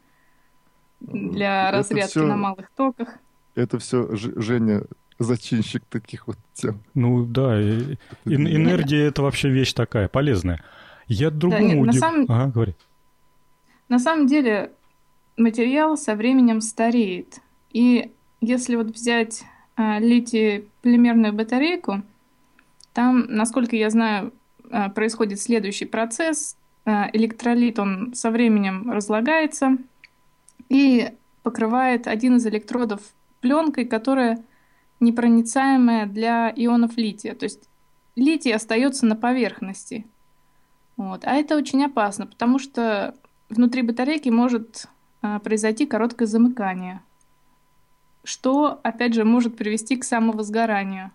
для 0.99 1.71
разрядки 1.71 2.09
все, 2.09 2.25
на 2.25 2.35
малых 2.35 2.69
токах. 2.75 3.17
Это 3.55 3.79
все 3.79 4.07
Женя 4.15 4.83
зачинщик 5.17 5.83
таких 5.89 6.27
вот 6.27 6.37
тем. 6.53 6.81
Ну 6.93 7.25
да, 7.25 7.59
и, 7.59 7.95
и, 8.25 8.35
энергия 8.35 9.05
это 9.05 9.21
вообще 9.21 9.49
вещь 9.49 9.73
такая 9.73 10.07
полезная. 10.07 10.63
Я 11.07 11.29
другому 11.31 11.61
да, 11.61 11.73
нет, 11.73 11.81
удив... 11.81 11.93
на 11.93 11.99
самом... 11.99 12.25
Ага, 12.29 12.51
говори. 12.51 12.75
На 13.87 13.99
самом 13.99 14.27
деле 14.27 14.71
материал 15.37 15.97
со 15.97 16.15
временем 16.15 16.61
стареет. 16.61 17.39
И 17.71 18.11
если 18.41 18.75
вот 18.75 18.87
взять 18.87 19.43
литий-полимерную 19.79 21.31
батарейку, 21.31 22.03
там, 22.93 23.25
насколько 23.29 23.75
я 23.75 23.89
знаю, 23.89 24.33
а, 24.71 24.89
происходит 24.89 25.39
следующий 25.39 25.85
процесс. 25.85 26.57
А, 26.85 27.09
электролит, 27.13 27.79
он 27.79 28.13
со 28.13 28.31
временем 28.31 28.91
разлагается, 28.91 29.77
и 30.69 31.11
покрывает 31.43 32.07
один 32.07 32.37
из 32.37 32.45
электродов 32.45 33.01
пленкой, 33.41 33.85
которая 33.85 34.43
непроницаемая 34.99 36.05
для 36.07 36.51
ионов 36.55 36.97
лития. 36.97 37.35
То 37.35 37.45
есть 37.45 37.69
литий 38.15 38.53
остается 38.53 39.05
на 39.05 39.15
поверхности. 39.15 40.05
Вот. 40.97 41.23
А 41.23 41.35
это 41.35 41.55
очень 41.55 41.85
опасно, 41.85 42.27
потому 42.27 42.59
что 42.59 43.15
внутри 43.49 43.81
батарейки 43.81 44.27
может 44.27 44.87
произойти 45.43 45.85
короткое 45.85 46.25
замыкание, 46.25 47.01
что, 48.23 48.79
опять 48.83 49.13
же, 49.13 49.23
может 49.23 49.57
привести 49.57 49.97
к 49.97 50.03
самовозгоранию. 50.03 51.11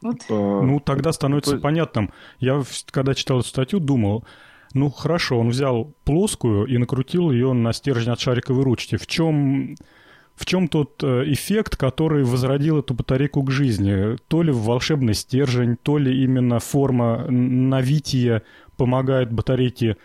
Вот. 0.00 0.18
А, 0.30 0.62
ну, 0.62 0.80
тогда 0.80 1.12
становится 1.12 1.56
то... 1.56 1.60
понятным. 1.60 2.12
Я, 2.38 2.62
когда 2.90 3.14
читал 3.14 3.40
эту 3.40 3.48
статью, 3.48 3.80
думал, 3.80 4.24
ну, 4.74 4.90
хорошо, 4.90 5.38
он 5.38 5.48
взял 5.48 5.92
плоскую 6.04 6.66
и 6.66 6.78
накрутил 6.78 7.30
ее 7.30 7.52
на 7.52 7.72
стержень 7.72 8.12
от 8.12 8.20
шариковой 8.20 8.64
ручки. 8.64 8.96
В 8.96 9.06
чем, 9.06 9.76
в 10.34 10.46
чем 10.46 10.68
тот 10.68 11.02
э, 11.02 11.24
эффект, 11.32 11.76
который 11.76 12.22
возродил 12.22 12.78
эту 12.78 12.94
батарейку 12.94 13.42
к 13.42 13.50
жизни? 13.50 14.16
То 14.28 14.42
ли 14.42 14.52
волшебный 14.52 15.14
стержень, 15.14 15.76
то 15.76 15.98
ли 15.98 16.22
именно 16.22 16.60
форма 16.60 17.26
навития 17.28 18.42
помогает 18.76 19.32
батарейке 19.32 19.96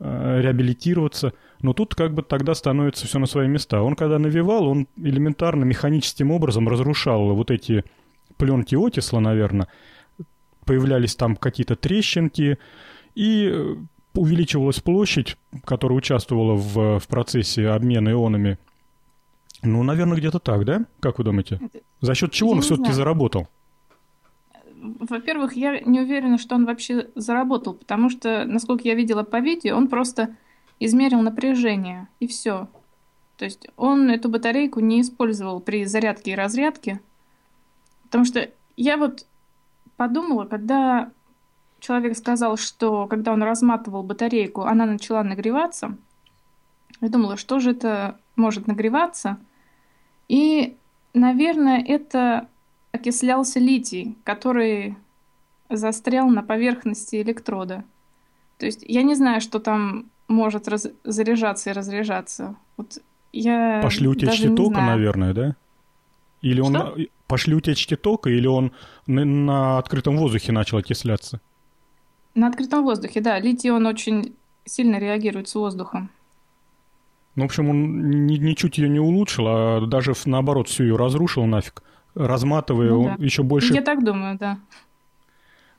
э, 0.00 0.40
реабилитироваться. 0.42 1.32
Но 1.60 1.72
тут 1.72 1.94
как 1.94 2.14
бы 2.14 2.22
тогда 2.22 2.54
становится 2.54 3.06
все 3.06 3.18
на 3.18 3.26
свои 3.26 3.48
места. 3.48 3.82
Он 3.82 3.96
когда 3.96 4.18
навевал, 4.18 4.66
он 4.66 4.86
элементарно 4.96 5.64
механическим 5.64 6.30
образом 6.30 6.68
разрушал 6.68 7.34
вот 7.34 7.50
эти 7.50 7.84
пленки 8.36 8.76
Отисла, 8.76 9.20
наверное. 9.20 9.68
Появлялись 10.64 11.16
там 11.16 11.34
какие-то 11.34 11.74
трещинки, 11.74 12.58
и 13.18 13.50
э, 13.52 13.74
увеличивалась 14.14 14.78
площадь, 14.78 15.36
которая 15.64 15.98
участвовала 15.98 16.54
в, 16.54 17.00
в 17.00 17.08
процессе 17.08 17.68
обмена 17.68 18.10
ионами. 18.10 18.58
Ну, 19.64 19.82
наверное, 19.82 20.16
где-то 20.16 20.38
так, 20.38 20.64
да? 20.64 20.84
Как 21.00 21.18
вы 21.18 21.24
думаете? 21.24 21.60
За 22.00 22.14
счет 22.14 22.30
чего 22.30 22.50
я 22.50 22.56
он 22.56 22.62
все-таки 22.62 22.92
заработал? 22.92 23.48
Во-первых, 24.80 25.54
я 25.54 25.80
не 25.80 26.00
уверена, 26.00 26.38
что 26.38 26.54
он 26.54 26.64
вообще 26.64 27.08
заработал, 27.16 27.74
потому 27.74 28.08
что, 28.08 28.44
насколько 28.44 28.86
я 28.86 28.94
видела 28.94 29.24
по 29.24 29.40
видео, 29.40 29.76
он 29.76 29.88
просто 29.88 30.36
измерил 30.80 31.20
напряжение, 31.20 32.08
и 32.20 32.26
все. 32.26 32.68
То 33.36 33.44
есть 33.44 33.68
он 33.76 34.10
эту 34.10 34.28
батарейку 34.28 34.80
не 34.80 35.00
использовал 35.00 35.60
при 35.60 35.84
зарядке 35.84 36.32
и 36.32 36.34
разрядке, 36.34 37.00
потому 38.04 38.24
что 38.24 38.50
я 38.76 38.96
вот 38.96 39.26
подумала, 39.96 40.44
когда 40.44 41.10
человек 41.80 42.16
сказал, 42.16 42.56
что 42.56 43.06
когда 43.06 43.32
он 43.32 43.42
разматывал 43.42 44.02
батарейку, 44.02 44.62
она 44.62 44.86
начала 44.86 45.22
нагреваться. 45.22 45.96
Я 47.00 47.08
думала, 47.08 47.36
что 47.36 47.60
же 47.60 47.70
это 47.70 48.18
может 48.36 48.66
нагреваться. 48.66 49.38
И, 50.28 50.76
наверное, 51.14 51.82
это 51.82 52.48
окислялся 52.92 53.60
литий, 53.60 54.16
который 54.24 54.96
застрял 55.68 56.28
на 56.28 56.42
поверхности 56.42 57.20
электрода. 57.22 57.84
То 58.58 58.66
есть 58.66 58.84
я 58.86 59.02
не 59.02 59.14
знаю, 59.14 59.40
что 59.40 59.60
там 59.60 60.06
может 60.28 60.68
раз... 60.68 60.88
заряжаться 61.04 61.70
и 61.70 61.72
разряжаться. 61.72 62.56
Вот 62.76 62.98
я 63.32 63.80
Пошли 63.82 64.06
утечки 64.06 64.48
тока, 64.48 64.80
наверное, 64.80 65.34
да? 65.34 65.56
Или 66.40 66.60
он 66.60 66.74
что? 66.74 66.96
пошли 67.26 67.54
утечки 67.54 67.96
тока, 67.96 68.30
или 68.30 68.46
он 68.46 68.72
на, 69.06 69.24
на 69.24 69.78
открытом 69.78 70.16
воздухе 70.16 70.52
начал 70.52 70.78
окисляться? 70.78 71.40
На 72.34 72.48
открытом 72.48 72.84
воздухе, 72.84 73.20
да. 73.20 73.38
Литий, 73.40 73.70
он 73.70 73.86
очень 73.86 74.36
сильно 74.64 74.98
реагирует 74.98 75.48
с 75.48 75.54
воздухом. 75.54 76.10
Ну, 77.34 77.42
в 77.42 77.46
общем, 77.46 77.70
он 77.70 78.26
ни, 78.26 78.36
ничуть 78.36 78.78
ее 78.78 78.88
не 78.88 79.00
улучшил, 79.00 79.46
а 79.48 79.86
даже 79.86 80.12
наоборот 80.24 80.68
всю 80.68 80.84
ее 80.84 80.96
разрушил 80.96 81.46
нафиг, 81.46 81.82
разматывая 82.14 82.90
ну, 82.90 83.04
да. 83.04 83.16
еще 83.18 83.42
больше... 83.42 83.74
Я 83.74 83.82
так 83.82 84.04
думаю, 84.04 84.38
да. 84.38 84.58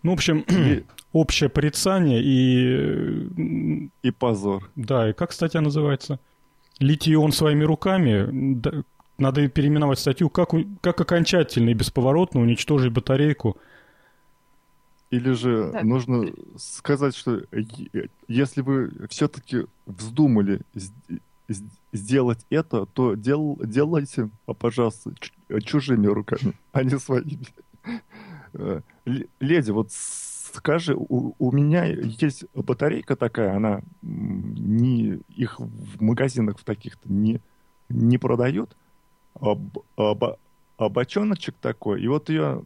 Ну, 0.04 0.12
в 0.12 0.14
общем, 0.14 0.46
общее 1.14 1.50
порицание 1.50 2.22
и... 2.24 3.92
И 4.04 4.12
позор. 4.12 4.70
Да, 4.76 5.10
и 5.10 5.14
как 5.14 5.32
статья 5.32 5.62
называется? 5.62 6.20
Литий 6.80 7.16
он 7.16 7.32
своими 7.32 7.64
руками... 7.64 8.62
Надо 9.18 9.46
переименовать 9.50 10.00
статью, 10.00 10.30
как, 10.30 10.52
как 10.80 11.02
окончательно 11.02 11.72
и 11.72 11.74
бесповоротно 11.74 12.40
уничтожить 12.40 12.94
батарейку– 12.94 13.58
или 15.12 15.32
же 15.32 15.72
так. 15.72 15.84
нужно 15.84 16.32
сказать, 16.58 17.16
что 17.16 17.42
если 18.28 18.62
вы 18.62 18.92
все-таки 19.10 19.66
вздумали 19.88 20.62
сделать 21.92 22.46
это, 22.52 22.86
то 22.86 23.16
дел, 23.16 23.58
делайте, 23.64 24.30
пожалуйста, 24.60 25.12
чужими 25.64 26.06
руками, 26.06 26.54
а 26.72 26.84
не 26.84 27.00
своими. 27.00 27.48
Э, 29.10 29.26
леди, 29.40 29.72
вот 29.72 29.92
скажи, 29.92 30.96
у, 30.96 31.34
у 31.38 31.52
меня 31.52 31.86
есть 31.86 32.46
батарейка 32.54 33.16
такая, 33.16 33.56
она 33.56 33.82
не 34.02 35.20
их 35.36 35.60
в 35.60 36.02
магазинах 36.02 36.60
в 36.60 36.64
таких-то 36.64 37.12
не, 37.12 37.42
не 37.90 38.18
продают, 38.18 38.76
а, 39.36 39.58
а, 39.98 40.36
а 40.78 40.90
бочоночек 40.90 41.56
такой, 41.62 42.02
и 42.02 42.08
вот 42.08 42.30
ее 42.30 42.64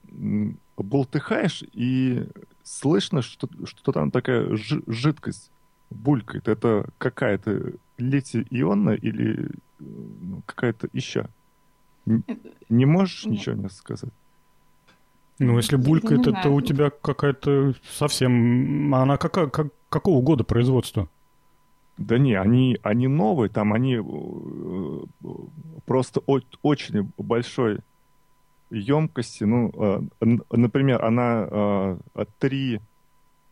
болтыхаешь, 0.77 1.63
и 1.73 2.25
слышно, 2.63 3.21
что, 3.21 3.47
что 3.65 3.91
там 3.91 4.11
такая 4.11 4.49
жидкость 4.87 5.51
булькает. 5.89 6.47
Это 6.47 6.89
какая-то 6.97 7.73
литий-ионная 7.97 8.95
или 8.95 9.51
ну, 9.79 10.41
какая-то 10.45 10.89
еще? 10.93 11.27
Не 12.05 12.85
можешь 12.85 13.25
ничего 13.25 13.55
мне 13.55 13.69
сказать? 13.69 14.11
Ну, 15.43 15.57
если 15.57 15.75
булькает, 15.75 16.27
это 16.27 16.49
у 16.49 16.61
тебя 16.61 16.89
какая-то 16.89 17.73
совсем... 17.91 18.93
Она 18.93 19.17
какая, 19.17 19.47
как, 19.47 19.67
какого 19.89 20.21
года 20.21 20.43
производства? 20.43 21.09
Да 21.97 22.17
не, 22.17 22.33
они, 22.33 22.79
они 22.81 23.07
новые, 23.07 23.49
там 23.49 23.71
они 23.71 23.97
э, 23.97 25.27
просто 25.85 26.21
очень 26.61 27.11
большой 27.17 27.79
емкости. 28.71 29.43
Ну, 29.43 29.71
э, 30.19 30.25
например, 30.49 31.05
она 31.05 31.97
3 32.39 32.81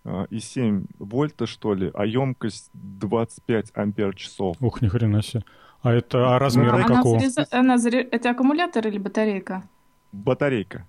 э, 0.05 0.25
и 0.31 0.39
7 0.39 0.85
вольта, 0.97 1.45
что 1.45 1.75
ли, 1.75 1.91
а 1.93 2.05
емкость 2.05 2.71
25 2.73 3.71
ампер 3.75 4.15
часов. 4.15 4.57
Ух, 4.59 4.81
ни 4.81 4.87
хрена 4.87 5.21
себе. 5.21 5.43
А 5.83 5.93
это 5.93 6.35
а 6.35 6.39
размер 6.39 6.77
ну, 6.77 6.85
какого? 6.85 7.21
Она, 7.51 7.75
она, 7.75 7.89
это 7.89 8.31
аккумулятор 8.31 8.87
или 8.87 8.97
батарейка? 8.97 9.63
Батарейка 10.11 10.87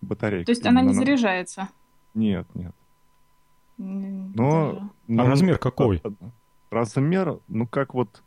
батарейка. 0.00 0.46
То 0.46 0.52
есть 0.52 0.66
она 0.66 0.82
не 0.82 0.94
заряжается? 0.94 1.68
Нет, 2.14 2.46
нет. 2.54 2.74
Но, 3.78 4.90
но... 5.06 5.22
А 5.22 5.26
размер 5.26 5.58
какой? 5.58 6.02
Размер, 6.70 7.38
ну 7.48 7.66
как 7.66 7.94
вот 7.94 8.22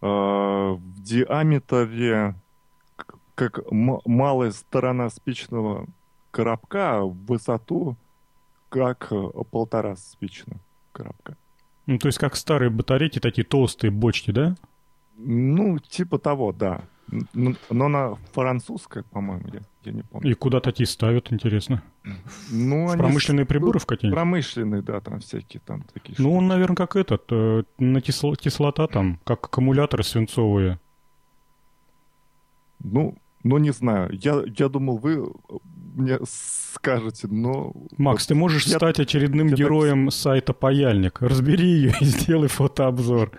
э, 0.00 0.06
в 0.06 1.02
диаметре, 1.02 2.34
как 3.34 3.60
малая 3.70 4.50
сторона 4.50 5.10
спичного 5.10 5.86
коробка, 6.30 7.02
в 7.02 7.14
высоту 7.26 7.96
как 8.68 9.08
э, 9.10 9.28
полтора 9.50 9.96
спичного 9.96 10.60
коробка. 10.92 11.36
Ну, 11.86 11.98
то 11.98 12.08
есть 12.08 12.18
как 12.18 12.36
старые 12.36 12.70
батарейки, 12.70 13.18
такие 13.18 13.46
толстые 13.46 13.90
бочки, 13.90 14.30
да? 14.30 14.56
Ну, 15.18 15.78
типа 15.78 16.18
того, 16.18 16.52
да. 16.52 16.82
Но 17.32 17.54
она 17.86 18.14
французская, 18.32 19.02
по-моему, 19.02 19.48
я, 19.52 19.60
я 19.84 19.92
не 19.92 20.02
помню. 20.02 20.30
И 20.30 20.34
куда 20.34 20.60
такие 20.60 20.86
ставят, 20.86 21.32
интересно? 21.32 21.82
Ну, 22.50 22.86
в 22.86 22.90
они 22.90 22.98
промышленные 22.98 23.44
с... 23.44 23.48
приборы 23.48 23.78
в 23.78 23.86
какие-нибудь? 23.86 24.16
Промышленные, 24.16 24.82
да, 24.82 25.00
там 25.00 25.20
всякие 25.20 25.60
там 25.64 25.82
такие 25.92 26.14
Ну, 26.18 26.34
он, 26.36 26.46
наверное, 26.46 26.76
как 26.76 26.96
этот, 26.96 27.24
э, 27.30 27.64
на 27.78 28.00
кисло... 28.00 28.36
кислота 28.36 28.86
там, 28.86 29.18
как 29.24 29.44
аккумуляторы 29.46 30.04
свинцовые. 30.04 30.78
Ну, 32.80 33.16
ну, 33.42 33.58
не 33.58 33.72
знаю. 33.72 34.10
Я, 34.12 34.42
я 34.58 34.68
думал, 34.68 34.98
вы 34.98 35.32
мне 35.94 36.18
скажете, 36.26 37.26
но... 37.28 37.72
Макс, 37.96 38.24
вот 38.24 38.28
ты 38.28 38.34
можешь 38.34 38.66
я... 38.66 38.76
стать 38.76 39.00
очередным 39.00 39.48
я 39.48 39.56
героем 39.56 40.06
так... 40.06 40.14
сайта 40.14 40.52
«Паяльник». 40.52 41.20
Разбери 41.20 41.66
ее 41.66 41.94
и 42.00 42.04
сделай 42.04 42.48
фотообзор. 42.48 43.32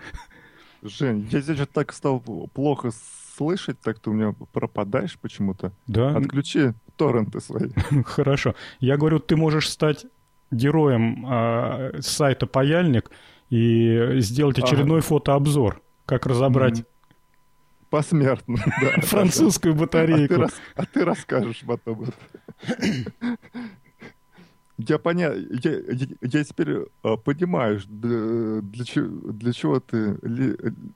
Жень, 0.82 1.28
я 1.30 1.40
здесь 1.40 1.58
так 1.72 1.92
стал 1.92 2.20
плохо 2.20 2.90
слышать, 3.36 3.80
так 3.80 3.98
ты 3.98 4.10
у 4.10 4.12
меня 4.12 4.34
пропадаешь 4.52 5.18
почему-то. 5.18 5.72
Да. 5.86 6.16
Отключи 6.16 6.72
торренты 6.96 7.40
свои. 7.40 7.70
Хорошо. 8.04 8.54
Я 8.80 8.96
говорю, 8.96 9.18
ты 9.18 9.36
можешь 9.36 9.68
стать 9.68 10.06
героем 10.50 11.26
э, 11.26 12.00
сайта 12.00 12.46
«Паяльник» 12.46 13.10
и 13.50 14.20
сделать 14.20 14.58
очередной 14.58 14.98
ага. 14.98 15.06
фотообзор, 15.06 15.82
как 16.06 16.26
разобрать... 16.26 16.84
Посмертно, 17.88 18.56
да. 18.80 19.00
Французскую 19.02 19.74
батарейку. 19.74 20.42
А 20.42 20.46
ты, 20.46 20.54
а 20.76 20.84
ты 20.86 21.04
расскажешь 21.04 21.64
потом. 21.66 22.06
Я 24.88 24.98
поня... 24.98 25.32
я, 25.34 25.70
я, 25.70 26.06
я 26.22 26.44
теперь 26.44 26.86
а, 27.02 27.16
понимаю, 27.16 27.80
для, 27.88 28.60
для, 28.62 28.84
чего, 28.84 29.32
для 29.32 29.52
чего 29.52 29.80
ты 29.80 30.16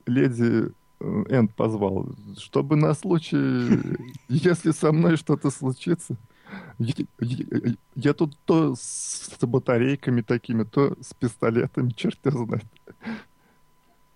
леди 0.07 0.73
э, 1.01 1.25
Энд 1.29 1.55
позвал. 1.55 2.07
Чтобы 2.39 2.77
на 2.77 2.95
случай, 2.95 3.37
если 4.29 4.71
со 4.73 4.93
мной 4.93 5.17
что-то 5.17 5.51
случится, 5.51 6.17
я, 6.79 6.95
я, 7.21 7.75
я 7.95 8.13
тут 8.15 8.37
то 8.45 8.75
с 8.77 9.39
батарейками 9.41 10.23
такими, 10.23 10.65
то 10.65 10.97
с 11.01 11.13
пистолетами, 11.15 11.91
черт 11.91 12.19
его 12.25 12.47
знает. 12.47 12.65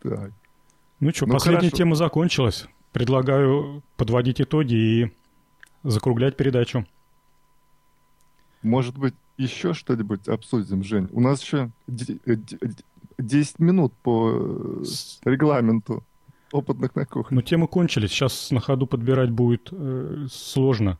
Так. 0.00 0.32
Ну 1.00 1.12
что, 1.12 1.26
ну, 1.26 1.34
последняя 1.34 1.70
хорошо. 1.70 1.76
тема 1.76 1.94
закончилась. 1.94 2.66
Предлагаю 2.92 3.82
подводить 3.96 4.40
итоги 4.40 4.74
и 4.74 5.12
закруглять 5.82 6.36
передачу. 6.36 6.86
Может 8.62 8.98
быть, 8.98 9.14
еще 9.36 9.72
что-нибудь 9.72 10.28
обсудим, 10.28 10.82
Жень? 10.82 11.08
У 11.12 11.20
нас 11.20 11.42
еще 11.42 11.70
10 11.86 12.20
э, 13.16 13.62
минут 13.62 13.92
по 14.02 14.30
э, 14.32 14.84
регламенту 15.24 16.04
опытных 16.52 16.94
на 16.94 17.06
кухне. 17.06 17.36
Ну, 17.36 17.42
темы 17.42 17.68
кончились. 17.68 18.10
Сейчас 18.10 18.50
на 18.50 18.60
ходу 18.60 18.86
подбирать 18.86 19.30
будет 19.30 19.68
э, 19.70 20.26
сложно. 20.30 20.98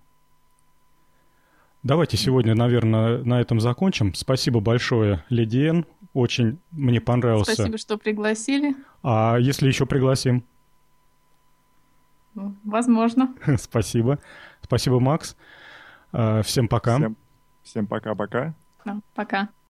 Давайте 1.83 2.17
сегодня, 2.17 2.55
наверное, 2.55 3.23
на 3.23 3.41
этом 3.41 3.61
закончим. 3.61 4.15
Спасибо 4.15 4.61
большое, 4.61 5.25
Леди 5.29 5.69
Эн. 5.69 5.87
Очень 6.13 6.59
мне 6.71 7.01
понравился. 7.01 7.55
Спасибо, 7.55 7.79
что 7.79 7.99
пригласили. 7.99 8.75
А 9.03 9.37
если 9.39 9.69
еще 9.69 9.87
пригласим? 9.87 10.45
Возможно. 12.65 13.35
Спасибо. 13.59 14.19
Спасибо, 14.61 15.01
Макс. 15.01 15.37
Э, 16.13 16.43
всем 16.43 16.69
пока. 16.69 16.97
Всем, 16.97 17.17
всем 17.63 17.87
пока-пока. 17.87 18.55
Пока. 19.15 19.49